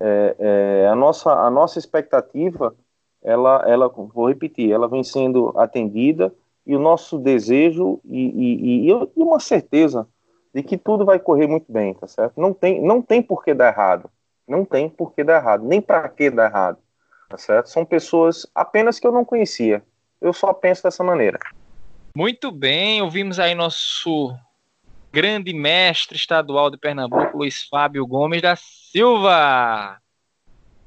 É, 0.00 0.36
é, 0.38 0.88
a, 0.88 0.96
nossa, 0.96 1.32
a 1.32 1.50
nossa 1.50 1.78
expectativa, 1.78 2.74
ela, 3.22 3.64
ela, 3.66 3.88
vou 3.88 4.28
repetir, 4.28 4.72
ela 4.72 4.88
vem 4.88 5.04
sendo 5.04 5.52
atendida 5.56 6.34
e 6.66 6.74
o 6.74 6.80
nosso 6.80 7.18
desejo 7.18 8.00
e, 8.04 8.20
e, 8.20 8.88
e, 8.88 8.90
e 8.90 9.22
uma 9.22 9.38
certeza 9.38 10.06
de 10.52 10.62
que 10.62 10.76
tudo 10.76 11.04
vai 11.04 11.18
correr 11.18 11.46
muito 11.46 11.70
bem, 11.72 11.94
tá 11.94 12.06
certo? 12.06 12.40
Não 12.40 12.52
tem, 12.52 12.82
não 12.82 13.00
tem 13.00 13.22
por 13.22 13.44
que 13.44 13.54
dar 13.54 13.68
errado. 13.68 14.10
Não 14.46 14.64
tem 14.64 14.88
por 14.88 15.14
que 15.14 15.22
dar 15.22 15.40
errado, 15.40 15.64
nem 15.64 15.80
para 15.80 16.08
que 16.08 16.28
dar 16.28 16.50
errado, 16.50 16.78
tá 17.28 17.38
certo? 17.38 17.70
São 17.70 17.84
pessoas 17.84 18.46
apenas 18.54 18.98
que 18.98 19.06
eu 19.06 19.12
não 19.12 19.24
conhecia. 19.24 19.82
Eu 20.20 20.32
só 20.32 20.52
penso 20.52 20.82
dessa 20.82 21.02
maneira. 21.04 21.38
Muito 22.14 22.50
bem, 22.50 23.00
ouvimos 23.00 23.38
aí 23.38 23.54
nosso 23.54 24.34
grande 25.12 25.52
mestre 25.52 26.16
estadual 26.16 26.70
de 26.70 26.78
Pernambuco, 26.78 27.36
Luiz 27.36 27.68
Fábio 27.68 28.06
Gomes 28.06 28.40
da 28.40 28.56
Silva. 28.56 29.98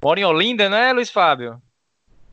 Mora 0.03 0.19
em 0.19 0.25
Olinda, 0.25 0.67
né, 0.67 0.91
Luiz 0.91 1.11
Fábio? 1.11 1.61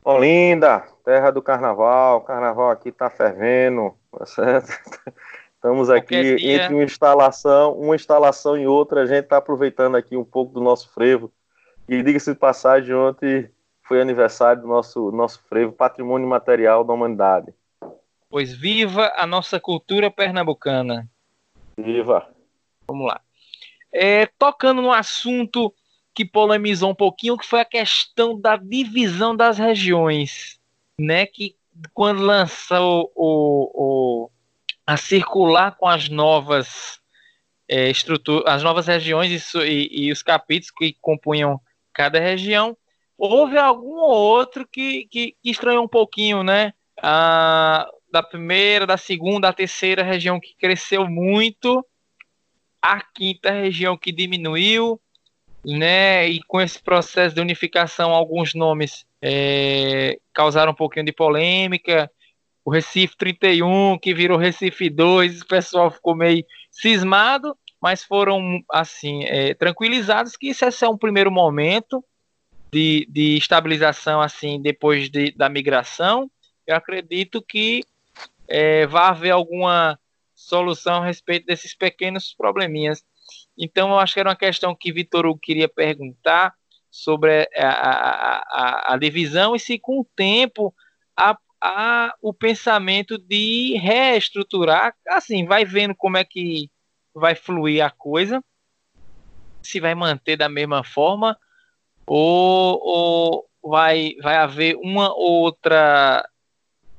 Olinda, 0.03 0.84
terra 1.05 1.30
do 1.30 1.43
carnaval. 1.43 2.18
O 2.18 2.20
carnaval 2.22 2.70
aqui 2.70 2.90
tá 2.90 3.11
fervendo, 3.11 3.95
tá 4.11 4.24
certo? 4.24 4.72
Estamos 5.55 5.90
aqui 5.90 6.16
entre 6.16 6.74
uma 6.74 6.82
instalação, 6.82 7.74
uma 7.78 7.95
instalação 7.95 8.59
e 8.59 8.66
outra, 8.66 9.03
a 9.03 9.07
gente 9.07 9.24
está 9.24 9.36
aproveitando 9.36 9.97
aqui 9.97 10.16
um 10.16 10.24
pouco 10.24 10.53
do 10.53 10.61
nosso 10.61 10.88
frevo. 10.93 11.30
E 11.86 12.03
diga-se 12.03 12.32
de 12.32 12.38
passagem, 12.38 12.95
ontem 12.95 13.49
foi 13.82 14.01
aniversário 14.01 14.62
do 14.62 14.66
nosso, 14.66 15.12
nosso 15.12 15.40
frevo, 15.49 15.72
patrimônio 15.72 16.26
material 16.26 16.82
da 16.82 16.93
humanidade. 16.93 17.55
Pois 18.28 18.53
viva 18.53 19.12
a 19.14 19.26
nossa 19.26 19.61
cultura 19.61 20.11
pernambucana. 20.11 21.09
Viva! 21.77 22.29
Vamos 22.87 23.07
lá. 23.07 23.20
É, 23.93 24.27
tocando 24.39 24.83
no 24.83 24.93
assunto 24.93 25.73
que 26.14 26.25
polemizou 26.25 26.91
um 26.91 26.95
pouquinho, 26.95 27.37
que 27.37 27.47
foi 27.47 27.61
a 27.61 27.64
questão 27.64 28.39
da 28.39 28.57
divisão 28.57 29.35
das 29.35 29.59
regiões, 29.59 30.61
né? 30.99 31.27
Que 31.27 31.57
quando 31.95 32.23
lançou 32.23 33.11
o, 33.14 33.70
o 33.75 34.31
a 34.87 34.97
circular 34.97 35.77
com 35.77 35.87
as 35.87 36.09
novas 36.09 37.01
é, 37.68 37.89
estruturas, 37.89 38.45
as 38.47 38.62
novas 38.62 38.87
regiões 38.87 39.55
e, 39.55 39.89
e, 39.91 40.12
os 40.12 40.23
capítulos 40.23 40.70
que 40.70 40.97
compunham 41.01 41.61
cada 41.93 42.18
região, 42.18 42.77
houve 43.16 43.57
algum 43.57 43.95
ou 43.95 44.11
outro 44.11 44.66
que, 44.66 45.07
que, 45.07 45.37
que 45.43 45.51
estranhou 45.51 45.85
um 45.85 45.89
pouquinho, 45.89 46.43
né? 46.43 46.75
Ah, 47.01 47.89
da 48.13 48.23
primeira, 48.23 48.87
da 48.87 48.99
segunda, 48.99 49.49
da 49.49 49.55
terceira 49.55 50.03
região 50.03 50.39
que 50.39 50.55
cresceu 50.55 51.09
muito, 51.09 51.85
a 52.81 53.01
quinta 53.01 53.51
região 53.51 53.97
que 53.97 54.13
diminuiu, 54.13 55.01
né? 55.65 56.29
E 56.29 56.43
com 56.43 56.61
esse 56.61 56.81
processo 56.83 57.35
de 57.35 57.41
unificação, 57.41 58.11
alguns 58.11 58.55
nomes 58.55 59.07
é, 59.23 60.19
causaram 60.35 60.73
um 60.73 60.75
pouquinho 60.75 61.07
de 61.07 61.13
polêmica. 61.13 62.11
O 62.65 62.71
Recife 62.71 63.17
31, 63.17 63.99
que 63.99 64.13
virou 64.13 64.37
Recife 64.37 64.91
2, 64.91 65.41
o 65.41 65.47
pessoal 65.47 65.91
ficou 65.91 66.15
meio 66.15 66.45
cismado, 66.71 67.57
mas 67.81 68.05
foram 68.05 68.63
assim 68.71 69.25
é, 69.25 69.55
tranquilizados 69.55 70.37
que 70.37 70.49
isso 70.49 70.65
é 70.65 70.89
um 70.89 70.99
primeiro 70.99 71.31
momento 71.31 72.05
de, 72.71 73.07
de 73.09 73.37
estabilização 73.37 74.21
assim 74.21 74.61
depois 74.61 75.09
de, 75.09 75.33
da 75.33 75.49
migração. 75.49 76.31
Eu 76.67 76.77
acredito 76.77 77.43
que 77.43 77.83
é, 78.53 78.86
vai 78.86 79.05
haver 79.05 79.30
alguma 79.30 79.98
solução 80.34 81.03
a 81.03 81.07
respeito 81.07 81.46
desses 81.46 81.74
pequenos 81.74 82.34
probleminhas. 82.34 83.03
Então, 83.57 83.90
eu 83.90 83.98
acho 83.98 84.12
que 84.12 84.20
era 84.20 84.28
uma 84.28 84.36
questão 84.36 84.76
que 84.78 84.92
Vitor 84.92 85.24
Hugo 85.24 85.40
queria 85.40 85.68
perguntar 85.68 86.53
sobre 86.90 87.48
a, 87.57 87.66
a, 87.66 88.36
a, 88.36 88.94
a, 88.94 88.98
divisão 88.98 89.57
e 89.57 89.59
se 89.59 89.78
com 89.78 90.00
o 90.00 90.07
tempo 90.14 90.74
a, 91.16 91.34
a, 91.62 92.14
o 92.20 92.34
pensamento 92.34 93.16
de 93.16 93.78
reestruturar, 93.78 94.94
assim, 95.09 95.46
vai 95.46 95.64
vendo 95.64 95.94
como 95.96 96.18
é 96.18 96.24
que 96.24 96.70
vai 97.14 97.34
fluir 97.34 97.82
a 97.82 97.88
coisa, 97.88 98.44
se 99.62 99.80
vai 99.80 99.94
manter 99.94 100.36
da 100.36 100.50
mesma 100.50 100.84
forma 100.84 101.38
ou, 102.07 102.78
ou 102.82 103.48
vai, 103.62 104.14
vai 104.20 104.36
haver 104.36 104.76
uma 104.76 105.14
outra 105.14 106.22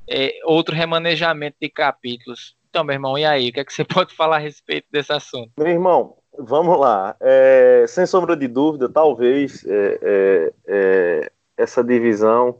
é, 0.07 0.39
outro 0.45 0.75
remanejamento 0.75 1.57
de 1.61 1.69
capítulos. 1.69 2.55
Então, 2.69 2.83
meu 2.83 2.93
irmão, 2.93 3.17
e 3.17 3.25
aí? 3.25 3.49
O 3.49 3.53
que, 3.53 3.59
é 3.59 3.65
que 3.65 3.73
você 3.73 3.83
pode 3.85 4.15
falar 4.15 4.37
a 4.37 4.39
respeito 4.39 4.87
desse 4.91 5.11
assunto? 5.11 5.51
Meu 5.57 5.67
irmão, 5.67 6.15
vamos 6.37 6.79
lá. 6.79 7.15
É, 7.19 7.85
sem 7.87 8.05
sombra 8.05 8.35
de 8.35 8.47
dúvida, 8.47 8.89
talvez 8.89 9.65
é, 9.65 9.99
é, 10.01 10.53
é 10.67 11.31
essa 11.57 11.83
divisão 11.83 12.59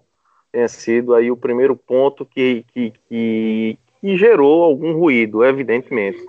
tenha 0.52 0.68
sido 0.68 1.16
aí 1.16 1.32
o 1.32 1.36
primeiro 1.36 1.76
ponto 1.76 2.24
que, 2.24 2.64
que, 2.72 2.94
que, 3.10 3.80
que 4.00 4.18
gerou 4.18 4.64
algum 4.64 4.94
ruído, 4.94 5.44
evidentemente. 5.44 6.24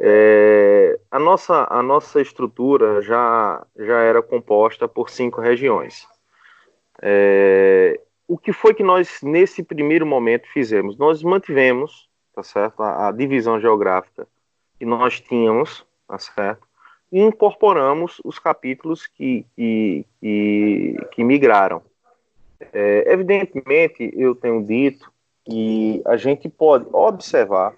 É, 0.00 0.98
a, 1.08 1.18
nossa, 1.20 1.68
a 1.70 1.80
nossa 1.80 2.20
estrutura 2.20 3.00
já, 3.02 3.64
já 3.78 4.00
era 4.00 4.20
composta 4.20 4.88
por 4.88 5.08
cinco 5.08 5.40
regiões. 5.40 6.08
É, 7.00 8.00
o 8.32 8.38
que 8.38 8.50
foi 8.50 8.72
que 8.72 8.82
nós, 8.82 9.20
nesse 9.22 9.62
primeiro 9.62 10.06
momento, 10.06 10.48
fizemos? 10.50 10.96
Nós 10.96 11.22
mantivemos, 11.22 12.08
tá 12.34 12.42
certo, 12.42 12.82
a, 12.82 13.08
a 13.08 13.12
divisão 13.12 13.60
geográfica 13.60 14.26
que 14.78 14.86
nós 14.86 15.20
tínhamos, 15.20 15.84
tá 16.08 16.18
certo, 16.18 16.66
e 17.12 17.20
incorporamos 17.20 18.22
os 18.24 18.38
capítulos 18.38 19.06
que, 19.06 19.44
que, 19.54 20.06
que, 20.18 20.96
que 21.10 21.22
migraram. 21.22 21.82
É, 22.72 23.12
evidentemente, 23.12 24.10
eu 24.16 24.34
tenho 24.34 24.64
dito 24.64 25.12
que 25.44 26.00
a 26.06 26.16
gente 26.16 26.48
pode 26.48 26.86
observar 26.90 27.74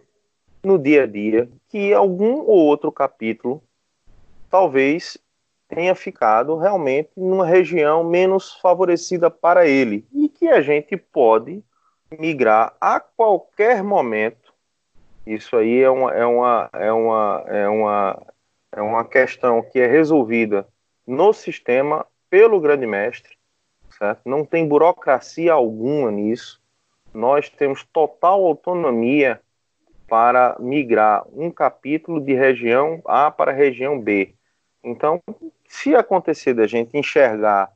no 0.63 0.79
dia 0.79 1.03
a 1.03 1.07
dia 1.07 1.49
que 1.69 1.93
algum 1.93 2.43
ou 2.43 2.59
outro 2.59 2.93
capítulo 2.93 3.61
talvez 4.49 5.19
tenha 5.67 5.97
ficado 5.97 6.55
realmente 6.57 7.11
numa 7.17 7.45
região 7.45 8.05
menos 8.05 8.53
favorecida 8.61 9.29
para 9.29 9.67
ele 9.67 10.07
que 10.45 10.49
a 10.51 10.61
gente 10.61 10.95
pode 10.95 11.65
migrar 12.19 12.77
a 12.79 13.01
qualquer 13.01 13.83
momento. 13.83 14.53
Isso 15.27 15.57
aí 15.57 15.81
é 15.81 15.89
uma, 15.89 16.13
é 16.13 16.27
uma, 16.27 16.71
é 16.75 16.93
uma, 16.93 17.45
é 17.47 17.69
uma, 17.69 18.23
é 18.73 18.83
uma 18.83 19.05
questão 19.07 19.63
que 19.63 19.81
é 19.81 19.87
resolvida 19.87 20.69
no 21.07 21.33
sistema 21.33 22.07
pelo 22.29 22.61
grande 22.61 22.87
mestre, 22.87 23.39
certo? 23.99 24.21
Não 24.27 24.45
tem 24.45 24.69
burocracia 24.69 25.51
alguma 25.51 26.11
nisso. 26.11 26.61
Nós 27.15 27.49
temos 27.49 27.83
total 27.85 28.45
autonomia 28.45 29.41
para 30.07 30.57
migrar 30.61 31.25
um 31.33 31.51
capítulo 31.51 32.21
de 32.21 32.35
região 32.35 33.01
A 33.07 33.31
para 33.31 33.51
região 33.51 33.99
B. 33.99 34.35
Então, 34.83 35.23
se 35.67 35.95
acontecer 35.97 36.53
da 36.53 36.67
gente 36.67 36.99
enxergar 36.99 37.73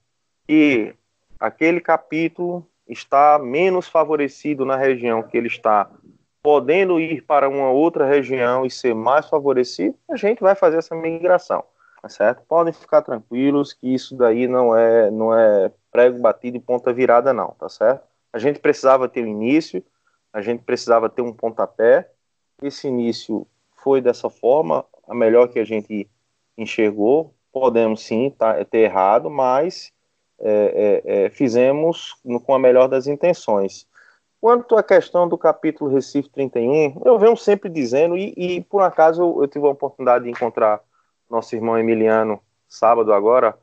que 0.47 0.95
aquele 1.39 1.81
capítulo 1.81 2.67
está 2.89 3.39
menos 3.39 3.89
favorecido 3.89 4.65
na 4.65 4.77
região 4.77 5.23
que 5.23 5.37
ele 5.37 5.49
está, 5.49 5.91
podendo 6.43 6.99
ir 6.99 7.23
para 7.23 7.49
uma 7.49 7.71
outra 7.71 8.07
região 8.07 8.65
e 8.65 8.71
ser 8.71 8.95
mais 8.95 9.29
favorecido, 9.29 9.97
a 10.11 10.17
gente 10.17 10.41
vai 10.41 10.55
fazer 10.55 10.79
essa 10.79 10.95
migração, 10.95 11.63
tá 12.01 12.09
certo? 12.09 12.43
Podem 12.49 12.73
ficar 12.73 13.03
tranquilos 13.03 13.73
que 13.73 13.93
isso 13.93 14.17
daí 14.17 14.49
não 14.49 14.77
é 14.77 15.11
não 15.11 15.35
é 15.35 15.71
prego 15.91 16.19
batido 16.19 16.57
e 16.57 16.61
ponta 16.61 16.93
virada 16.93 17.33
não, 17.33 17.49
tá 17.59 17.69
certo? 17.69 18.07
A 18.33 18.39
gente 18.39 18.59
precisava 18.61 19.09
ter 19.09 19.25
um 19.25 19.29
início, 19.29 19.83
a 20.33 20.41
gente 20.41 20.63
precisava 20.63 21.09
ter 21.09 21.23
um 21.23 21.33
pontapé. 21.33 22.11
Esse 22.63 22.89
início 22.89 23.47
foi 23.77 24.01
dessa 24.01 24.29
forma, 24.29 24.85
a 25.07 25.15
melhor 25.15 25.49
que 25.49 25.59
a 25.59 25.65
gente 25.65 26.09
enxergou, 26.57 27.35
podemos 27.53 28.03
sim 28.03 28.31
tá, 28.31 28.65
ter 28.65 28.81
errado, 28.81 29.31
mas 29.31 29.93
é, 30.41 31.03
é, 31.05 31.25
é, 31.25 31.31
fizemos 31.31 32.17
com 32.45 32.55
a 32.55 32.59
melhor 32.59 32.89
das 32.89 33.07
intenções. 33.07 33.87
Quanto 34.41 34.77
à 34.77 34.83
questão 34.83 35.29
do 35.29 35.37
capítulo 35.37 35.91
Recife 35.91 36.29
31, 36.29 37.03
eu 37.05 37.19
venho 37.19 37.37
sempre 37.37 37.69
dizendo, 37.69 38.17
e, 38.17 38.33
e 38.37 38.61
por 38.63 38.83
acaso 38.83 39.43
eu, 39.43 39.49
tive 39.49 39.67
a 39.67 39.71
oportunidade 39.71 40.25
de 40.25 40.31
encontrar 40.31 40.81
nosso 41.29 41.55
irmão 41.57 41.77
Emiliano 41.77 42.41
sábado 42.69 43.13
agora, 43.13 43.57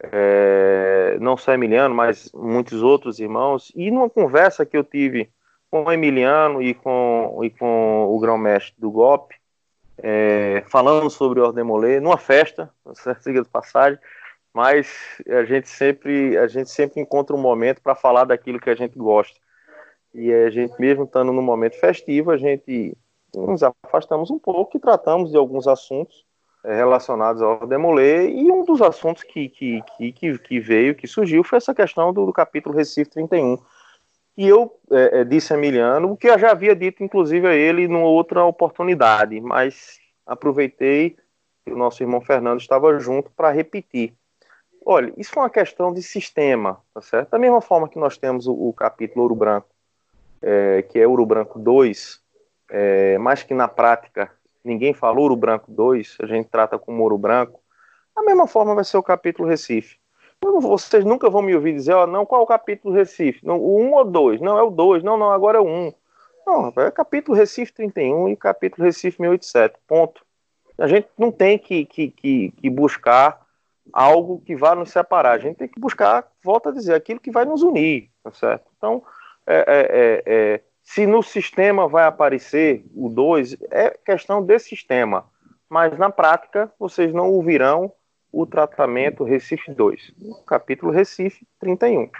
é, 0.00 1.16
não 1.20 1.36
só 1.36 1.54
Emiliano, 1.54 1.94
mas 1.94 2.30
muitos 2.32 2.82
outros 2.82 3.18
irmãos, 3.18 3.72
e 3.74 3.90
numa 3.90 4.10
conversa 4.10 4.66
que 4.66 4.76
eu 4.76 4.84
tive 4.84 5.30
com 5.70 5.84
o 5.84 5.92
Emiliano 5.92 6.62
e 6.62 6.74
com, 6.74 7.40
e 7.42 7.50
com 7.50 8.06
o 8.06 8.18
grão-mestre 8.18 8.74
do 8.78 8.90
GOP, 8.90 9.34
é, 10.00 10.62
falando 10.68 11.10
sobre 11.10 11.40
Ordemolê, 11.40 12.00
numa 12.00 12.18
festa, 12.18 12.70
siga 13.20 13.42
de 13.42 13.48
passagem, 13.48 13.98
mas 14.58 14.88
a 15.28 15.44
gente 15.44 15.68
sempre 15.68 16.36
a 16.36 16.48
gente 16.48 16.68
sempre 16.68 17.00
encontra 17.00 17.36
um 17.36 17.40
momento 17.40 17.80
para 17.80 17.94
falar 17.94 18.24
daquilo 18.24 18.58
que 18.58 18.68
a 18.68 18.74
gente 18.74 18.98
gosta. 18.98 19.38
E 20.12 20.32
a 20.32 20.50
gente 20.50 20.74
mesmo 20.80 21.04
estando 21.04 21.32
no 21.32 21.40
momento 21.40 21.78
festivo, 21.78 22.32
a 22.32 22.36
gente 22.36 22.98
nos 23.32 23.62
afastamos 23.62 24.32
um 24.32 24.38
pouco 24.38 24.76
e 24.76 24.80
tratamos 24.80 25.30
de 25.30 25.36
alguns 25.36 25.68
assuntos 25.68 26.26
é, 26.64 26.74
relacionados 26.74 27.40
ao 27.40 27.68
Demolê, 27.68 28.30
e 28.30 28.50
um 28.50 28.64
dos 28.64 28.82
assuntos 28.82 29.22
que, 29.22 29.48
que, 29.48 29.80
que, 30.12 30.38
que, 30.38 30.58
veio, 30.58 30.96
que 30.96 31.06
surgiu, 31.06 31.44
foi 31.44 31.58
essa 31.58 31.72
questão 31.72 32.12
do, 32.12 32.26
do 32.26 32.32
capítulo 32.32 32.74
Recife 32.74 33.12
31. 33.12 33.58
E 34.36 34.48
eu 34.48 34.76
é, 34.90 35.22
disse 35.22 35.52
a 35.52 35.56
Emiliano, 35.56 36.10
o 36.10 36.16
que 36.16 36.26
eu 36.26 36.36
já 36.36 36.50
havia 36.50 36.74
dito, 36.74 37.04
inclusive, 37.04 37.46
a 37.46 37.54
ele 37.54 37.86
numa 37.86 38.08
outra 38.08 38.44
oportunidade, 38.44 39.40
mas 39.40 40.00
aproveitei 40.26 41.16
que 41.64 41.72
o 41.72 41.76
nosso 41.76 42.02
irmão 42.02 42.20
Fernando 42.20 42.58
estava 42.58 42.98
junto 42.98 43.30
para 43.30 43.52
repetir. 43.52 44.18
Olha, 44.90 45.12
isso 45.18 45.32
é 45.36 45.42
uma 45.42 45.50
questão 45.50 45.92
de 45.92 46.02
sistema, 46.02 46.80
tá 46.94 47.02
certo? 47.02 47.28
Da 47.28 47.38
mesma 47.38 47.60
forma 47.60 47.90
que 47.90 47.98
nós 47.98 48.16
temos 48.16 48.46
o, 48.46 48.54
o 48.54 48.72
capítulo 48.72 49.20
Ouro 49.20 49.34
Branco, 49.34 49.68
é, 50.40 50.80
que 50.80 50.98
é 50.98 51.06
Ouro 51.06 51.26
Branco 51.26 51.58
2, 51.58 52.18
é, 52.70 53.18
mas 53.18 53.42
que 53.42 53.52
na 53.52 53.68
prática 53.68 54.32
ninguém 54.64 54.94
fala 54.94 55.20
Ouro 55.20 55.36
Branco 55.36 55.70
2, 55.70 56.16
a 56.22 56.26
gente 56.26 56.48
trata 56.48 56.78
como 56.78 57.02
Ouro 57.02 57.18
Branco, 57.18 57.60
da 58.16 58.22
mesma 58.22 58.46
forma 58.46 58.74
vai 58.74 58.82
ser 58.82 58.96
o 58.96 59.02
capítulo 59.02 59.46
Recife. 59.46 59.98
Vocês 60.40 61.04
nunca 61.04 61.28
vão 61.28 61.42
me 61.42 61.54
ouvir 61.54 61.74
dizer, 61.74 61.92
ó, 61.92 62.06
não, 62.06 62.24
qual 62.24 62.40
é 62.40 62.44
o 62.44 62.46
capítulo 62.46 62.94
Recife? 62.94 63.44
Não, 63.44 63.58
o 63.58 63.78
1 63.82 63.92
ou 63.92 64.04
2? 64.06 64.40
Não, 64.40 64.58
é 64.58 64.62
o 64.62 64.70
2. 64.70 65.02
Não, 65.02 65.18
não, 65.18 65.30
agora 65.30 65.58
é 65.58 65.60
o 65.60 65.66
1. 65.66 65.92
Não, 66.46 66.72
é 66.78 66.90
capítulo 66.90 67.36
Recife 67.36 67.74
31 67.74 68.30
e 68.30 68.36
capítulo 68.36 68.86
Recife 68.86 69.20
1087. 69.20 69.78
Ponto. 69.86 70.24
A 70.78 70.86
gente 70.86 71.08
não 71.18 71.30
tem 71.30 71.58
que, 71.58 71.84
que, 71.84 72.10
que, 72.10 72.52
que 72.52 72.70
buscar 72.70 73.46
algo 73.92 74.42
que 74.44 74.56
vá 74.56 74.74
nos 74.74 74.90
separar. 74.90 75.32
A 75.32 75.38
gente 75.38 75.56
tem 75.56 75.68
que 75.68 75.80
buscar, 75.80 76.26
volta 76.42 76.70
a 76.70 76.72
dizer, 76.72 76.94
aquilo 76.94 77.20
que 77.20 77.30
vai 77.30 77.44
nos 77.44 77.62
unir, 77.62 78.10
tá 78.22 78.30
certo? 78.32 78.70
Então, 78.76 79.02
é, 79.46 79.56
é, 79.56 79.64
é, 79.66 80.22
é 80.26 80.60
se 80.82 81.06
no 81.06 81.22
sistema 81.22 81.86
vai 81.86 82.04
aparecer 82.04 82.84
o 82.94 83.08
2, 83.08 83.56
é 83.70 83.90
questão 83.90 84.42
desse 84.42 84.70
sistema. 84.70 85.26
Mas 85.68 85.98
na 85.98 86.10
prática, 86.10 86.72
vocês 86.78 87.12
não 87.12 87.30
ouvirão 87.30 87.92
o 88.32 88.46
tratamento 88.46 89.24
Recife 89.24 89.72
2, 89.72 90.14
capítulo 90.46 90.90
Recife 90.90 91.46
31. 91.60 92.10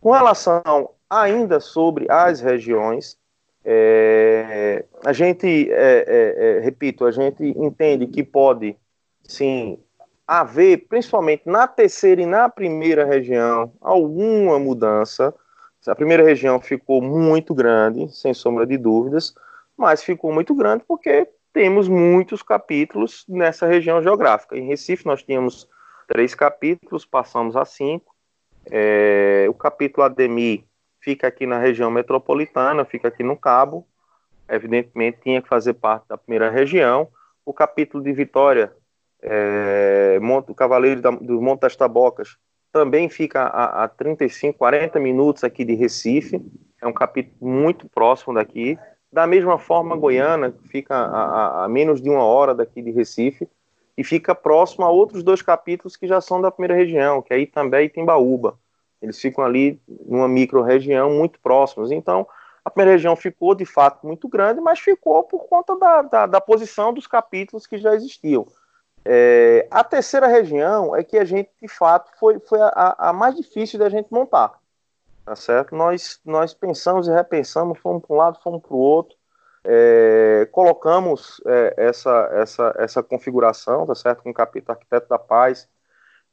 Com 0.00 0.10
relação 0.10 0.90
ainda 1.08 1.60
sobre 1.60 2.06
as 2.10 2.40
regiões, 2.40 3.18
é, 3.64 4.84
a 5.04 5.12
gente, 5.12 5.68
é, 5.70 6.60
repito, 6.62 7.04
a 7.04 7.10
gente 7.10 7.44
entende 7.44 8.06
que 8.06 8.22
pode 8.22 8.76
sim 9.22 9.78
haver, 10.40 10.86
principalmente 10.88 11.42
na 11.44 11.66
terceira 11.66 12.22
e 12.22 12.26
na 12.26 12.48
primeira 12.48 13.04
região, 13.04 13.70
alguma 13.82 14.58
mudança. 14.58 15.34
A 15.86 15.94
primeira 15.94 16.22
região 16.22 16.58
ficou 16.58 17.02
muito 17.02 17.54
grande, 17.54 18.08
sem 18.16 18.32
sombra 18.32 18.66
de 18.66 18.78
dúvidas, 18.78 19.34
mas 19.76 20.02
ficou 20.02 20.32
muito 20.32 20.54
grande 20.54 20.84
porque 20.88 21.28
temos 21.52 21.86
muitos 21.86 22.42
capítulos 22.42 23.26
nessa 23.28 23.66
região 23.66 24.02
geográfica. 24.02 24.56
Em 24.56 24.66
Recife 24.66 25.04
nós 25.04 25.22
tínhamos 25.22 25.68
três 26.08 26.34
capítulos, 26.34 27.04
passamos 27.04 27.54
a 27.54 27.66
cinco. 27.66 28.14
É, 28.70 29.44
o 29.50 29.54
capítulo 29.54 30.04
Ademir 30.04 30.64
fica 30.98 31.26
aqui 31.26 31.46
na 31.46 31.58
região 31.58 31.90
metropolitana, 31.90 32.86
fica 32.86 33.08
aqui 33.08 33.22
no 33.22 33.36
Cabo. 33.36 33.86
Evidentemente 34.48 35.18
tinha 35.22 35.42
que 35.42 35.48
fazer 35.48 35.74
parte 35.74 36.08
da 36.08 36.16
primeira 36.16 36.48
região. 36.48 37.08
O 37.44 37.52
capítulo 37.52 38.02
de 38.02 38.12
Vitória, 38.14 38.72
é, 39.22 40.18
Cavaleiro 40.56 41.00
da, 41.00 41.10
do 41.10 41.40
Monte 41.40 41.60
das 41.60 41.76
Tabocas, 41.76 42.36
também 42.72 43.08
fica 43.08 43.42
a, 43.42 43.84
a 43.84 43.88
35, 43.88 44.58
40 44.58 44.98
minutos 44.98 45.44
aqui 45.44 45.64
de 45.64 45.74
Recife. 45.74 46.42
É 46.80 46.86
um 46.86 46.92
capítulo 46.92 47.36
muito 47.40 47.88
próximo 47.88 48.34
daqui. 48.34 48.78
Da 49.12 49.26
mesma 49.26 49.58
forma, 49.58 49.94
Goiânia 49.94 50.54
fica 50.70 50.94
a, 50.96 51.24
a, 51.24 51.64
a, 51.64 51.68
menos 51.68 52.00
de 52.00 52.08
uma 52.08 52.24
hora 52.24 52.54
daqui 52.54 52.80
de 52.80 52.90
Recife 52.90 53.46
e 53.96 54.02
fica 54.02 54.34
próximo 54.34 54.86
a 54.86 54.90
outros 54.90 55.22
dois 55.22 55.42
capítulos 55.42 55.96
que 55.96 56.06
já 56.06 56.20
são 56.20 56.40
da 56.40 56.50
primeira 56.50 56.74
região, 56.74 57.20
que 57.20 57.34
é 57.34 57.38
Itambé 57.38 57.84
e 57.84 57.90
Timbaúba. 57.90 58.58
Eles 59.02 59.20
ficam 59.20 59.44
ali 59.44 59.78
numa 60.06 60.26
micro-região 60.26 61.12
muito 61.12 61.38
próximos. 61.40 61.92
Então, 61.92 62.26
a 62.64 62.70
primeira 62.70 62.92
região 62.92 63.14
ficou 63.14 63.54
de 63.54 63.66
fato 63.66 64.06
muito 64.06 64.26
grande, 64.28 64.60
mas 64.60 64.78
ficou 64.78 65.24
por 65.24 65.46
conta 65.46 65.76
da, 65.78 66.02
da, 66.02 66.26
da 66.26 66.40
posição 66.40 66.94
dos 66.94 67.06
capítulos 67.06 67.66
que 67.66 67.76
já 67.76 67.94
existiam. 67.94 68.46
É, 69.04 69.66
a 69.70 69.82
terceira 69.82 70.26
região 70.26 70.94
é 70.94 71.02
que 71.02 71.18
a 71.18 71.24
gente, 71.24 71.50
de 71.60 71.68
fato, 71.68 72.10
foi, 72.18 72.38
foi 72.40 72.60
a, 72.60 72.96
a 72.98 73.12
mais 73.12 73.34
difícil 73.34 73.78
da 73.78 73.88
gente 73.88 74.12
montar 74.12 74.60
tá 75.24 75.36
certo? 75.36 75.74
Nós, 75.74 76.20
nós 76.24 76.52
pensamos 76.54 77.08
e 77.08 77.12
repensamos, 77.12 77.78
fomos 77.78 78.02
para 78.02 78.14
um 78.14 78.18
lado, 78.18 78.38
fomos 78.42 78.62
para 78.62 78.74
o 78.74 78.78
outro, 78.78 79.16
é, 79.64 80.48
colocamos 80.50 81.40
é, 81.46 81.74
essa, 81.76 82.30
essa, 82.32 82.74
essa 82.78 83.02
configuração, 83.02 83.86
tá 83.86 83.94
certo? 83.94 84.22
Com 84.22 84.30
o 84.30 84.34
capítulo 84.34 84.72
Arquiteto 84.72 85.08
da 85.08 85.18
Paz, 85.18 85.68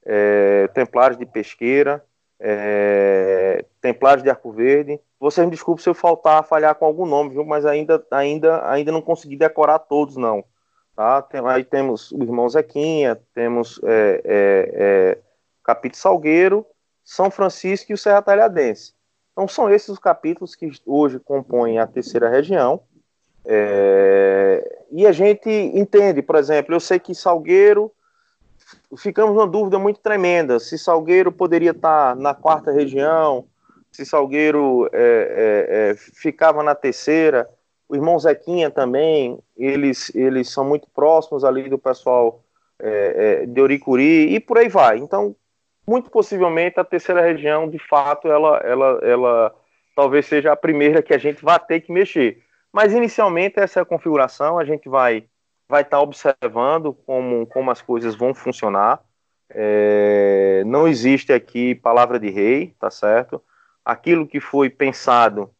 é, 0.05 0.67
Templários 0.69 1.19
de 1.19 1.25
Pesqueira, 1.25 2.03
é, 2.39 3.63
Templários 3.81 4.23
de 4.23 4.29
Arco 4.29 4.51
Verde. 4.51 4.99
Vocês 5.19 5.45
me 5.45 5.51
desculpem 5.51 5.83
se 5.83 5.89
eu 5.89 5.93
faltar, 5.93 6.43
falhar 6.43 6.73
com 6.75 6.85
algum 6.85 7.05
nome, 7.05 7.31
viu? 7.31 7.45
Mas 7.45 7.65
ainda, 7.65 8.03
ainda, 8.09 8.67
ainda 8.69 8.91
não 8.91 9.01
consegui 9.01 9.35
decorar 9.35 9.79
todos, 9.79 10.15
não. 10.15 10.43
Tá? 10.99 11.21
Tem, 11.21 11.39
aí 11.47 11.63
temos 11.63 12.11
o 12.11 12.21
irmão 12.21 12.49
Zequinha, 12.49 13.17
temos 13.33 13.79
é, 13.85 14.21
é, 14.25 14.71
é 14.75 15.17
Capítulo 15.63 16.01
Salgueiro, 16.01 16.65
são 17.05 17.31
Francisco 17.31 17.89
e 17.89 17.93
o 17.93 17.97
Serra 17.97 18.21
Talhadense. 18.21 18.91
Então 19.31 19.47
são 19.47 19.69
esses 19.69 19.87
os 19.87 19.97
capítulos 19.97 20.55
que 20.55 20.69
hoje 20.85 21.17
compõem 21.17 21.79
a 21.79 21.87
terceira 21.87 22.27
região. 22.27 22.81
É... 23.45 24.83
E 24.91 25.07
a 25.07 25.13
gente 25.13 25.49
entende, 25.49 26.21
por 26.21 26.35
exemplo, 26.35 26.75
eu 26.75 26.81
sei 26.81 26.99
que 26.99 27.15
Salgueiro, 27.15 27.89
ficamos 28.97 29.33
numa 29.33 29.47
dúvida 29.47 29.79
muito 29.79 30.01
tremenda, 30.01 30.59
se 30.59 30.77
Salgueiro 30.77 31.31
poderia 31.31 31.71
estar 31.71 32.13
na 32.17 32.33
quarta 32.33 32.73
região, 32.73 33.47
se 33.89 34.05
Salgueiro 34.05 34.89
é, 34.91 34.99
é, 34.99 35.91
é 35.91 35.95
ficava 35.95 36.61
na 36.61 36.75
terceira, 36.75 37.49
o 37.89 37.95
irmão 37.95 38.19
Zequinha 38.19 38.69
também, 38.69 39.39
eles, 39.57 40.13
eles 40.13 40.49
são 40.49 40.63
muito 40.63 40.87
próximos 40.93 41.43
ali 41.43 41.67
do 41.67 41.79
pessoal 41.79 42.43
é, 42.79 43.41
é, 43.41 43.45
de 43.47 43.59
Oricuri, 43.59 44.33
e 44.33 44.39
por 44.39 44.59
aí 44.59 44.69
vai. 44.69 44.99
Então, 44.99 45.35
muito 45.87 46.11
possivelmente 46.11 46.79
a 46.79 46.83
terceira 46.83 47.21
região, 47.21 47.67
de 47.67 47.79
fato, 47.79 48.27
ela, 48.27 48.57
ela, 48.57 48.99
ela 49.01 49.55
talvez 49.95 50.27
seja 50.27 50.51
a 50.51 50.55
primeira 50.55 51.01
que 51.01 51.13
a 51.13 51.17
gente 51.17 51.43
vai 51.43 51.59
ter 51.59 51.81
que 51.81 51.91
mexer. 51.91 52.43
Mas 52.71 52.93
inicialmente 52.93 53.59
essa 53.59 53.79
é 53.79 53.81
a 53.81 53.85
configuração, 53.85 54.59
a 54.59 54.63
gente 54.63 54.87
vai 54.87 55.25
vai 55.67 55.83
estar 55.83 55.97
tá 55.97 56.01
observando 56.01 56.93
como, 57.05 57.45
como 57.45 57.69
as 57.69 57.79
coisas 57.79 58.15
vão 58.15 58.33
funcionar. 58.33 59.03
É, 59.51 60.63
não 60.65 60.87
existe 60.87 61.31
aqui 61.31 61.75
palavra 61.75 62.19
de 62.19 62.29
rei, 62.31 62.73
tá 62.79 62.89
certo? 62.89 63.41
Aquilo 63.85 64.27
que 64.27 64.39
foi 64.39 64.67
pensado 64.67 65.51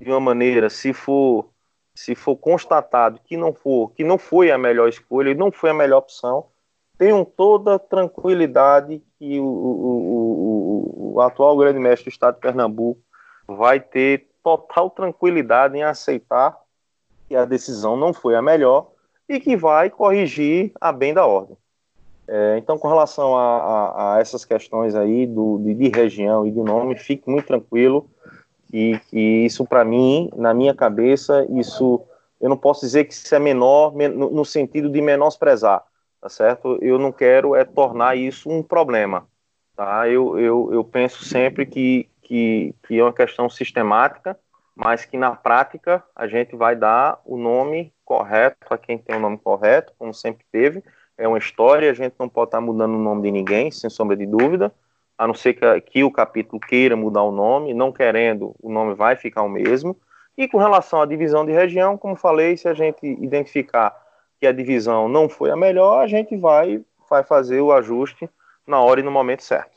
de 0.00 0.08
uma 0.08 0.20
maneira, 0.20 0.70
se 0.70 0.92
for 0.92 1.50
se 1.96 2.14
for 2.14 2.36
constatado 2.36 3.18
que 3.24 3.36
não 3.36 3.54
for, 3.54 3.90
que 3.92 4.04
não 4.04 4.18
foi 4.18 4.50
a 4.50 4.58
melhor 4.58 4.88
escolha, 4.88 5.34
não 5.34 5.50
foi 5.50 5.70
a 5.70 5.74
melhor 5.74 5.98
opção, 5.98 6.46
tenham 6.98 7.24
toda 7.24 7.78
tranquilidade 7.78 9.02
que 9.18 9.40
o, 9.40 9.44
o, 9.44 11.12
o, 11.12 11.14
o, 11.14 11.20
atual 11.20 11.56
grande 11.56 11.78
mestre 11.78 12.04
do 12.04 12.12
estado 12.12 12.34
de 12.34 12.40
Pernambuco 12.40 13.00
vai 13.48 13.80
ter 13.80 14.28
total 14.42 14.90
tranquilidade 14.90 15.76
em 15.76 15.82
aceitar 15.82 16.56
que 17.26 17.34
a 17.34 17.44
decisão 17.44 17.96
não 17.96 18.12
foi 18.12 18.36
a 18.36 18.42
melhor 18.42 18.90
e 19.28 19.40
que 19.40 19.56
vai 19.56 19.90
corrigir 19.90 20.72
a 20.80 20.92
bem 20.92 21.12
da 21.12 21.26
ordem. 21.26 21.56
É, 22.28 22.58
então, 22.58 22.78
com 22.78 22.88
relação 22.88 23.36
a, 23.36 23.56
a, 23.56 24.14
a, 24.14 24.20
essas 24.20 24.44
questões 24.44 24.94
aí 24.94 25.26
do, 25.26 25.58
de, 25.58 25.74
de, 25.74 25.88
região 25.88 26.46
e 26.46 26.50
de 26.50 26.60
nome, 26.60 26.96
fique 26.96 27.30
muito 27.30 27.46
tranquilo 27.46 28.10
que 28.70 29.00
isso, 29.12 29.64
para 29.64 29.84
mim, 29.84 30.30
na 30.36 30.52
minha 30.52 30.74
cabeça, 30.74 31.46
isso 31.50 32.04
eu 32.40 32.48
não 32.48 32.56
posso 32.56 32.82
dizer 32.82 33.04
que 33.04 33.14
isso 33.14 33.34
é 33.34 33.38
menor 33.38 33.94
no, 33.94 34.44
sentido 34.44 34.90
de 34.90 35.00
menosprezar 35.00 35.82
tá 36.26 36.28
certo? 36.28 36.76
Eu 36.82 36.98
não 36.98 37.12
quero 37.12 37.54
é 37.54 37.64
tornar 37.64 38.16
isso 38.16 38.50
um 38.50 38.62
problema, 38.62 39.28
tá? 39.76 40.08
Eu, 40.08 40.38
eu, 40.38 40.70
eu 40.72 40.84
penso 40.84 41.24
sempre 41.24 41.64
que, 41.64 42.08
que, 42.20 42.74
que 42.86 42.98
é 42.98 43.02
uma 43.02 43.12
questão 43.12 43.48
sistemática, 43.48 44.36
mas 44.74 45.04
que 45.04 45.16
na 45.16 45.34
prática 45.34 46.02
a 46.14 46.26
gente 46.26 46.56
vai 46.56 46.74
dar 46.74 47.20
o 47.24 47.36
nome 47.36 47.92
correto 48.04 48.56
para 48.66 48.76
quem 48.76 48.98
tem 48.98 49.16
o 49.16 49.20
nome 49.20 49.38
correto, 49.38 49.92
como 49.98 50.12
sempre 50.12 50.44
teve. 50.50 50.82
É 51.16 51.26
uma 51.26 51.38
história, 51.38 51.90
a 51.90 51.94
gente 51.94 52.14
não 52.18 52.28
pode 52.28 52.48
estar 52.48 52.58
tá 52.58 52.64
mudando 52.64 52.94
o 52.94 53.02
nome 53.02 53.22
de 53.22 53.30
ninguém, 53.30 53.70
sem 53.70 53.88
sombra 53.88 54.16
de 54.16 54.26
dúvida, 54.26 54.74
a 55.18 55.26
não 55.26 55.34
ser 55.34 55.54
que, 55.54 55.80
que 55.80 56.04
o 56.04 56.10
capítulo 56.10 56.60
queira 56.60 56.96
mudar 56.96 57.22
o 57.22 57.32
nome, 57.32 57.72
não 57.72 57.92
querendo, 57.92 58.54
o 58.60 58.70
nome 58.70 58.94
vai 58.94 59.16
ficar 59.16 59.42
o 59.42 59.48
mesmo. 59.48 59.96
E 60.36 60.46
com 60.46 60.58
relação 60.58 61.00
à 61.00 61.06
divisão 61.06 61.46
de 61.46 61.52
região, 61.52 61.96
como 61.96 62.14
falei, 62.14 62.56
se 62.56 62.68
a 62.68 62.74
gente 62.74 63.06
identificar 63.06 63.96
que 64.38 64.46
a 64.46 64.52
divisão 64.52 65.08
não 65.08 65.28
foi 65.28 65.50
a 65.50 65.56
melhor, 65.56 66.02
a 66.02 66.06
gente 66.06 66.36
vai, 66.36 66.84
vai 67.08 67.24
fazer 67.24 67.60
o 67.60 67.72
ajuste 67.72 68.28
na 68.66 68.80
hora 68.80 69.00
e 69.00 69.02
no 69.02 69.10
momento 69.10 69.42
certo. 69.42 69.76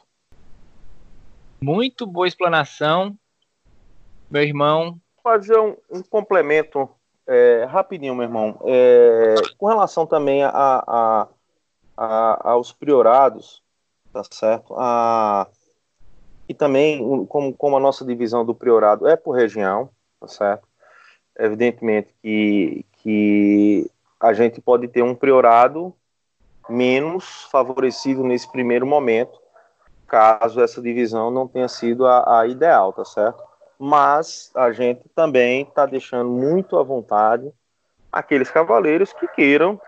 Muito 1.62 2.06
boa 2.06 2.28
explanação, 2.28 3.18
meu 4.30 4.44
irmão. 4.44 5.00
Fazer 5.24 5.58
um, 5.58 5.76
um 5.90 6.02
complemento 6.02 6.90
é, 7.28 7.66
rapidinho, 7.70 8.16
meu 8.16 8.24
irmão. 8.24 8.60
É, 8.66 9.36
com 9.58 9.68
relação 9.68 10.06
também 10.06 10.44
a, 10.44 10.50
a, 10.50 11.28
a, 11.96 12.52
aos 12.52 12.74
priorados, 12.74 13.62
tá 14.14 14.24
certo? 14.32 14.74
A, 14.78 15.47
e 16.47 16.53
também, 16.53 17.26
como, 17.28 17.53
como 17.53 17.78
a 17.78 17.80
nossa 17.80 18.03
divisão 18.03 18.43
do 18.43 18.55
priorado 18.55 19.07
é 19.07 19.16
por 19.16 19.34
região, 19.34 19.89
tá 20.20 20.28
certo? 20.28 20.68
Evidentemente 21.38 22.14
que, 22.22 22.86
que 23.03 23.91
a 24.20 24.34
gente 24.34 24.60
pode 24.60 24.88
ter 24.88 25.01
um 25.01 25.16
priorado 25.16 25.93
menos 26.68 27.43
favorecido 27.51 28.24
nesse 28.24 28.51
primeiro 28.51 28.86
momento, 28.86 29.39
caso 30.07 30.62
essa 30.62 30.82
divisão 30.82 31.32
não 31.32 31.47
tenha 31.47 31.68
sido 31.68 32.05
a, 32.05 32.41
a 32.41 32.47
ideal, 32.47 32.91
tá 32.93 33.05
certo? 33.05 33.43
Mas 33.78 34.51
a 34.55 34.72
gente 34.72 35.07
também 35.16 35.62
está 35.62 35.86
deixando 35.86 36.30
muito 36.30 36.78
à 36.78 36.84
vontade 36.84 37.51
aqueles 38.12 38.49
cavaleiros 38.49 39.14
que 39.14 39.28
queiram, 39.28 39.80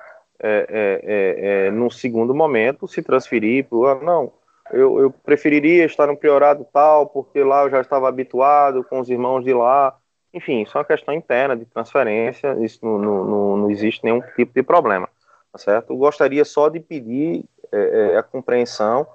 é, 0.42 0.66
é, 0.70 1.02
é, 1.04 1.68
é 1.68 1.72
no 1.72 1.90
segundo 1.92 2.34
momento, 2.34 2.88
se 2.88 3.02
transferir 3.02 3.66
para 3.70 3.92
ah, 3.92 3.96
não, 4.04 4.34
eu, 4.72 5.00
eu, 5.00 5.12
preferiria 5.12 5.86
estar 5.86 6.08
no 6.08 6.18
priorado 6.18 6.66
tal, 6.72 7.08
porque 7.08 7.44
lá 7.44 7.64
eu 7.64 7.70
já 7.70 7.82
estava 7.82 8.08
habituado 8.08 8.84
com 8.84 9.00
os 9.00 9.10
irmãos 9.10 9.44
de 9.44 9.54
lá, 9.54 9.96
enfim, 10.34 10.62
isso 10.62 10.78
é 10.78 10.80
uma 10.80 10.86
questão 10.86 11.14
interna 11.14 11.56
de 11.56 11.66
transferência, 11.66 12.56
isso 12.62 12.80
não, 12.86 12.98
não, 12.98 13.58
não 13.58 13.72
existe 13.72 14.04
nenhum 14.04 14.22
tipo 14.36 14.54
de 14.54 14.64
problema, 14.64 15.10
tá 15.52 15.60
certo? 15.60 15.92
Eu 15.92 15.98
gostaria 15.98 16.46
só 16.46 16.70
de 16.70 16.80
pedir 16.80 17.44
é, 17.72 18.14
é, 18.14 18.18
a 18.18 18.24
compreensão, 18.24 19.06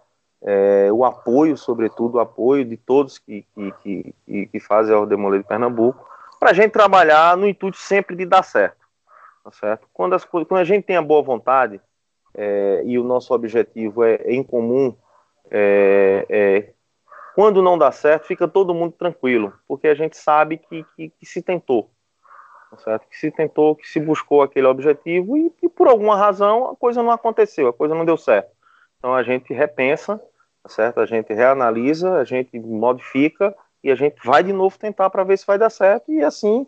é, 0.42 0.92
o 0.92 1.04
apoio, 1.04 1.56
sobretudo, 1.56 2.16
o 2.16 2.20
apoio 2.20 2.64
de 2.64 2.76
todos 2.76 3.18
que, 3.18 3.46
que, 3.82 4.14
que, 4.26 4.46
que 4.46 4.60
fazem 4.60 4.94
a 4.94 5.00
Ordem 5.00 5.18
de 5.38 5.44
Pernambuco, 5.44 6.06
para 6.38 6.50
a 6.50 6.54
gente 6.54 6.70
trabalhar 6.70 7.36
no 7.36 7.48
intuito 7.48 7.78
sempre 7.78 8.14
de 8.14 8.26
dar 8.26 8.42
certo, 8.42 8.85
tá 9.46 9.52
certo? 9.52 9.88
Quando, 9.92 10.14
as, 10.14 10.24
quando 10.24 10.56
a 10.56 10.64
gente 10.64 10.84
tem 10.84 10.96
a 10.96 11.02
boa 11.02 11.22
vontade 11.22 11.80
é, 12.34 12.82
e 12.84 12.98
o 12.98 13.04
nosso 13.04 13.32
objetivo 13.32 14.02
é, 14.02 14.16
é 14.16 14.34
em 14.34 14.42
comum, 14.42 14.92
é, 15.48 16.26
é 16.28 16.72
quando 17.32 17.62
não 17.62 17.78
dá 17.78 17.92
certo, 17.92 18.26
fica 18.26 18.48
todo 18.48 18.74
mundo 18.74 18.94
tranquilo, 18.98 19.52
porque 19.68 19.86
a 19.86 19.94
gente 19.94 20.16
sabe 20.16 20.58
que, 20.58 20.84
que, 20.96 21.10
que 21.10 21.26
se 21.26 21.42
tentou, 21.42 21.90
tá 22.70 22.78
certo? 22.78 23.06
Que 23.08 23.16
se 23.16 23.30
tentou, 23.30 23.76
que 23.76 23.86
se 23.86 24.00
buscou 24.00 24.42
aquele 24.42 24.66
objetivo 24.66 25.36
e, 25.36 25.54
e, 25.62 25.68
por 25.68 25.86
alguma 25.86 26.16
razão 26.16 26.70
a 26.70 26.74
coisa 26.74 27.00
não 27.00 27.12
aconteceu, 27.12 27.68
a 27.68 27.72
coisa 27.72 27.94
não 27.94 28.04
deu 28.04 28.16
certo. 28.16 28.50
Então 28.98 29.14
a 29.14 29.22
gente 29.22 29.54
repensa, 29.54 30.20
tá 30.62 30.68
certo? 30.70 30.98
A 30.98 31.06
gente 31.06 31.32
reanalisa, 31.32 32.14
a 32.14 32.24
gente 32.24 32.58
modifica 32.58 33.54
e 33.84 33.92
a 33.92 33.94
gente 33.94 34.16
vai 34.24 34.42
de 34.42 34.52
novo 34.52 34.76
tentar 34.76 35.08
para 35.08 35.22
ver 35.22 35.36
se 35.36 35.46
vai 35.46 35.56
dar 35.56 35.70
certo 35.70 36.10
e 36.10 36.24
assim 36.24 36.66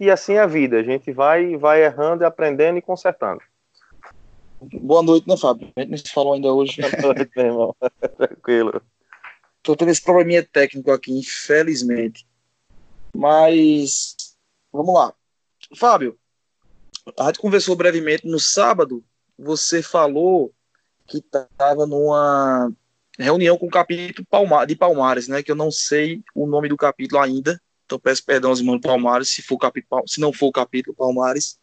e 0.00 0.10
assim 0.10 0.34
é 0.34 0.40
a 0.40 0.46
vida. 0.46 0.78
A 0.78 0.82
gente 0.82 1.12
vai 1.12 1.56
vai 1.56 1.84
errando, 1.84 2.24
aprendendo 2.24 2.78
e 2.78 2.82
consertando. 2.82 3.40
Boa 4.60 5.02
noite, 5.02 5.28
né, 5.28 5.36
Fábio? 5.36 5.72
A 5.76 5.80
gente 5.80 5.90
não 5.90 5.98
se 5.98 6.12
falou 6.12 6.34
ainda 6.34 6.52
hoje. 6.52 6.80
Boa 7.00 7.14
noite, 7.14 7.30
meu 7.36 7.46
irmão. 7.46 7.76
Tranquilo. 8.16 8.82
Tô 9.62 9.76
tendo 9.76 9.90
esse 9.90 10.02
probleminha 10.02 10.42
técnico 10.44 10.90
aqui, 10.90 11.12
infelizmente. 11.12 12.26
Mas 13.14 14.16
vamos 14.72 14.94
lá. 14.94 15.12
Fábio, 15.74 16.18
a 17.18 17.26
gente 17.26 17.38
conversou 17.38 17.76
brevemente 17.76 18.26
no 18.26 18.38
sábado. 18.38 19.04
Você 19.38 19.82
falou 19.82 20.52
que 21.06 21.18
estava 21.18 21.86
numa 21.86 22.72
reunião 23.18 23.58
com 23.58 23.66
o 23.66 23.70
capítulo 23.70 24.26
de 24.66 24.76
Palmares, 24.76 25.28
né? 25.28 25.42
Que 25.42 25.50
eu 25.50 25.56
não 25.56 25.70
sei 25.70 26.22
o 26.34 26.46
nome 26.46 26.68
do 26.68 26.76
capítulo 26.76 27.20
ainda. 27.20 27.60
Então 27.86 27.98
peço 27.98 28.24
perdão 28.24 28.50
aos 28.50 28.58
irmãos 28.58 28.80
Palmares, 28.80 29.30
se, 29.30 29.40
for 29.40 29.56
capítulo, 29.56 30.02
se 30.06 30.20
não 30.20 30.32
for 30.32 30.48
o 30.48 30.52
capítulo 30.52 30.94
Palmares. 30.94 31.58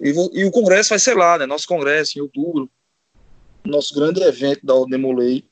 E, 0.00 0.10
e, 0.32 0.44
o 0.44 0.50
congresso 0.50 0.90
vai 0.90 0.98
ser 0.98 1.14
lá, 1.14 1.38
né? 1.38 1.46
Nosso 1.46 1.66
congresso 1.66 2.18
em 2.18 2.22
outubro. 2.22 2.70
Nosso 3.64 3.94
grande 3.94 4.20
evento 4.20 4.66
da 4.66 4.74
Odemolei 4.74 5.48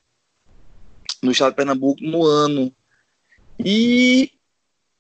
no 1.23 1.31
estado 1.31 1.51
de 1.51 1.57
Pernambuco 1.57 2.03
no 2.03 2.27
ano. 2.27 2.75
E 3.65 4.33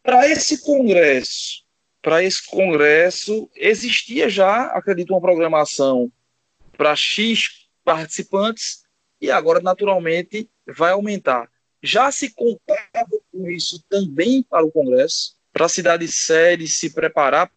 para 0.02 0.28
esse 0.28 0.62
congresso, 0.62 1.64
para 2.00 2.22
esse 2.22 2.46
congresso 2.46 3.50
existia 3.56 4.28
já, 4.28 4.66
acredito, 4.66 5.12
uma 5.12 5.20
programação 5.20 6.12
para 6.76 6.94
X 6.94 7.68
participantes 7.84 8.84
e 9.20 9.30
agora 9.30 9.60
naturalmente 9.60 10.48
vai 10.66 10.92
aumentar. 10.92 11.50
Já 11.82 12.10
se 12.12 12.32
contava 12.34 13.18
com 13.32 13.50
isso 13.50 13.82
também 13.88 14.42
para 14.42 14.64
o 14.64 14.70
congresso, 14.70 15.34
para 15.52 15.66
a 15.66 15.68
cidade 15.68 16.06
sede 16.08 16.68
se 16.68 16.90
preparar 16.90 17.50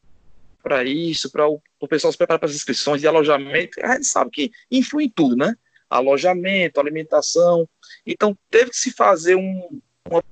para 0.61 0.83
isso, 0.83 1.29
para 1.29 1.47
o, 1.47 1.61
o, 1.79 1.87
pessoal 1.87 2.11
se 2.11 2.17
preparar 2.17 2.39
para 2.39 2.47
as 2.47 2.55
inscrições 2.55 3.01
de 3.01 3.07
alojamento. 3.07 3.79
A 3.83 3.95
gente 3.95 4.05
sabe 4.07 4.31
que 4.31 4.51
influi 4.71 5.05
em 5.05 5.09
tudo, 5.09 5.35
né? 5.35 5.55
Alojamento, 5.89 6.79
alimentação. 6.79 7.67
Então 8.05 8.37
teve 8.49 8.71
que 8.71 8.77
se 8.77 8.91
fazer 8.91 9.35
um, 9.35 9.81
uma, 10.09 10.23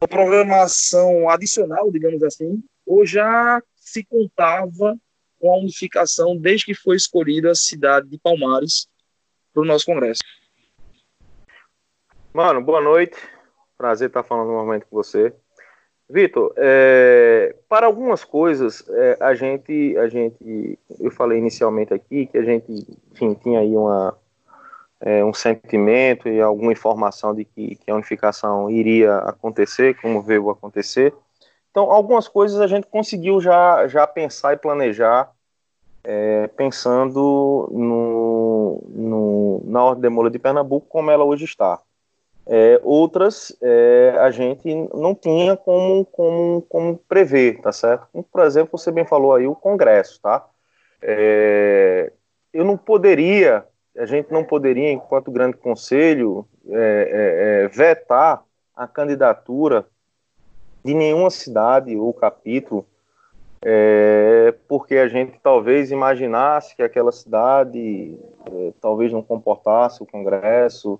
uma 0.00 0.08
programação 0.08 1.28
adicional, 1.28 1.90
digamos 1.90 2.22
assim, 2.22 2.62
ou 2.86 3.04
já 3.04 3.60
se 3.76 4.04
contava 4.04 4.96
com 5.40 5.52
a 5.52 5.58
unificação 5.58 6.36
desde 6.36 6.66
que 6.66 6.74
foi 6.74 6.96
escolhida 6.96 7.50
a 7.50 7.54
cidade 7.54 8.08
de 8.08 8.18
Palmares 8.18 8.88
para 9.52 9.62
o 9.62 9.66
nosso 9.66 9.84
congresso. 9.84 10.22
Mano, 12.32 12.62
boa 12.62 12.80
noite. 12.80 13.16
Prazer 13.76 14.06
estar 14.06 14.22
falando 14.22 14.52
novamente 14.52 14.86
com 14.86 14.94
você. 14.94 15.34
Vitor, 16.08 16.52
é, 16.56 17.56
para 17.68 17.86
algumas 17.86 18.22
coisas, 18.22 18.88
é, 18.88 19.16
a 19.20 19.34
gente, 19.34 19.96
a 19.98 20.08
gente, 20.08 20.78
eu 21.00 21.10
falei 21.10 21.38
inicialmente 21.38 21.92
aqui 21.92 22.26
que 22.26 22.38
a 22.38 22.44
gente, 22.44 22.86
enfim, 23.10 23.34
tinha 23.34 23.58
aí 23.58 23.76
uma, 23.76 24.16
é, 25.00 25.24
um 25.24 25.34
sentimento 25.34 26.28
e 26.28 26.40
alguma 26.40 26.70
informação 26.70 27.34
de 27.34 27.44
que, 27.44 27.74
que, 27.74 27.90
a 27.90 27.96
unificação 27.96 28.70
iria 28.70 29.16
acontecer, 29.18 30.00
como 30.00 30.22
veio 30.22 30.50
acontecer. 30.50 31.12
Então, 31.72 31.90
algumas 31.90 32.28
coisas 32.28 32.60
a 32.60 32.68
gente 32.68 32.86
conseguiu 32.86 33.40
já, 33.40 33.88
já 33.88 34.06
pensar 34.06 34.52
e 34.52 34.56
planejar, 34.56 35.32
é, 36.04 36.46
pensando 36.46 37.68
no, 37.72 38.84
no, 38.88 39.62
na 39.64 39.82
Ordem 39.82 40.02
de 40.02 40.08
Mola 40.08 40.30
de 40.30 40.38
Pernambuco 40.38 40.86
como 40.88 41.10
ela 41.10 41.24
hoje 41.24 41.44
está. 41.44 41.80
É, 42.52 42.80
outras 42.82 43.56
é, 43.62 44.16
a 44.18 44.28
gente 44.32 44.74
não 44.92 45.14
tinha 45.14 45.56
como, 45.56 46.04
como, 46.06 46.62
como 46.62 46.98
prever, 47.08 47.60
tá 47.60 47.70
certo? 47.70 48.08
por 48.32 48.44
exemplo, 48.44 48.76
você 48.76 48.90
bem 48.90 49.06
falou 49.06 49.32
aí 49.32 49.46
o 49.46 49.54
Congresso, 49.54 50.20
tá? 50.20 50.44
É, 51.00 52.12
eu 52.52 52.64
não 52.64 52.76
poderia, 52.76 53.64
a 53.96 54.04
gente 54.04 54.32
não 54.32 54.42
poderia, 54.42 54.90
enquanto 54.90 55.30
grande 55.30 55.58
conselho, 55.58 56.44
é, 56.68 56.72
é, 56.74 57.64
é, 57.66 57.68
vetar 57.68 58.42
a 58.74 58.88
candidatura 58.88 59.86
de 60.84 60.92
nenhuma 60.92 61.30
cidade 61.30 61.96
ou 61.96 62.12
capítulo, 62.12 62.84
porque 64.66 64.96
a 64.96 65.06
gente 65.06 65.38
talvez 65.40 65.92
imaginasse 65.92 66.74
que 66.74 66.82
aquela 66.82 67.12
cidade 67.12 68.18
talvez 68.80 69.12
não 69.12 69.22
comportasse 69.22 70.02
o 70.02 70.06
Congresso, 70.06 70.98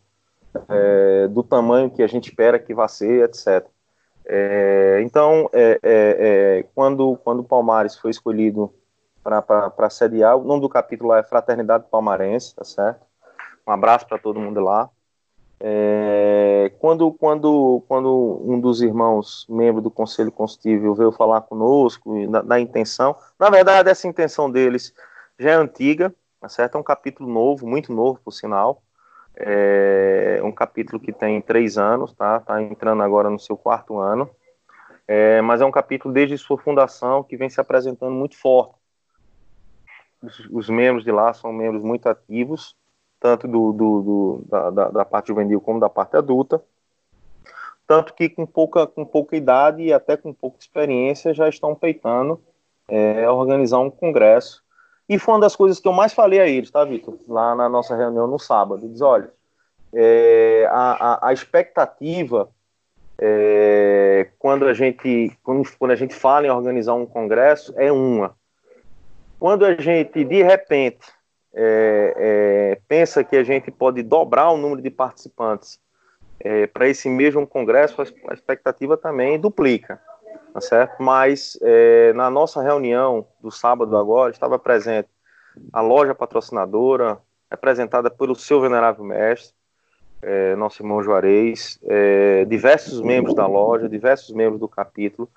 é, 0.68 1.28
do 1.28 1.42
tamanho 1.42 1.90
que 1.90 2.02
a 2.02 2.06
gente 2.06 2.28
espera 2.28 2.58
que 2.58 2.74
vá 2.74 2.88
ser, 2.88 3.24
etc. 3.24 3.66
É, 4.26 5.00
então, 5.02 5.48
é, 5.52 5.80
é, 5.82 6.58
é, 6.62 6.62
quando, 6.74 7.16
quando 7.24 7.40
o 7.40 7.44
Palmares 7.44 7.96
foi 7.96 8.10
escolhido 8.10 8.72
para 9.22 9.90
sediar, 9.90 10.36
o 10.36 10.44
nome 10.44 10.60
do 10.60 10.68
capítulo 10.68 11.10
lá 11.10 11.18
é 11.18 11.22
Fraternidade 11.22 11.86
Palmarense, 11.90 12.54
tá 12.54 12.64
certo? 12.64 13.04
Um 13.66 13.72
abraço 13.72 14.06
para 14.06 14.18
todo 14.18 14.40
mundo 14.40 14.60
lá. 14.60 14.88
É, 15.62 16.72
quando, 16.78 17.12
quando, 17.12 17.84
quando 17.86 18.40
um 18.46 18.58
dos 18.58 18.80
irmãos, 18.80 19.46
membro 19.48 19.82
do 19.82 19.90
Conselho 19.90 20.32
Constituível, 20.32 20.94
veio 20.94 21.12
falar 21.12 21.42
conosco 21.42 22.26
da, 22.28 22.40
da 22.40 22.60
intenção, 22.60 23.14
na 23.38 23.50
verdade, 23.50 23.90
essa 23.90 24.08
intenção 24.08 24.50
deles 24.50 24.94
já 25.38 25.50
é 25.50 25.54
antiga, 25.54 26.14
tá 26.40 26.48
certo? 26.48 26.76
É 26.76 26.80
um 26.80 26.84
capítulo 26.84 27.28
novo, 27.28 27.66
muito 27.66 27.92
novo, 27.92 28.18
por 28.24 28.32
sinal. 28.32 28.82
É 29.36 30.40
um 30.42 30.52
capítulo 30.52 31.00
que 31.00 31.12
tem 31.12 31.40
três 31.40 31.78
anos, 31.78 32.12
tá? 32.12 32.40
Tá 32.40 32.62
entrando 32.62 33.02
agora 33.02 33.30
no 33.30 33.38
seu 33.38 33.56
quarto 33.56 33.98
ano. 33.98 34.28
É, 35.06 35.40
mas 35.40 35.60
é 35.60 35.64
um 35.64 35.70
capítulo 35.70 36.14
desde 36.14 36.38
sua 36.38 36.56
fundação 36.56 37.24
que 37.24 37.36
vem 37.36 37.48
se 37.48 37.60
apresentando 37.60 38.12
muito 38.12 38.36
forte. 38.36 38.74
Os, 40.22 40.38
os 40.50 40.68
membros 40.68 41.04
de 41.04 41.10
lá 41.10 41.32
são 41.32 41.52
membros 41.52 41.82
muito 41.82 42.08
ativos, 42.08 42.76
tanto 43.18 43.48
do, 43.48 43.72
do, 43.72 44.02
do 44.02 44.44
da, 44.46 44.70
da, 44.70 44.88
da, 44.90 45.04
parte 45.04 45.28
juvenil 45.28 45.60
como 45.60 45.80
da 45.80 45.88
parte 45.88 46.16
adulta. 46.16 46.62
Tanto 47.86 48.14
que 48.14 48.28
com 48.28 48.46
pouca, 48.46 48.86
com 48.86 49.04
pouca 49.04 49.36
idade 49.36 49.82
e 49.82 49.92
até 49.92 50.16
com 50.16 50.32
pouca 50.32 50.58
experiência 50.60 51.34
já 51.34 51.48
estão 51.48 51.74
peitando 51.74 52.40
é, 52.86 53.28
organizar 53.28 53.78
um 53.78 53.90
congresso 53.90 54.62
e 55.10 55.18
foi 55.18 55.34
uma 55.34 55.40
das 55.40 55.56
coisas 55.56 55.80
que 55.80 55.88
eu 55.88 55.92
mais 55.92 56.12
falei 56.12 56.38
a 56.38 56.46
eles, 56.46 56.70
tá, 56.70 56.84
Vitor? 56.84 57.18
Lá 57.26 57.52
na 57.56 57.68
nossa 57.68 57.96
reunião 57.96 58.28
no 58.28 58.38
sábado. 58.38 58.88
Diz, 58.88 59.00
olha, 59.00 59.28
é, 59.92 60.68
a, 60.70 60.92
a, 60.92 61.28
a, 61.28 61.32
expectativa 61.32 62.48
é, 63.18 64.28
quando 64.38 64.66
a 64.66 64.72
gente 64.72 65.36
quando, 65.42 65.68
quando 65.76 65.90
a 65.90 65.96
gente 65.96 66.14
fala 66.14 66.46
em 66.46 66.50
organizar 66.50 66.94
um 66.94 67.04
congresso 67.04 67.74
é 67.76 67.90
uma. 67.90 68.36
Quando 69.40 69.64
a 69.64 69.74
gente 69.74 70.22
de 70.22 70.44
repente 70.44 71.08
é, 71.52 72.14
é 72.16 72.80
pensa 72.86 73.24
que 73.24 73.34
a 73.34 73.42
gente 73.42 73.68
pode 73.72 74.04
dobrar 74.04 74.50
o 74.50 74.56
número 74.56 74.80
de 74.80 74.90
participantes 74.90 75.80
é, 76.38 76.68
para 76.68 76.88
esse 76.88 77.08
mesmo 77.08 77.44
congresso, 77.48 78.00
a 78.00 78.32
expectativa 78.32 78.96
também 78.96 79.40
duplica 79.40 80.00
tá 80.52 80.60
certo? 80.60 81.02
Mas 81.02 81.58
é, 81.62 82.12
na 82.12 82.30
nossa 82.30 82.62
reunião 82.62 83.26
do 83.40 83.50
sábado 83.50 83.96
agora 83.96 84.30
estava 84.30 84.58
presente 84.58 85.08
a 85.72 85.80
loja 85.80 86.14
patrocinadora, 86.14 87.18
representada 87.50 88.10
pelo 88.10 88.34
seu 88.34 88.60
venerável 88.60 89.04
mestre, 89.04 89.54
é, 90.22 90.54
nosso 90.56 90.82
irmão 90.82 91.02
Juarez, 91.02 91.78
é, 91.84 92.44
diversos 92.44 93.00
membros 93.00 93.34
da 93.34 93.46
loja, 93.46 93.88
diversos 93.88 94.34
membros 94.34 94.60
do 94.60 94.68
capítulo. 94.68 95.28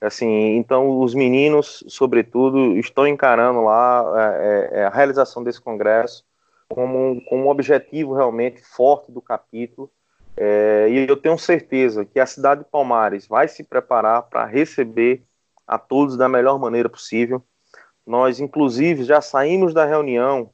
Assim, 0.00 0.56
então 0.56 1.00
os 1.00 1.14
meninos, 1.14 1.82
sobretudo, 1.88 2.76
estão 2.76 3.06
encarando 3.06 3.62
lá 3.62 4.04
é, 4.38 4.70
é, 4.72 4.84
a 4.84 4.90
realização 4.90 5.42
desse 5.42 5.60
congresso 5.60 6.24
como, 6.68 7.22
como 7.28 7.44
um 7.44 7.48
objetivo 7.48 8.14
realmente 8.14 8.62
forte 8.62 9.10
do 9.10 9.22
capítulo 9.22 9.90
é, 10.36 10.88
e 10.90 11.08
eu 11.08 11.16
tenho 11.16 11.38
certeza 11.38 12.04
que 12.04 12.20
a 12.20 12.26
cidade 12.26 12.62
de 12.62 12.70
Palmares 12.70 13.26
vai 13.26 13.48
se 13.48 13.64
preparar 13.64 14.22
para 14.24 14.44
receber 14.44 15.22
a 15.66 15.78
todos 15.78 16.16
da 16.16 16.28
melhor 16.28 16.58
maneira 16.58 16.88
possível. 16.88 17.42
Nós, 18.06 18.38
inclusive, 18.38 19.02
já 19.02 19.20
saímos 19.20 19.72
da 19.72 19.84
reunião 19.84 20.50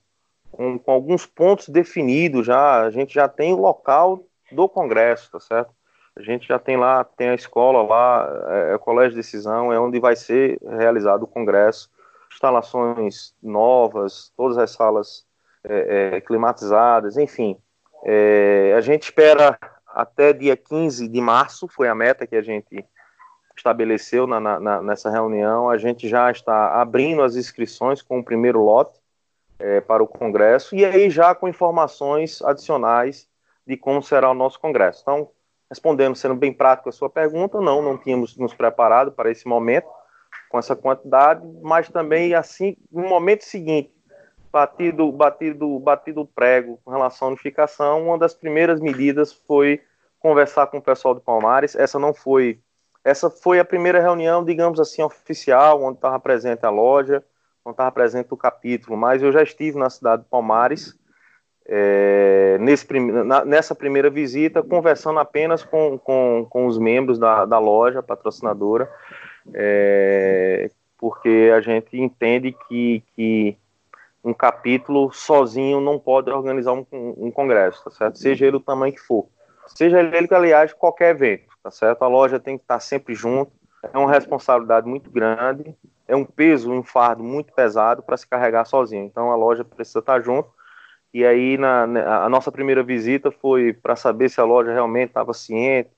com, 0.50 0.78
com, 0.78 0.92
alguns 0.92 1.26
pontos 1.26 1.68
definidos 1.68 2.46
já. 2.46 2.82
A 2.82 2.90
gente 2.90 3.12
já 3.12 3.28
tem 3.28 3.52
o 3.52 3.60
local 3.60 4.24
do 4.52 4.68
congresso, 4.68 5.30
tá 5.32 5.40
certo? 5.40 5.74
A 6.14 6.22
gente 6.22 6.46
já 6.46 6.58
tem 6.58 6.76
lá, 6.76 7.04
tem 7.04 7.30
a 7.30 7.34
escola 7.34 7.82
lá, 7.82 8.44
é, 8.48 8.72
é 8.72 8.74
o 8.76 8.78
colégio 8.78 9.12
de 9.12 9.16
decisão, 9.16 9.72
é 9.72 9.80
onde 9.80 9.98
vai 9.98 10.14
ser 10.14 10.58
realizado 10.62 11.24
o 11.24 11.28
congresso. 11.28 11.90
Instalações 12.32 13.34
novas, 13.42 14.32
todas 14.36 14.56
as 14.56 14.70
salas 14.70 15.26
é, 15.64 16.16
é, 16.16 16.20
climatizadas, 16.20 17.16
enfim. 17.16 17.58
É, 18.04 18.74
a 18.76 18.80
gente 18.80 19.04
espera 19.04 19.58
até 19.94 20.32
dia 20.32 20.56
15 20.56 21.08
de 21.08 21.20
março, 21.20 21.68
foi 21.68 21.88
a 21.88 21.94
meta 21.94 22.26
que 22.26 22.36
a 22.36 22.42
gente 22.42 22.84
estabeleceu 23.56 24.26
na, 24.26 24.40
na, 24.40 24.82
nessa 24.82 25.10
reunião. 25.10 25.68
A 25.68 25.78
gente 25.78 26.08
já 26.08 26.30
está 26.30 26.80
abrindo 26.80 27.22
as 27.22 27.36
inscrições 27.36 28.02
com 28.02 28.18
o 28.18 28.24
primeiro 28.24 28.62
lote. 28.64 29.02
é, 29.62 29.80
para 29.80 30.02
o 30.02 30.08
Congresso, 30.08 30.74
e 30.74 30.84
aí 30.84 31.08
já 31.08 31.34
com 31.34 31.46
informações 31.46 32.42
adicionais 32.42 33.28
de 33.64 33.76
como 33.76 34.02
será 34.02 34.28
o 34.28 34.34
nosso 34.34 34.58
Congresso. 34.58 35.02
Então, 35.02 35.30
respondendo, 35.70 36.16
sendo 36.16 36.34
bem 36.34 36.52
prático 36.52 36.88
a 36.88 36.92
sua 36.92 37.08
pergunta, 37.08 37.60
não, 37.60 37.80
não 37.80 37.96
tínhamos 37.96 38.36
nos 38.36 38.52
preparado 38.52 39.12
para 39.12 39.30
esse 39.30 39.46
momento, 39.46 39.86
com 40.50 40.58
essa 40.58 40.74
quantidade, 40.74 41.46
mas 41.62 41.88
também, 41.88 42.34
assim, 42.34 42.76
no 42.90 43.08
momento 43.08 43.44
seguinte, 43.44 43.94
batido, 44.52 45.10
batido, 45.10 45.78
batido 45.78 46.20
o 46.20 46.26
prego 46.26 46.78
com 46.84 46.90
relação 46.90 47.28
à 47.28 47.30
unificação, 47.30 48.06
uma 48.06 48.18
das 48.18 48.34
primeiras 48.34 48.80
medidas 48.80 49.32
foi 49.32 49.80
conversar 50.20 50.66
com 50.66 50.76
o 50.76 50.82
pessoal 50.82 51.14
do 51.14 51.20
Palmares, 51.20 51.74
essa 51.74 51.98
não 51.98 52.12
foi, 52.12 52.60
essa 53.02 53.30
foi 53.30 53.58
a 53.58 53.64
primeira 53.64 54.00
reunião, 54.00 54.44
digamos 54.44 54.78
assim, 54.78 55.02
oficial, 55.02 55.82
onde 55.82 55.96
estava 55.96 56.20
presente 56.20 56.64
a 56.66 56.70
loja, 56.70 57.24
não 57.64 57.72
estava 57.72 57.90
presente 57.90 58.28
o 58.30 58.36
capítulo, 58.36 58.96
mas 58.96 59.22
eu 59.22 59.32
já 59.32 59.42
estive 59.42 59.78
na 59.78 59.88
cidade 59.88 60.22
de 60.22 60.28
Palmares, 60.28 60.96
é, 61.66 62.58
nesse, 62.60 62.86
na, 63.00 63.44
nessa 63.44 63.74
primeira 63.74 64.10
visita, 64.10 64.62
conversando 64.62 65.18
apenas 65.18 65.64
com, 65.64 65.98
com, 65.98 66.46
com 66.48 66.66
os 66.66 66.78
membros 66.78 67.18
da, 67.18 67.46
da 67.46 67.58
loja 67.58 68.02
patrocinadora, 68.02 68.92
é, 69.54 70.70
porque 70.98 71.50
a 71.54 71.60
gente 71.60 71.98
entende 71.98 72.54
que, 72.68 73.02
que 73.16 73.56
um 74.24 74.32
capítulo 74.32 75.12
sozinho 75.12 75.80
não 75.80 75.98
pode 75.98 76.30
organizar 76.30 76.72
um, 76.72 76.86
um, 76.92 77.30
congresso, 77.30 77.82
tá 77.84 77.90
certo? 77.90 78.18
Seja 78.18 78.46
ele 78.46 78.56
o 78.56 78.60
tamanho 78.60 78.94
que 78.94 79.00
for. 79.00 79.28
Seja 79.66 80.00
ele, 80.00 80.28
aliás, 80.30 80.72
qualquer 80.72 81.10
evento, 81.10 81.48
tá 81.62 81.70
certo? 81.70 82.02
A 82.02 82.08
loja 82.08 82.38
tem 82.38 82.56
que 82.56 82.64
estar 82.64 82.80
sempre 82.80 83.14
junto, 83.14 83.52
é 83.92 83.98
uma 83.98 84.10
responsabilidade 84.10 84.86
muito 84.86 85.10
grande, 85.10 85.76
é 86.06 86.14
um 86.14 86.24
peso, 86.24 86.70
um 86.70 86.82
fardo 86.82 87.22
muito 87.22 87.52
pesado 87.52 88.02
para 88.02 88.16
se 88.16 88.26
carregar 88.26 88.64
sozinho. 88.64 89.04
Então 89.04 89.32
a 89.32 89.36
loja 89.36 89.64
precisa 89.64 89.98
estar 89.98 90.20
junto. 90.20 90.50
E 91.12 91.24
aí 91.24 91.58
na, 91.58 92.24
a 92.24 92.28
nossa 92.28 92.50
primeira 92.50 92.82
visita 92.82 93.30
foi 93.30 93.72
para 93.72 93.96
saber 93.96 94.28
se 94.28 94.40
a 94.40 94.44
loja 94.44 94.72
realmente 94.72 95.08
estava 95.08 95.34
ciente, 95.34 95.90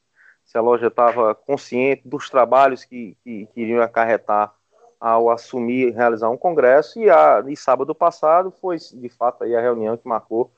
se 0.45 0.59
a 0.59 0.61
loja 0.61 0.89
estava 0.89 1.35
consciente 1.35 2.07
dos 2.07 2.29
trabalhos 2.29 2.85
que, 2.85 3.16
que, 3.22 3.47
que, 3.47 3.61
iriam 3.61 3.83
acarretar 3.83 4.55
ao 5.01 5.31
assumir 5.31 5.95
realizar 5.95 6.31
um 6.31 6.37
congresso. 6.37 6.99
E, 7.01 7.11
a, 7.11 7.43
e 7.47 7.57
sábado 7.57 7.95
passado 7.95 8.51
foi 8.51 8.77
de 8.77 9.09
fato 9.09 9.45
aí 9.45 9.55
a 9.55 9.61
reunião 9.61 9.97
que 9.97 10.07
marcou 10.09 10.53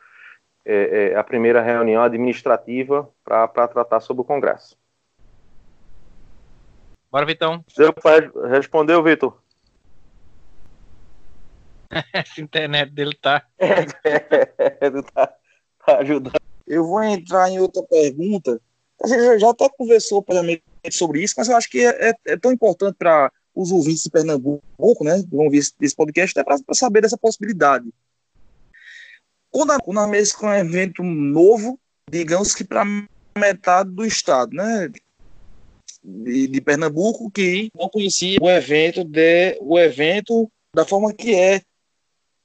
é, 0.64 1.12
é, 1.12 1.16
a 1.16 1.22
primeira 1.22 1.62
reunião 1.62 2.03
administrativa 2.03 3.09
para 3.24 3.68
tratar 3.68 4.01
sobre 4.01 4.22
o 4.22 4.24
congresso. 4.24 4.76
Bora, 7.11 7.24
Vitão. 7.24 7.64
Respondeu, 8.51 9.03
Vitor? 9.03 9.41
Essa 12.12 12.41
internet 12.41 12.91
dele 12.91 13.16
tá. 13.20 13.43
É, 13.59 13.84
tá, 15.14 15.34
tá 15.84 15.99
ajudando. 15.99 16.34
Eu 16.66 16.84
vou 16.84 17.03
entrar 17.03 17.49
em 17.49 17.61
outra 17.61 17.82
pergunta. 17.84 18.61
A 19.03 19.07
gente 19.07 19.39
já 19.39 19.51
até 19.51 19.68
conversou 19.68 20.22
previamente 20.22 20.64
sobre 20.91 21.22
isso, 21.22 21.34
mas 21.37 21.49
eu 21.49 21.57
acho 21.57 21.70
que 21.70 21.84
é, 21.84 22.11
é, 22.11 22.14
é 22.26 22.37
tão 22.37 22.51
importante 22.51 22.97
para 22.99 23.30
os 23.57 23.72
ouvintes 23.72 24.02
de 24.02 24.11
Pernambuco, 24.11 25.02
né? 25.02 25.24
Vão 25.32 25.48
ver 25.48 25.59
esse, 25.59 25.72
esse 25.80 25.96
podcast, 25.96 26.38
até 26.38 26.44
para 26.44 26.74
saber 26.74 27.00
dessa 27.00 27.16
possibilidade. 27.16 27.88
Quando 29.50 29.72
a, 29.72 29.78
quando 29.80 30.00
a 30.00 30.09
com 30.38 30.46
um 30.46 30.54
evento 30.54 31.02
novo, 31.02 31.80
digamos 32.11 32.54
que 32.54 32.62
para 32.62 32.84
metade 33.36 33.90
do 33.90 34.04
estado, 34.04 34.54
né? 34.54 34.90
De, 36.04 36.46
de, 36.46 36.61
Pernambuco 36.61 37.30
que 37.30 37.70
não 37.74 37.88
conhecia 37.88 38.38
o 38.40 38.48
evento 38.48 39.02
de 39.02 39.59
o 39.61 39.76
evento 39.76 40.48
da 40.72 40.84
forma 40.84 41.12
que 41.12 41.34
é 41.34 41.61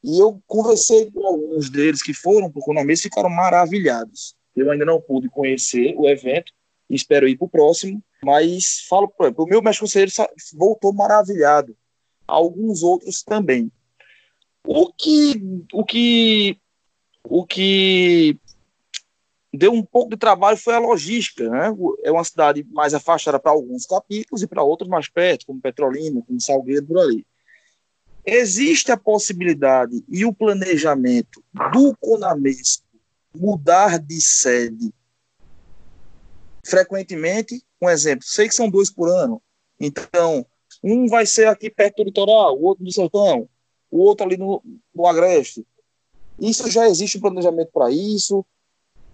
e 0.03 0.19
eu 0.19 0.41
conversei 0.47 1.11
com 1.11 1.27
alguns 1.27 1.69
deles 1.69 2.01
que 2.01 2.13
foram 2.13 2.49
para 2.49 2.59
o 2.59 2.63
Conamês 2.63 2.99
e 2.99 3.03
ficaram 3.03 3.29
maravilhados. 3.29 4.35
Eu 4.55 4.71
ainda 4.71 4.83
não 4.83 4.99
pude 4.99 5.29
conhecer 5.29 5.93
o 5.95 6.09
evento, 6.09 6.51
espero 6.95 7.27
ir 7.27 7.37
para 7.37 7.45
o 7.45 7.49
próximo, 7.49 8.03
mas 8.23 8.85
falo, 8.87 9.07
por 9.07 9.25
exemplo, 9.25 9.45
o 9.45 9.47
meu 9.47 9.61
mestre 9.61 9.81
conselheiro 9.81 10.11
voltou 10.53 10.93
maravilhado. 10.93 11.75
Alguns 12.27 12.83
outros 12.83 13.23
também. 13.23 13.71
O 14.65 14.91
que, 14.93 15.41
o 15.73 15.83
que, 15.83 16.57
o 17.23 17.45
que 17.45 18.37
deu 19.53 19.73
um 19.73 19.83
pouco 19.83 20.11
de 20.11 20.17
trabalho 20.17 20.57
foi 20.57 20.75
a 20.75 20.79
logística, 20.79 21.49
né? 21.49 21.75
É 22.03 22.11
uma 22.11 22.23
cidade 22.23 22.65
mais 22.71 22.93
afastada 22.93 23.39
para 23.39 23.51
alguns 23.51 23.85
capítulos 23.85 24.41
e 24.41 24.47
para 24.47 24.63
outros 24.63 24.89
mais 24.89 25.09
perto, 25.09 25.45
como 25.45 25.61
Petrolina, 25.61 26.21
como 26.25 26.39
Salgueiro, 26.39 26.85
por 26.85 26.99
ali. 26.99 27.25
Existe 28.25 28.91
a 28.91 28.97
possibilidade 28.97 30.03
e 30.07 30.25
o 30.25 30.33
planejamento 30.33 31.43
do 31.73 31.95
Conamesco 31.99 32.85
mudar 33.33 33.97
de 33.97 34.21
sede 34.21 34.93
frequentemente? 36.65 37.63
Um 37.81 37.89
exemplo, 37.89 38.25
sei 38.25 38.47
que 38.47 38.55
são 38.55 38.69
dois 38.69 38.89
por 38.89 39.09
ano, 39.09 39.41
então 39.79 40.45
um 40.83 41.07
vai 41.07 41.25
ser 41.25 41.47
aqui 41.47 41.69
perto 41.69 41.97
do 41.97 42.03
litoral, 42.05 42.57
o 42.57 42.63
outro 42.63 42.83
no 42.83 42.91
sertão, 42.91 43.47
o 43.89 43.99
outro 43.99 44.25
ali 44.25 44.37
no, 44.37 44.63
no 44.93 45.07
agreste. 45.07 45.65
Isso 46.39 46.69
já 46.69 46.87
existe 46.87 47.17
um 47.17 47.21
planejamento 47.21 47.71
para 47.71 47.91
isso? 47.91 48.45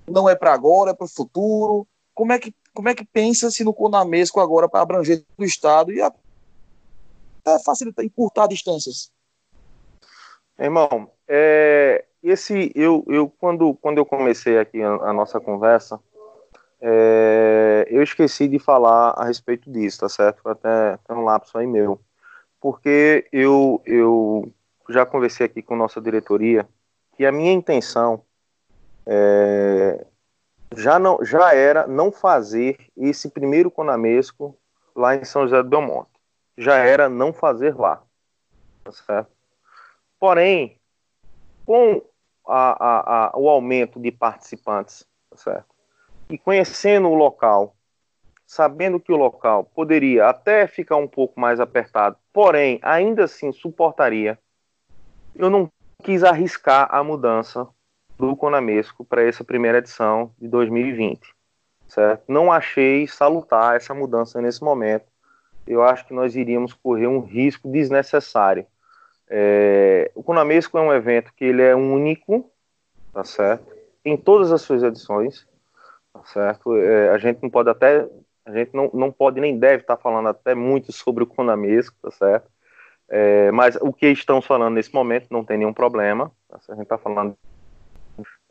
Não 0.07 0.29
é 0.29 0.35
para 0.35 0.53
agora, 0.53 0.91
é 0.91 0.93
para 0.93 1.05
o 1.05 1.09
futuro? 1.09 1.87
Como 2.13 2.31
é 2.31 2.39
que 2.39 2.53
como 2.77 2.89
é 2.89 2.93
que 2.93 3.03
pensa-se 3.03 3.63
no 3.63 3.73
Conamesco 3.73 4.39
agora 4.39 4.69
para 4.69 4.81
abranger 4.81 5.25
o 5.35 5.43
estado 5.43 5.91
e 5.91 5.99
até 5.99 7.63
facilitar, 7.65 8.05
encurtar 8.05 8.45
distâncias. 8.45 9.11
Irmão, 10.59 11.09
é, 11.27 12.05
esse 12.21 12.71
eu, 12.75 13.03
eu 13.07 13.33
quando, 13.39 13.73
quando 13.75 13.97
eu 13.97 14.05
comecei 14.05 14.59
aqui 14.59 14.79
a, 14.83 14.89
a 14.89 15.11
nossa 15.11 15.39
conversa, 15.39 15.99
é, 16.81 17.87
eu 17.89 18.03
esqueci 18.03 18.47
de 18.47 18.59
falar 18.59 19.11
a 19.11 19.25
respeito 19.25 19.71
disso, 19.71 19.99
tá 19.99 20.09
certo? 20.09 20.47
Até, 20.47 20.93
até 20.93 21.13
um 21.13 21.23
lapso 21.23 21.57
aí 21.57 21.67
meu. 21.67 21.99
Porque 22.59 23.27
eu, 23.31 23.81
eu 23.85 24.51
já 24.89 25.05
conversei 25.05 25.45
aqui 25.45 25.61
com 25.61 25.75
nossa 25.75 26.01
diretoria 26.01 26.67
que 27.15 27.25
a 27.25 27.31
minha 27.31 27.51
intenção 27.51 28.23
é, 29.05 30.05
já, 30.75 30.99
não, 30.99 31.23
já 31.23 31.53
era 31.53 31.87
não 31.87 32.11
fazer 32.11 32.77
esse 32.95 33.29
primeiro 33.29 33.71
Conamesco 33.71 34.57
lá 34.95 35.15
em 35.15 35.23
São 35.23 35.43
José 35.43 35.61
do 35.63 35.69
Belmonte 35.69 36.17
já 36.57 36.75
era 36.77 37.07
não 37.07 37.31
fazer 37.31 37.75
lá. 37.75 38.01
Tá 38.83 38.91
certo? 38.91 39.31
Porém, 40.19 40.79
com 41.65 42.01
a, 42.47 42.71
a, 42.71 43.25
a, 43.27 43.37
o 43.37 43.47
aumento 43.47 43.99
de 43.99 44.11
participantes, 44.11 45.05
tá 45.29 45.37
certo? 45.37 45.75
E 46.29 46.37
conhecendo 46.37 47.09
o 47.09 47.15
local, 47.15 47.75
sabendo 48.45 48.99
que 48.99 49.11
o 49.11 49.17
local 49.17 49.63
poderia 49.63 50.27
até 50.27 50.67
ficar 50.67 50.97
um 50.97 51.07
pouco 51.07 51.39
mais 51.39 51.59
apertado, 51.59 52.17
porém, 52.31 52.79
ainda 52.81 53.25
assim 53.25 53.51
suportaria, 53.51 54.37
eu 55.35 55.49
não 55.49 55.69
quis 56.03 56.23
arriscar 56.23 56.87
a 56.93 57.03
mudança 57.03 57.67
do 58.17 58.35
Conamesco 58.35 59.05
para 59.05 59.23
essa 59.23 59.43
primeira 59.43 59.77
edição 59.77 60.31
de 60.39 60.47
2020. 60.47 61.19
Certo? 61.87 62.23
Não 62.27 62.51
achei 62.51 63.07
salutar 63.07 63.75
essa 63.75 63.93
mudança 63.93 64.41
nesse 64.41 64.61
momento 64.61 65.05
eu 65.67 65.83
acho 65.83 66.07
que 66.07 66.13
nós 66.13 66.35
iríamos 66.35 66.73
correr 66.73 67.07
um 67.07 67.19
risco 67.19 67.69
desnecessário. 67.69 68.65
É, 69.29 70.09
o 70.15 70.23
Conamesco 70.23 70.77
é 70.77 70.81
um 70.81 70.93
evento 70.93 71.33
que 71.35 71.43
ele 71.43 71.61
é 71.61 71.75
único, 71.75 72.49
tá 73.11 73.23
certo? 73.23 73.65
Em 74.05 74.15
todas 74.15 74.51
as 74.51 74.61
suas 74.61 74.81
edições, 74.81 75.45
certo? 76.25 76.75
É, 76.75 77.09
a 77.09 77.17
gente 77.17 77.41
não 77.41 77.49
pode 77.49 77.69
até, 77.69 78.07
a 78.45 78.51
gente 78.51 78.73
não, 78.73 78.89
não 78.93 79.11
pode 79.11 79.39
nem 79.39 79.57
deve 79.57 79.81
estar 79.81 79.97
falando 79.97 80.27
até 80.29 80.55
muito 80.55 80.91
sobre 80.91 81.23
o 81.23 81.27
Conamesco, 81.27 81.95
tá 82.01 82.11
certo? 82.11 82.49
É, 83.09 83.51
mas 83.51 83.77
o 83.79 83.93
que 83.93 84.07
estamos 84.07 84.45
falando 84.45 84.73
nesse 84.73 84.93
momento 84.93 85.27
não 85.31 85.43
tem 85.43 85.57
nenhum 85.57 85.73
problema, 85.73 86.31
tá 86.49 86.59
a 86.69 86.73
gente 86.73 86.83
está 86.83 86.97
falando. 86.97 87.37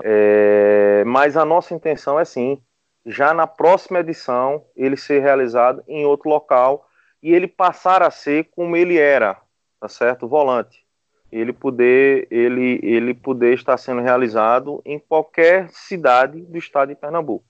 É, 0.02 1.04
mas 1.04 1.36
a 1.36 1.44
nossa 1.44 1.74
intenção 1.74 2.18
é 2.18 2.24
sim, 2.24 2.60
já 3.06 3.32
na 3.32 3.46
próxima 3.46 4.00
edição, 4.00 4.64
ele 4.74 4.96
ser 4.96 5.20
realizado 5.20 5.82
em 5.86 6.04
outro 6.04 6.28
local 6.28 6.88
e 7.22 7.32
ele 7.32 7.46
passar 7.46 8.02
a 8.02 8.10
ser 8.10 8.48
como 8.50 8.76
ele 8.76 8.98
era, 8.98 9.40
tá 9.80 9.88
certo? 9.88 10.26
Volante. 10.26 10.84
Ele 11.30 11.52
poder, 11.52 12.26
ele, 12.30 12.80
ele 12.82 13.14
poder 13.14 13.54
estar 13.54 13.76
sendo 13.76 14.00
realizado 14.00 14.80
em 14.84 14.98
qualquer 14.98 15.68
cidade 15.70 16.40
do 16.40 16.58
estado 16.58 16.88
de 16.88 16.94
Pernambuco. 16.94 17.44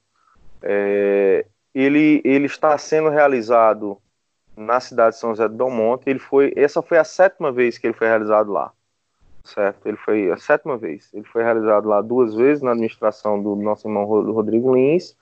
É, 0.69 1.47
ele, 1.75 2.21
ele 2.25 2.47
está 2.47 2.77
sendo 2.77 3.09
realizado 3.09 3.99
na 4.57 4.81
cidade 4.81 5.15
de 5.15 5.21
São 5.21 5.31
José 5.31 5.49
do 5.49 5.55
Belmonte. 5.55 6.09
Ele 6.09 6.19
foi, 6.19 6.53
essa 6.57 6.83
foi 6.83 6.99
a 6.99 7.05
sétima 7.05 7.53
vez 7.53 7.79
que 7.79 7.87
ele 7.87 7.95
foi 7.95 8.09
realizado 8.09 8.51
lá, 8.51 8.73
certo? 9.45 9.87
Ele 9.87 9.97
foi 9.99 10.31
a 10.31 10.37
sétima 10.37 10.77
vez. 10.77 11.09
Ele 11.15 11.25
foi 11.25 11.43
realizado 11.43 11.89
lá 11.89 12.01
duas 12.01 12.35
vezes 12.35 12.63
na 12.63 12.73
administração 12.73 13.41
do 13.43 13.55
nosso 13.55 13.87
irmão 13.87 14.05
Rodrigo 14.05 14.75
Lins. 14.75 15.17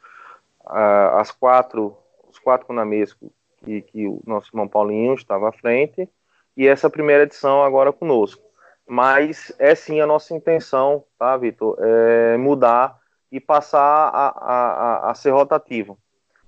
as 0.65 1.31
quatro, 1.31 1.97
os 2.31 2.39
quatro 2.39 2.67
Conamesco 2.67 3.31
que, 3.65 3.83
que 3.83 4.07
o 4.07 4.23
nosso 4.27 4.51
irmão 4.53 4.69
Paulinho 4.69 5.15
estava 5.15 5.49
à 5.49 5.53
frente, 5.53 6.09
e 6.57 6.67
essa 6.67 6.89
primeira 6.89 7.25
edição 7.25 7.65
agora 7.65 7.93
conosco. 7.93 8.43
mas 8.87 9.51
é 9.59 9.75
sim 9.75 10.01
a 10.01 10.07
nossa 10.07 10.35
intenção, 10.35 11.05
tá, 11.19 11.37
Vitor, 11.39 11.77
é 11.81 12.37
mudar 12.37 13.01
e 13.35 13.41
passar 13.41 13.81
a, 13.81 14.29
a, 14.29 15.11
a 15.11 15.15
ser 15.17 15.31
rotativo, 15.31 15.99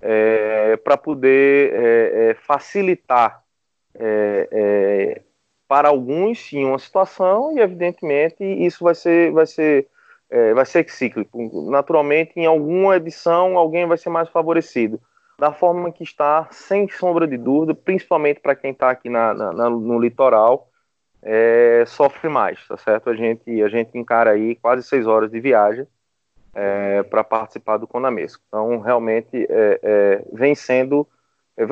é, 0.00 0.76
para 0.76 0.96
poder 0.96 1.72
é, 1.74 2.30
é, 2.30 2.34
facilitar 2.34 3.42
é, 3.92 4.48
é, 4.52 5.22
para 5.66 5.88
alguns 5.88 6.38
sim 6.38 6.64
uma 6.64 6.78
situação 6.78 7.56
e 7.56 7.60
evidentemente 7.60 8.44
isso 8.44 8.84
vai 8.84 8.94
ser 8.94 9.32
vai 9.32 9.46
ser 9.46 9.88
vai 10.54 10.66
ser 10.66 10.88
cíclico. 10.90 11.70
Naturalmente, 11.70 12.32
em 12.36 12.46
alguma 12.46 12.96
edição 12.96 13.56
alguém 13.56 13.86
vai 13.86 13.96
ser 13.96 14.10
mais 14.10 14.28
favorecido. 14.28 15.00
Da 15.38 15.52
forma 15.52 15.92
que 15.92 16.02
está, 16.02 16.48
sem 16.50 16.88
sombra 16.88 17.28
de 17.28 17.36
dúvida, 17.36 17.74
principalmente 17.74 18.40
para 18.40 18.56
quem 18.56 18.72
está 18.72 18.90
aqui 18.90 19.08
na, 19.08 19.32
na, 19.34 19.70
no 19.70 20.00
litoral, 20.00 20.68
é, 21.22 21.84
sofre 21.86 22.28
mais, 22.28 22.66
tá 22.66 22.76
certo? 22.76 23.10
A 23.10 23.14
gente, 23.14 23.62
a 23.62 23.68
gente 23.68 23.96
encara 23.96 24.32
aí 24.32 24.56
quase 24.56 24.82
seis 24.82 25.06
horas 25.06 25.30
de 25.30 25.38
viagem 25.40 25.86
é, 26.56 27.02
para 27.02 27.22
participar 27.22 27.76
do 27.76 27.86
Conamesco. 27.86 28.42
Então, 28.48 28.80
realmente, 28.80 29.46
é, 29.48 29.80
é, 29.82 30.24
vem 30.32 30.54
sendo, 30.54 31.06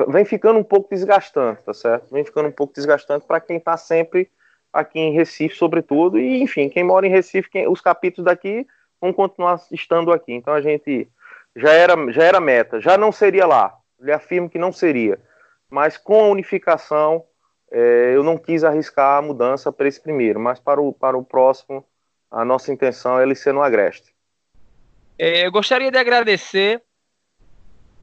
vem 0.07 0.23
ficando 0.23 0.59
um 0.59 0.63
pouco 0.63 0.93
desgastante, 0.93 1.63
tá 1.63 1.73
certo? 1.73 2.11
Vem 2.11 2.23
ficando 2.23 2.49
um 2.49 2.51
pouco 2.51 2.73
desgastante 2.73 3.25
para 3.25 3.41
quem 3.41 3.57
está 3.57 3.75
sempre 3.77 4.29
aqui 4.71 4.99
em 4.99 5.13
Recife, 5.13 5.55
sobretudo, 5.55 6.19
e, 6.19 6.39
enfim, 6.41 6.69
quem 6.69 6.83
mora 6.83 7.07
em 7.07 7.09
Recife, 7.09 7.49
quem, 7.49 7.67
os 7.67 7.81
capítulos 7.81 8.25
daqui 8.25 8.67
vão 9.01 9.11
continuar 9.11 9.59
estando 9.71 10.11
aqui. 10.11 10.33
Então, 10.33 10.53
a 10.53 10.61
gente 10.61 11.09
já 11.55 11.71
era, 11.71 12.11
já 12.11 12.23
era 12.23 12.39
meta, 12.39 12.79
já 12.79 12.95
não 12.95 13.11
seria 13.11 13.47
lá, 13.47 13.75
lhe 13.99 14.11
afirmo 14.11 14.49
que 14.49 14.59
não 14.59 14.71
seria, 14.71 15.19
mas 15.67 15.97
com 15.97 16.25
a 16.25 16.27
unificação 16.27 17.23
é, 17.71 18.11
eu 18.13 18.23
não 18.23 18.37
quis 18.37 18.63
arriscar 18.63 19.17
a 19.17 19.21
mudança 19.21 19.71
para 19.71 19.87
esse 19.87 19.99
primeiro, 19.99 20.39
mas 20.39 20.59
para 20.59 20.79
o, 20.79 20.93
para 20.93 21.17
o 21.17 21.25
próximo, 21.25 21.83
a 22.29 22.45
nossa 22.45 22.71
intenção 22.71 23.17
é 23.19 23.23
ele 23.23 23.33
ser 23.33 23.53
no 23.53 23.63
Agreste. 23.63 24.14
É, 25.17 25.45
eu 25.45 25.51
gostaria 25.51 25.89
de 25.89 25.97
agradecer 25.97 26.83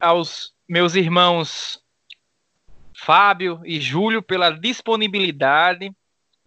aos 0.01 0.55
meus 0.67 0.95
irmãos 0.95 1.79
Fábio 2.97 3.61
e 3.67 3.79
Júlio 3.79 4.23
pela 4.23 4.49
disponibilidade, 4.51 5.95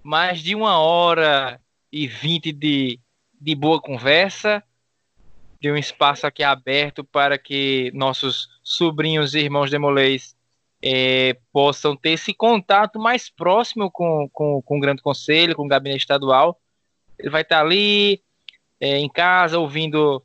mais 0.02 0.40
de 0.40 0.56
uma 0.56 0.80
hora 0.80 1.62
e 1.92 2.08
vinte 2.08 2.52
de, 2.52 3.00
de 3.40 3.54
boa 3.54 3.80
conversa, 3.80 4.64
de 5.62 5.72
um 5.72 5.78
espaço 5.78 6.26
aqui 6.26 6.42
aberto 6.42 7.04
para 7.04 7.38
que 7.38 7.92
nossos 7.94 8.50
sobrinhos 8.64 9.36
e 9.36 9.40
irmãos 9.42 9.70
demolês 9.70 10.36
é, 10.82 11.38
possam 11.54 11.96
ter 11.96 12.12
esse 12.12 12.34
contato 12.34 12.98
mais 12.98 13.30
próximo 13.30 13.92
com, 13.92 14.28
com, 14.34 14.64
com 14.64 14.78
o 14.78 14.80
Grande 14.80 15.04
Conselho, 15.04 15.56
com 15.56 15.66
o 15.66 15.68
Gabinete 15.68 16.02
Estadual. 16.02 16.60
Ele 17.20 17.30
vai 17.30 17.44
estar 17.44 17.62
ali 17.62 18.24
é, 18.80 18.98
em 18.98 19.10
casa 19.10 19.60
ouvindo 19.60 20.24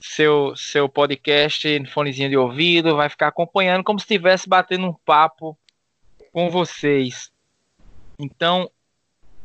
seu, 0.00 0.54
seu 0.56 0.88
podcast 0.88 1.78
no 1.78 1.88
fonezinho 1.88 2.30
de 2.30 2.36
ouvido, 2.36 2.96
vai 2.96 3.08
ficar 3.08 3.28
acompanhando 3.28 3.84
como 3.84 3.98
se 3.98 4.04
estivesse 4.04 4.48
batendo 4.48 4.86
um 4.86 4.94
papo 5.04 5.58
com 6.32 6.50
vocês. 6.50 7.30
Então, 8.18 8.70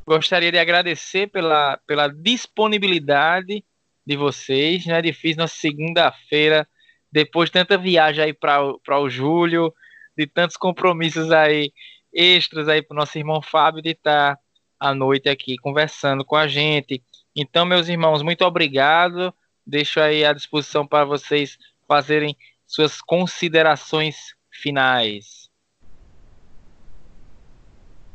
gostaria 0.05 0.51
de 0.51 0.59
agradecer 0.59 1.27
pela, 1.27 1.77
pela 1.87 2.07
disponibilidade 2.07 3.63
de 4.05 4.17
vocês. 4.17 4.85
Não 4.85 4.95
é 4.95 5.01
difícil 5.01 5.37
na 5.37 5.47
segunda-feira, 5.47 6.67
depois 7.11 7.49
de 7.49 7.53
tanta 7.53 7.77
viagem 7.77 8.25
aí 8.25 8.33
para 8.33 8.99
o 8.99 9.09
Júlio, 9.09 9.73
de 10.17 10.27
tantos 10.27 10.57
compromissos 10.57 11.31
aí 11.31 11.71
extras 12.13 12.67
aí 12.67 12.81
para 12.81 12.93
o 12.93 12.97
nosso 12.97 13.17
irmão 13.17 13.41
Fábio 13.41 13.81
de 13.81 13.89
estar 13.89 14.37
à 14.79 14.93
noite 14.93 15.29
aqui 15.29 15.57
conversando 15.57 16.23
com 16.23 16.35
a 16.35 16.47
gente. 16.47 17.03
Então, 17.35 17.65
meus 17.65 17.87
irmãos, 17.87 18.21
muito 18.21 18.45
obrigado. 18.45 19.33
Deixo 19.65 19.99
aí 19.99 20.25
à 20.25 20.33
disposição 20.33 20.85
para 20.85 21.05
vocês 21.05 21.57
fazerem 21.87 22.35
suas 22.65 23.01
considerações 23.01 24.33
finais. 24.51 25.49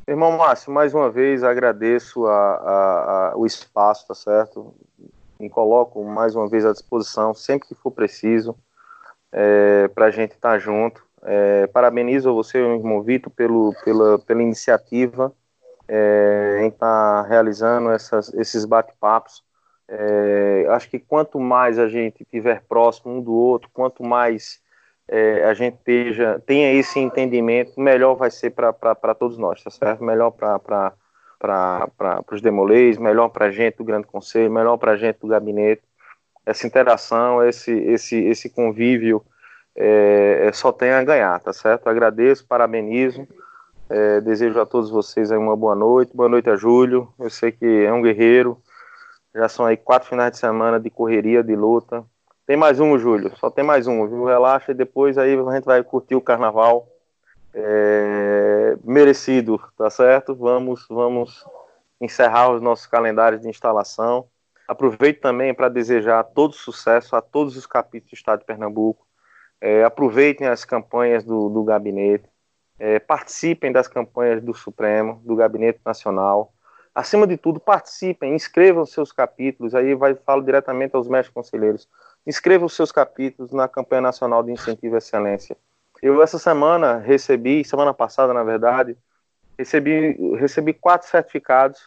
Irmão 0.06 0.38
Márcio, 0.38 0.72
mais 0.72 0.94
uma 0.94 1.10
vez 1.10 1.44
agradeço 1.44 2.26
a, 2.26 2.54
a, 2.54 3.32
a, 3.32 3.36
o 3.36 3.44
espaço, 3.44 4.08
tá 4.08 4.14
certo? 4.14 4.74
Me 5.38 5.50
coloco 5.50 6.02
mais 6.02 6.34
uma 6.34 6.48
vez 6.48 6.64
à 6.64 6.72
disposição, 6.72 7.34
sempre 7.34 7.68
que 7.68 7.74
for 7.74 7.90
preciso, 7.90 8.56
é, 9.30 9.86
para 9.88 10.06
a 10.06 10.10
gente 10.10 10.32
estar 10.32 10.52
tá 10.52 10.58
junto. 10.58 11.06
É, 11.22 11.66
parabenizo 11.66 12.34
você, 12.34 12.58
irmão 12.58 13.02
Vitor, 13.02 13.30
pelo, 13.32 13.74
pela, 13.84 14.18
pela 14.20 14.42
iniciativa 14.42 15.32
é, 15.86 16.60
em 16.62 16.68
estar 16.68 17.22
tá 17.22 17.28
realizando 17.28 17.90
essas, 17.90 18.32
esses 18.34 18.64
bate-papos. 18.64 19.42
É, 19.88 20.66
acho 20.68 20.90
que 20.90 20.98
quanto 20.98 21.40
mais 21.40 21.78
a 21.78 21.88
gente 21.88 22.22
estiver 22.22 22.62
próximo 22.68 23.16
um 23.16 23.22
do 23.22 23.32
outro, 23.32 23.70
quanto 23.72 24.04
mais 24.04 24.60
é, 25.08 25.44
a 25.44 25.54
gente 25.54 25.78
tenha 26.44 26.72
esse 26.74 26.98
entendimento, 26.98 27.80
melhor 27.80 28.14
vai 28.14 28.30
ser 28.30 28.50
para 28.50 29.14
todos 29.14 29.38
nós, 29.38 29.62
tá 29.64 29.70
certo? 29.70 30.04
Melhor 30.04 30.30
para 30.30 30.92
os 32.30 32.42
demolês, 32.42 32.98
melhor 32.98 33.30
para 33.30 33.46
a 33.46 33.50
gente 33.50 33.78
do 33.78 33.84
Grande 33.84 34.06
Conselho, 34.06 34.52
melhor 34.52 34.76
para 34.76 34.92
a 34.92 34.96
gente 34.96 35.20
do 35.20 35.28
gabinete. 35.28 35.82
Essa 36.44 36.66
interação, 36.66 37.42
esse, 37.42 37.72
esse, 37.72 38.16
esse 38.24 38.50
convívio 38.50 39.24
é, 39.74 40.48
é, 40.48 40.52
só 40.52 40.70
tem 40.70 40.90
a 40.90 41.02
ganhar, 41.02 41.40
tá 41.40 41.52
certo? 41.52 41.88
Agradeço, 41.88 42.46
parabenizo, 42.46 43.26
é, 43.88 44.20
desejo 44.20 44.60
a 44.60 44.66
todos 44.66 44.90
vocês 44.90 45.30
uma 45.30 45.56
boa 45.56 45.74
noite, 45.74 46.14
boa 46.14 46.28
noite 46.28 46.50
a 46.50 46.56
Júlio, 46.56 47.08
eu 47.18 47.30
sei 47.30 47.52
que 47.52 47.64
é 47.64 47.92
um 47.92 48.02
guerreiro, 48.02 48.60
já 49.34 49.48
são 49.48 49.66
aí 49.66 49.76
quatro 49.76 50.08
finais 50.08 50.32
de 50.32 50.38
semana 50.38 50.80
de 50.80 50.90
correria, 50.90 51.42
de 51.42 51.54
luta, 51.54 52.04
tem 52.48 52.56
mais 52.56 52.80
um, 52.80 52.98
Júlio, 52.98 53.36
só 53.36 53.50
tem 53.50 53.62
mais 53.62 53.86
um, 53.86 54.08
viu? 54.08 54.24
Relaxa 54.24 54.72
e 54.72 54.74
depois 54.74 55.18
aí 55.18 55.34
a 55.34 55.54
gente 55.54 55.66
vai 55.66 55.84
curtir 55.84 56.14
o 56.14 56.20
carnaval, 56.20 56.88
é, 57.52 58.74
merecido, 58.82 59.60
tá 59.76 59.90
certo? 59.90 60.34
Vamos, 60.34 60.86
vamos 60.88 61.44
encerrar 62.00 62.50
os 62.50 62.62
nossos 62.62 62.86
calendários 62.86 63.42
de 63.42 63.48
instalação. 63.50 64.26
Aproveito 64.66 65.20
também 65.20 65.52
para 65.52 65.68
desejar 65.68 66.24
todo 66.24 66.54
sucesso 66.54 67.14
a 67.14 67.20
todos 67.20 67.54
os 67.54 67.66
capítulos 67.66 68.12
do 68.12 68.16
Estado 68.16 68.38
de 68.40 68.46
Pernambuco, 68.46 69.06
é, 69.60 69.84
aproveitem 69.84 70.46
as 70.46 70.64
campanhas 70.64 71.24
do, 71.24 71.50
do 71.50 71.62
gabinete, 71.62 72.24
é, 72.78 72.98
participem 72.98 73.70
das 73.70 73.88
campanhas 73.88 74.42
do 74.42 74.54
Supremo, 74.54 75.20
do 75.22 75.36
Gabinete 75.36 75.80
Nacional. 75.84 76.54
Acima 76.98 77.28
de 77.28 77.36
tudo, 77.36 77.60
participem, 77.60 78.34
inscrevam 78.34 78.84
seus 78.84 79.12
capítulos. 79.12 79.72
Aí 79.72 79.94
vai 79.94 80.16
falo 80.16 80.42
diretamente 80.42 80.96
aos 80.96 81.06
mestres 81.06 81.32
conselheiros. 81.32 81.88
Inscrevam 82.26 82.68
seus 82.68 82.90
capítulos 82.90 83.52
na 83.52 83.68
campanha 83.68 84.02
nacional 84.02 84.42
de 84.42 84.50
incentivo 84.50 84.96
à 84.96 84.98
excelência. 84.98 85.56
Eu 86.02 86.20
essa 86.20 86.40
semana 86.40 86.98
recebi, 86.98 87.64
semana 87.64 87.94
passada 87.94 88.34
na 88.34 88.42
verdade, 88.42 88.96
recebi, 89.56 90.16
recebi 90.38 90.72
quatro 90.72 91.06
certificados 91.06 91.78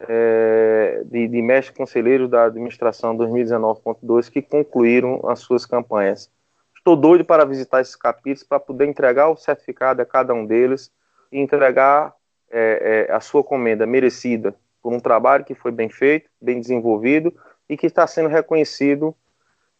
é, 0.00 1.00
de, 1.06 1.28
de 1.28 1.40
mestres 1.40 1.74
conselheiros 1.74 2.28
da 2.28 2.44
administração 2.44 3.16
2019.2 3.16 4.30
que 4.30 4.42
concluíram 4.42 5.22
as 5.30 5.38
suas 5.38 5.64
campanhas. 5.64 6.30
Estou 6.76 6.94
doido 6.94 7.24
para 7.24 7.46
visitar 7.46 7.80
esses 7.80 7.96
capítulos 7.96 8.42
para 8.42 8.60
poder 8.60 8.84
entregar 8.84 9.30
o 9.30 9.36
certificado 9.36 10.02
a 10.02 10.04
cada 10.04 10.34
um 10.34 10.44
deles 10.44 10.92
e 11.32 11.40
entregar 11.40 12.14
é, 12.52 13.06
é, 13.08 13.12
a 13.12 13.20
sua 13.20 13.42
comenda 13.42 13.86
merecida 13.86 14.54
por 14.82 14.92
um 14.92 15.00
trabalho 15.00 15.44
que 15.44 15.54
foi 15.54 15.72
bem 15.72 15.88
feito, 15.88 16.28
bem 16.40 16.60
desenvolvido 16.60 17.34
e 17.68 17.76
que 17.76 17.86
está 17.86 18.06
sendo 18.06 18.28
reconhecido 18.28 19.16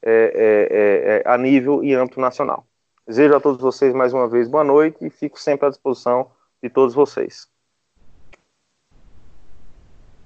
é, 0.02 0.10
é, 0.10 1.22
é, 1.28 1.32
a 1.32 1.36
nível 1.36 1.84
e 1.84 1.94
âmbito 1.94 2.18
nacional. 2.18 2.66
Desejo 3.06 3.36
a 3.36 3.40
todos 3.40 3.60
vocês 3.60 3.92
mais 3.94 4.12
uma 4.14 4.28
vez 4.28 4.48
boa 4.48 4.64
noite 4.64 5.04
e 5.04 5.10
fico 5.10 5.38
sempre 5.38 5.66
à 5.66 5.68
disposição 5.68 6.30
de 6.62 6.70
todos 6.70 6.94
vocês. 6.94 7.46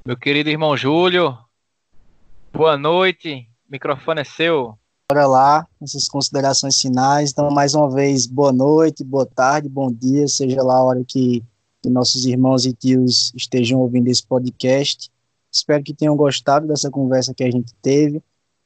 Meu 0.05 0.16
querido 0.16 0.48
irmão 0.48 0.77
Júlio, 0.77 1.36
boa 2.52 2.77
noite, 2.77 3.48
o 3.68 3.73
microfone 3.73 4.20
é 4.20 4.24
seu. 4.24 4.78
Bora 5.10 5.27
lá, 5.27 5.66
essas 5.82 6.09
considerações 6.09 6.81
finais. 6.81 7.31
Então, 7.31 7.51
mais 7.51 7.74
uma 7.74 7.90
vez, 7.90 8.27
boa 8.27 8.52
noite, 8.52 9.05
boa 9.05 9.27
tarde, 9.27 9.68
bom 9.68 9.90
dia, 9.90 10.28
seja 10.28 10.62
lá 10.62 10.77
a 10.77 10.82
hora 10.82 11.05
que, 11.06 11.43
que 11.87 11.91
nossos 11.91 12.27
irmãos 12.27 12.67
e 12.67 12.73
tios 12.73 13.33
estejam 13.37 13.79
ouvindo 13.79 14.09
esse 14.09 14.27
podcast. 14.27 15.09
Espero 15.53 15.85
que 15.85 15.95
tenham 15.95 16.17
gostado 16.17 16.67
dessa 16.67 16.91
conversa 16.91 17.33
que 17.33 17.45
a 17.45 17.51
gente 17.51 17.73
teve. 17.81 18.21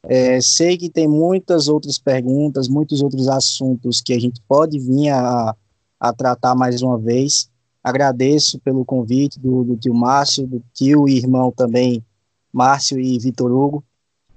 É, 0.05 0.41
sei 0.41 0.79
que 0.79 0.89
tem 0.89 1.07
muitas 1.07 1.69
outras 1.69 1.99
perguntas, 1.99 2.67
muitos 2.67 3.03
outros 3.03 3.29
assuntos 3.29 4.01
que 4.01 4.15
a 4.15 4.19
gente 4.19 4.41
pode 4.49 4.79
vir 4.79 5.11
a, 5.11 5.55
a 6.01 6.13
tratar 6.15 6.55
mais 6.55 6.81
uma 6.81 6.99
vez. 6.99 7.51
Agradeço 7.85 8.59
pelo 8.61 8.87
convite 8.87 9.39
do, 9.39 9.65
do 9.65 9.77
tio 9.77 9.93
Márcio, 9.93 10.47
do 10.47 10.63
tio 10.73 11.07
e 11.07 11.19
irmão 11.19 11.53
também, 11.53 12.03
Márcio 12.51 12.99
e 12.99 13.19
Vitor 13.19 13.53
Hugo. 13.53 13.85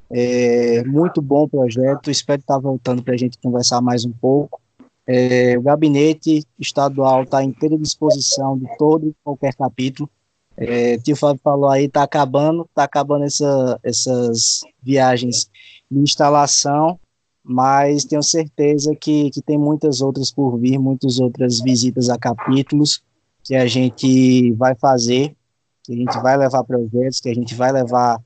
É, 0.10 0.84
muito 0.84 1.22
bom 1.22 1.47
projeto, 1.47 2.11
espero 2.11 2.41
estar 2.41 2.60
voltando 2.60 3.01
para 3.01 3.14
a 3.14 3.18
gente 3.18 3.38
conversar 3.38 3.81
mais 3.81 4.03
um 4.03 4.11
pouco. 4.11 4.61
É, 5.05 5.57
o 5.57 5.61
gabinete 5.61 6.45
estadual 6.57 7.23
está 7.23 7.43
inteira 7.43 7.77
disposição 7.77 8.57
de 8.57 8.65
todo 8.77 9.07
e 9.07 9.15
qualquer 9.23 9.53
capítulo. 9.53 10.09
É, 10.55 10.97
tio 10.97 11.15
Fábio 11.15 11.41
falou 11.43 11.69
aí, 11.69 11.89
tá 11.89 12.03
acabando, 12.03 12.69
tá 12.73 12.84
acabando 12.84 13.25
essa, 13.25 13.80
essas 13.84 14.61
viagens 14.81 15.49
de 15.89 15.99
instalação, 15.99 16.99
mas 17.43 18.05
tenho 18.05 18.23
certeza 18.23 18.95
que, 18.95 19.30
que 19.31 19.41
tem 19.41 19.57
muitas 19.57 19.99
outras 19.99 20.31
por 20.31 20.57
vir, 20.57 20.77
muitas 20.77 21.19
outras 21.19 21.59
visitas 21.59 22.09
a 22.09 22.17
capítulos 22.17 23.03
que 23.43 23.55
a 23.55 23.67
gente 23.67 24.53
vai 24.53 24.75
fazer, 24.75 25.35
que 25.84 25.91
a 25.91 25.95
gente 25.95 26.17
vai 26.21 26.38
levar 26.38 26.63
projetos, 26.63 27.19
que 27.19 27.30
a 27.30 27.35
gente 27.35 27.53
vai 27.55 27.71
levar 27.71 28.21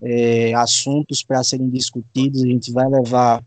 é, 0.00 0.54
assuntos 0.54 1.24
para 1.24 1.42
serem 1.42 1.68
discutidos, 1.68 2.44
a 2.44 2.46
gente 2.46 2.70
vai 2.70 2.88
levar 2.88 3.44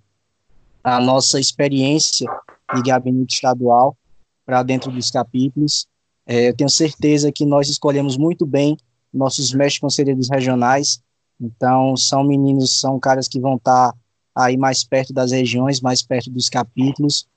a 0.84 0.99
nossa 0.99 1.39
experiência 1.39 2.27
de 2.75 2.81
gabinete 2.81 3.35
estadual 3.35 3.95
para 4.45 4.63
dentro 4.63 4.91
dos 4.91 5.09
capítulos. 5.09 5.87
É, 6.25 6.49
eu 6.49 6.55
tenho 6.55 6.69
certeza 6.69 7.31
que 7.31 7.45
nós 7.45 7.69
escolhemos 7.69 8.17
muito 8.17 8.45
bem 8.45 8.77
nossos 9.13 9.53
mestres 9.53 9.79
conselheiros 9.79 10.29
regionais, 10.29 11.01
então 11.39 11.95
são 11.95 12.23
meninos, 12.23 12.79
são 12.79 12.99
caras 12.99 13.27
que 13.27 13.39
vão 13.39 13.55
estar 13.55 13.91
tá 13.91 13.97
aí 14.35 14.57
mais 14.57 14.83
perto 14.83 15.13
das 15.13 15.31
regiões, 15.31 15.81
mais 15.81 16.01
perto 16.01 16.31
dos 16.31 16.49
capítulos, 16.49 17.27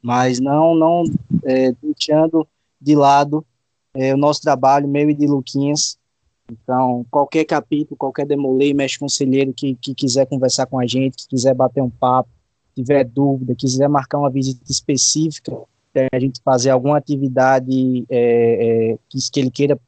mas 0.00 0.40
não, 0.40 0.74
não 0.74 1.04
é, 1.44 1.72
deixando 1.82 2.46
de 2.80 2.94
lado 2.94 3.44
é, 3.94 4.14
o 4.14 4.16
nosso 4.16 4.40
trabalho, 4.40 4.88
meu 4.88 5.10
e 5.10 5.14
de 5.14 5.26
Luquinhas, 5.26 5.98
então, 6.50 7.04
qualquer 7.10 7.44
capítulo, 7.44 7.96
qualquer 7.96 8.24
demolei, 8.24 8.72
mestre 8.72 9.00
conselheiro 9.00 9.52
que, 9.52 9.74
que 9.74 9.94
quiser 9.94 10.26
conversar 10.26 10.66
com 10.66 10.78
a 10.78 10.86
gente, 10.86 11.16
que 11.16 11.28
quiser 11.28 11.54
bater 11.54 11.82
um 11.82 11.90
papo, 11.90 12.30
tiver 12.76 13.04
dúvida, 13.04 13.54
quiser 13.54 13.88
marcar 13.88 14.18
uma 14.18 14.30
visita 14.30 14.60
específica, 14.70 15.52
a 16.12 16.18
gente 16.18 16.42
fazer 16.44 16.68
alguma 16.68 16.98
atividade 16.98 18.04
é, 18.10 18.92
é, 18.92 18.98
que, 19.08 19.18
que 19.32 19.40
ele 19.40 19.50
queira 19.50 19.78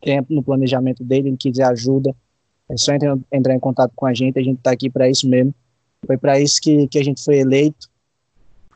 tempo 0.00 0.32
no 0.32 0.42
planejamento 0.42 1.02
dele, 1.02 1.30
ele 1.30 1.36
quiser 1.36 1.64
ajuda, 1.64 2.14
é 2.68 2.76
só 2.76 2.92
entrar, 2.92 3.18
entrar 3.32 3.54
em 3.54 3.58
contato 3.58 3.92
com 3.96 4.06
a 4.06 4.14
gente, 4.14 4.38
a 4.38 4.42
gente 4.42 4.58
está 4.58 4.70
aqui 4.70 4.88
para 4.88 5.10
isso 5.10 5.28
mesmo. 5.28 5.52
Foi 6.06 6.16
para 6.16 6.40
isso 6.40 6.60
que, 6.60 6.86
que 6.86 6.98
a 6.98 7.04
gente 7.04 7.22
foi 7.22 7.38
eleito, 7.38 7.88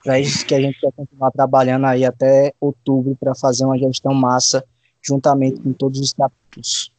para 0.02 0.18
isso 0.18 0.44
que 0.44 0.54
a 0.54 0.60
gente 0.60 0.78
vai 0.82 0.90
continuar 0.90 1.30
trabalhando 1.30 1.86
aí 1.86 2.04
até 2.04 2.52
outubro 2.60 3.16
para 3.18 3.34
fazer 3.36 3.64
uma 3.64 3.78
gestão 3.78 4.12
massa 4.12 4.64
juntamente 5.00 5.60
com 5.60 5.72
todos 5.72 6.00
os 6.00 6.12
capítulos. 6.12 6.92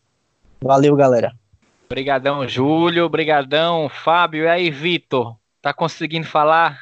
Valeu, 0.62 0.96
galera. 0.96 1.34
Obrigadão, 1.86 2.48
Júlio. 2.48 3.06
Obrigadão, 3.06 3.90
Fábio. 3.90 4.46
E 4.46 4.48
aí, 4.48 4.72
Vitor? 4.72 5.36
Tá 5.66 5.74
conseguindo 5.74 6.28
falar? 6.28 6.80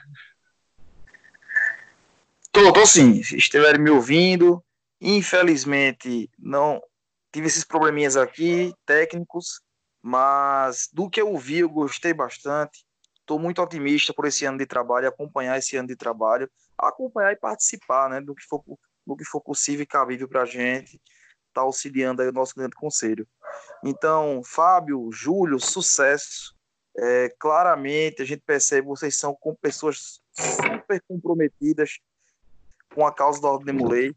Tô, 2.51 2.73
tô 2.73 2.85
sim. 2.85 3.23
Se 3.23 3.37
estiverem 3.37 3.79
me 3.79 3.89
ouvindo, 3.89 4.61
infelizmente 4.99 6.29
não 6.37 6.81
tive 7.31 7.47
esses 7.47 7.63
probleminhas 7.63 8.17
aqui 8.17 8.73
técnicos, 8.85 9.61
mas 10.01 10.89
do 10.91 11.09
que 11.09 11.21
eu 11.21 11.37
vi 11.37 11.59
eu 11.59 11.69
gostei 11.69 12.13
bastante. 12.13 12.83
Estou 13.21 13.39
muito 13.39 13.61
otimista 13.61 14.13
por 14.13 14.25
esse 14.25 14.43
ano 14.43 14.57
de 14.57 14.65
trabalho, 14.65 15.07
acompanhar 15.07 15.57
esse 15.57 15.77
ano 15.77 15.87
de 15.87 15.95
trabalho, 15.95 16.51
acompanhar 16.77 17.31
e 17.31 17.37
participar, 17.37 18.09
né, 18.09 18.19
do 18.19 18.35
que 18.35 18.43
for, 18.43 18.61
do 19.07 19.15
que 19.15 19.23
for 19.23 19.39
possível 19.39 19.83
e 19.83 19.87
cabível 19.87 20.27
para 20.27 20.41
a 20.41 20.45
gente 20.45 20.99
está 21.47 21.61
auxiliando 21.61 22.21
aí 22.21 22.27
o 22.27 22.33
nosso 22.33 22.53
grande 22.53 22.75
conselho. 22.75 23.25
Então, 23.81 24.41
Fábio, 24.43 25.09
Júlio, 25.13 25.57
sucesso. 25.57 26.53
É, 26.95 27.29
claramente 27.39 28.21
a 28.21 28.25
gente 28.25 28.41
percebe 28.45 28.87
vocês 28.87 29.17
são 29.17 29.33
com 29.35 29.55
pessoas 29.55 30.21
super 30.31 31.01
comprometidas 31.07 31.99
com 32.93 33.05
a 33.05 33.13
causa 33.13 33.41
da 33.41 33.49
Ordem 33.49 33.73
Mulei. 33.73 34.15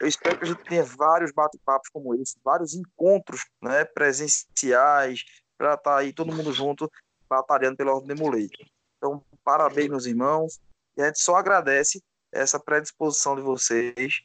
Eu 0.00 0.08
espero 0.08 0.36
que 0.36 0.44
a 0.44 0.48
gente 0.48 0.64
tenha 0.64 0.82
vários 0.82 1.30
bate-papos 1.30 1.88
como 1.90 2.12
esse, 2.14 2.36
vários 2.42 2.74
encontros 2.74 3.46
né, 3.62 3.84
presenciais, 3.84 5.24
para 5.56 5.74
estar 5.74 5.92
tá 5.92 5.98
aí 5.98 6.12
todo 6.12 6.34
mundo 6.34 6.52
junto 6.52 6.90
batalhando 7.28 7.76
pela 7.76 7.94
Ordem 7.94 8.16
Mulei. 8.16 8.50
Então, 8.96 9.24
parabéns, 9.44 9.88
meus 9.88 10.06
irmãos. 10.06 10.60
E 10.96 11.02
a 11.02 11.06
gente 11.06 11.20
só 11.20 11.36
agradece 11.36 12.02
essa 12.32 12.58
predisposição 12.58 13.36
de 13.36 13.42
vocês 13.42 14.22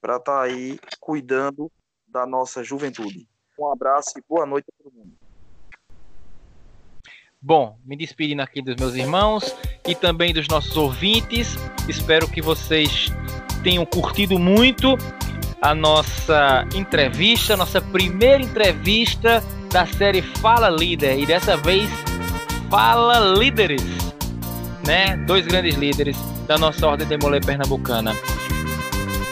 para 0.00 0.16
estar 0.16 0.32
tá 0.32 0.42
aí 0.42 0.78
cuidando 1.00 1.70
da 2.06 2.24
nossa 2.24 2.62
juventude. 2.62 3.28
Um 3.58 3.70
abraço 3.70 4.16
e 4.16 4.22
boa 4.28 4.46
noite 4.46 4.66
a 4.70 4.82
todo 4.82 4.94
mundo. 4.94 5.19
Bom, 7.42 7.78
me 7.86 7.96
despedindo 7.96 8.42
aqui 8.42 8.60
dos 8.60 8.76
meus 8.76 8.94
irmãos 8.94 9.56
e 9.88 9.94
também 9.94 10.34
dos 10.34 10.46
nossos 10.46 10.76
ouvintes. 10.76 11.56
Espero 11.88 12.28
que 12.28 12.42
vocês 12.42 13.10
tenham 13.62 13.86
curtido 13.86 14.38
muito 14.38 14.98
a 15.62 15.74
nossa 15.74 16.66
entrevista, 16.74 17.56
nossa 17.56 17.80
primeira 17.80 18.42
entrevista 18.42 19.42
da 19.72 19.86
série 19.86 20.20
Fala 20.20 20.68
Líder. 20.68 21.18
E 21.18 21.24
dessa 21.24 21.56
vez, 21.56 21.88
Fala 22.68 23.18
Líderes, 23.18 23.82
né? 24.86 25.16
Dois 25.26 25.46
grandes 25.46 25.76
líderes 25.76 26.18
da 26.46 26.58
nossa 26.58 26.86
Ordem 26.86 27.06
Demolê 27.06 27.40
Pernambucana. 27.40 28.14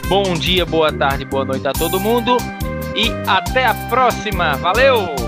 Bom 0.08 0.32
dia, 0.32 0.64
boa 0.64 0.90
tarde, 0.90 1.26
boa 1.26 1.44
noite 1.44 1.68
a 1.68 1.74
todo 1.74 2.00
mundo 2.00 2.38
e 2.96 3.10
até 3.28 3.66
a 3.66 3.74
próxima. 3.90 4.56
Valeu! 4.56 5.27